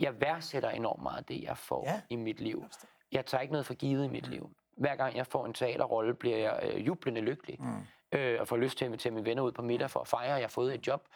jeg 0.00 0.20
værdsætter 0.20 0.70
enormt 0.70 1.02
meget 1.02 1.28
det, 1.28 1.42
jeg 1.42 1.58
får 1.58 1.84
Ja. 1.86 1.92
ja. 1.92 2.00
i 2.10 2.16
mit 2.16 2.40
liv. 2.40 2.64
Jeg 3.12 3.26
tager 3.26 3.42
ikke 3.42 3.52
noget 3.52 3.66
for 3.66 3.74
givet 3.74 4.04
i 4.04 4.08
mit 4.08 4.28
liv. 4.28 4.50
Hver 4.76 4.96
gang 4.96 5.16
jeg 5.16 5.26
får 5.26 5.46
en 5.46 5.54
teaterrolle, 5.54 6.14
bliver 6.14 6.36
jeg 6.36 6.60
øh, 6.74 6.86
jublende 6.86 7.20
lykkelig. 7.20 7.56
Mm. 7.62 7.86
Øh, 8.18 8.40
og 8.40 8.48
får 8.48 8.56
lyst 8.56 8.78
til 8.78 8.84
at 8.84 8.88
invitere 8.88 9.12
mine 9.12 9.26
venner 9.26 9.42
ud 9.42 9.52
på 9.52 9.62
middag 9.62 9.90
for 9.90 10.00
at 10.00 10.08
fejre, 10.08 10.28
at 10.34 10.38
jeg 10.38 10.42
har 10.44 10.48
fået 10.48 10.74
et 10.74 10.86
job. 10.86 11.08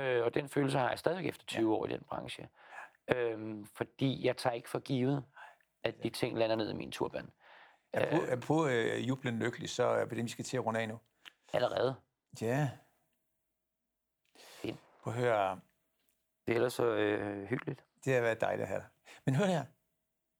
Øh, 0.00 0.24
og 0.24 0.34
den 0.34 0.48
følelse 0.48 0.78
har 0.78 0.88
jeg 0.88 0.98
stadig 0.98 1.28
efter 1.28 1.46
20 1.46 1.74
år 1.74 1.86
i 1.86 1.88
den 1.88 2.02
branche. 2.08 2.48
Øhm, 3.14 3.66
fordi 3.66 4.26
jeg 4.26 4.36
tager 4.36 4.54
ikke 4.54 4.68
for 4.68 4.78
givet, 4.78 5.24
at 5.84 6.02
de 6.02 6.10
ting 6.10 6.38
lander 6.38 6.56
ned 6.56 6.70
i 6.70 6.74
min 6.74 6.90
turban. 6.92 7.30
Apropos, 7.92 8.28
apropos 8.28 8.70
øh, 8.70 9.08
jublen 9.08 9.38
lykkelig, 9.38 9.70
så 9.70 9.84
er 9.84 10.04
det, 10.04 10.24
vi 10.24 10.28
skal 10.28 10.44
til 10.44 10.56
at 10.56 10.66
runde 10.66 10.80
af 10.80 10.88
nu. 10.88 10.98
Allerede. 11.52 11.94
Ja. 12.40 12.70
Fint. 14.38 14.78
Prøv 15.02 15.12
at 15.12 15.18
høre, 15.18 15.60
Det 16.46 16.52
er 16.52 16.56
ellers 16.56 16.72
så 16.72 16.86
øh, 16.86 17.44
hyggeligt. 17.46 17.84
Det 18.06 18.14
har 18.14 18.20
været 18.20 18.40
dejligt 18.40 18.62
at 18.62 18.68
have 18.68 18.80
dig. 18.80 18.88
Men 19.26 19.34
hør 19.34 19.46
her, 19.46 19.64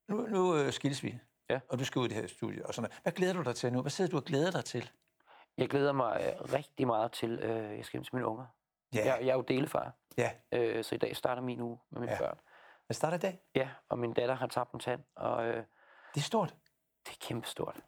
nu, 0.09 0.27
nu 0.27 0.57
øh, 0.57 0.73
skilles 0.73 1.03
vi, 1.03 1.19
Ja. 1.51 1.61
og 1.69 1.79
du 1.79 1.85
skal 1.85 1.99
ud 2.01 2.05
i 2.05 2.09
det 2.09 2.17
her 2.17 2.27
studie. 2.27 2.67
Og 2.67 2.75
sådan 2.75 2.83
noget. 2.91 3.03
Hvad 3.03 3.13
glæder 3.13 3.33
du 3.35 3.43
dig 3.43 3.57
til 3.57 3.73
nu? 3.73 3.81
Hvad 3.81 3.91
sidder 3.91 4.11
du 4.11 4.17
og 4.17 4.25
glæder 4.25 4.51
dig 4.51 4.65
til? 4.65 4.91
Jeg 5.59 5.69
glæder 5.69 5.93
mig 5.93 6.21
øh, 6.41 6.53
rigtig 6.53 6.87
meget 6.87 7.13
til, 7.13 7.31
øh, 7.43 7.77
jeg 7.77 7.85
skal 7.85 7.99
hjem 7.99 8.05
til 8.05 8.15
mine 8.15 8.27
unger. 8.27 8.47
Ja, 8.95 8.99
Jeg, 9.05 9.19
jeg 9.21 9.29
er 9.29 9.35
jo 9.35 9.41
delefar, 9.43 9.93
ja, 10.19 10.31
øh, 10.53 10.85
så 10.85 10.95
i 10.95 10.99
dag 10.99 11.17
starter 11.17 11.43
min 11.43 11.61
uge 11.61 11.79
med 11.91 12.01
mine 12.01 12.13
Ja. 12.13 12.19
børn. 12.19 12.39
Det 12.89 12.97
starter 12.97 13.17
i 13.17 13.21
dag. 13.21 13.41
Ja, 13.55 13.69
og 13.89 13.99
min 13.99 14.13
datter 14.13 14.35
har 14.35 14.47
tabt 14.47 14.73
en 14.73 14.81
tand, 14.81 15.01
og 15.17 15.47
øh, 15.47 15.57
Det 16.15 16.21
er 16.21 16.25
stort. 16.25 16.57
det 17.07 17.13
er 17.13 17.17
kæmpestort. 17.21 17.81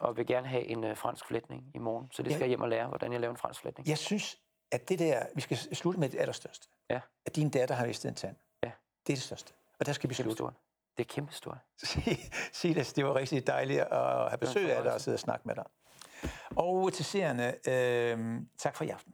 Og 0.00 0.16
vil 0.16 0.26
gerne 0.26 0.48
have 0.48 0.64
en 0.64 0.84
øh, 0.84 0.96
fransk 0.96 1.26
flætning 1.26 1.70
i 1.74 1.78
morgen, 1.78 2.08
så 2.12 2.22
det 2.22 2.32
skal 2.32 2.40
jeg 2.40 2.48
hjem 2.48 2.60
og 2.60 2.68
lære, 2.68 2.86
hvordan 2.88 3.12
jeg 3.12 3.20
laver 3.20 3.30
en 3.34 3.38
fransk 3.38 3.60
flætning. 3.60 3.88
Jeg 3.88 3.98
synes, 3.98 4.36
at 4.72 4.88
det 4.88 4.98
der... 4.98 5.26
Vi 5.34 5.40
skal 5.40 5.56
slutte 5.56 6.00
med 6.00 6.08
det 6.08 6.18
allerstørste. 6.20 6.68
Ja. 6.90 7.00
At 7.26 7.36
din 7.36 7.50
datter 7.50 7.74
har 7.74 7.86
mistet 7.86 8.08
en 8.08 8.14
tand. 8.14 8.36
Det 9.08 9.14
er 9.14 9.16
det 9.16 9.24
største. 9.24 9.52
Og 9.80 9.86
der 9.86 9.92
skal 9.92 10.10
vi 10.10 10.14
slutte. 10.14 10.36
Kæmpestort. 10.36 10.54
Det 10.96 11.04
er 11.04 11.14
kæmpestort. 11.14 11.58
Silas, 12.60 12.92
det 12.92 13.04
var 13.04 13.14
rigtig 13.14 13.46
dejligt 13.46 13.80
at 13.80 14.28
have 14.28 14.38
besøg 14.38 14.72
af 14.72 14.82
dig 14.82 14.94
og 14.94 15.00
sidde 15.00 15.14
og 15.14 15.20
snakke 15.20 15.48
med 15.48 15.54
dig. 15.54 15.64
Og 16.56 16.92
til 16.92 17.04
seerne, 17.04 17.68
øh, 17.68 18.40
tak 18.58 18.76
for 18.76 18.84
i 18.84 18.88
aften. 18.88 19.12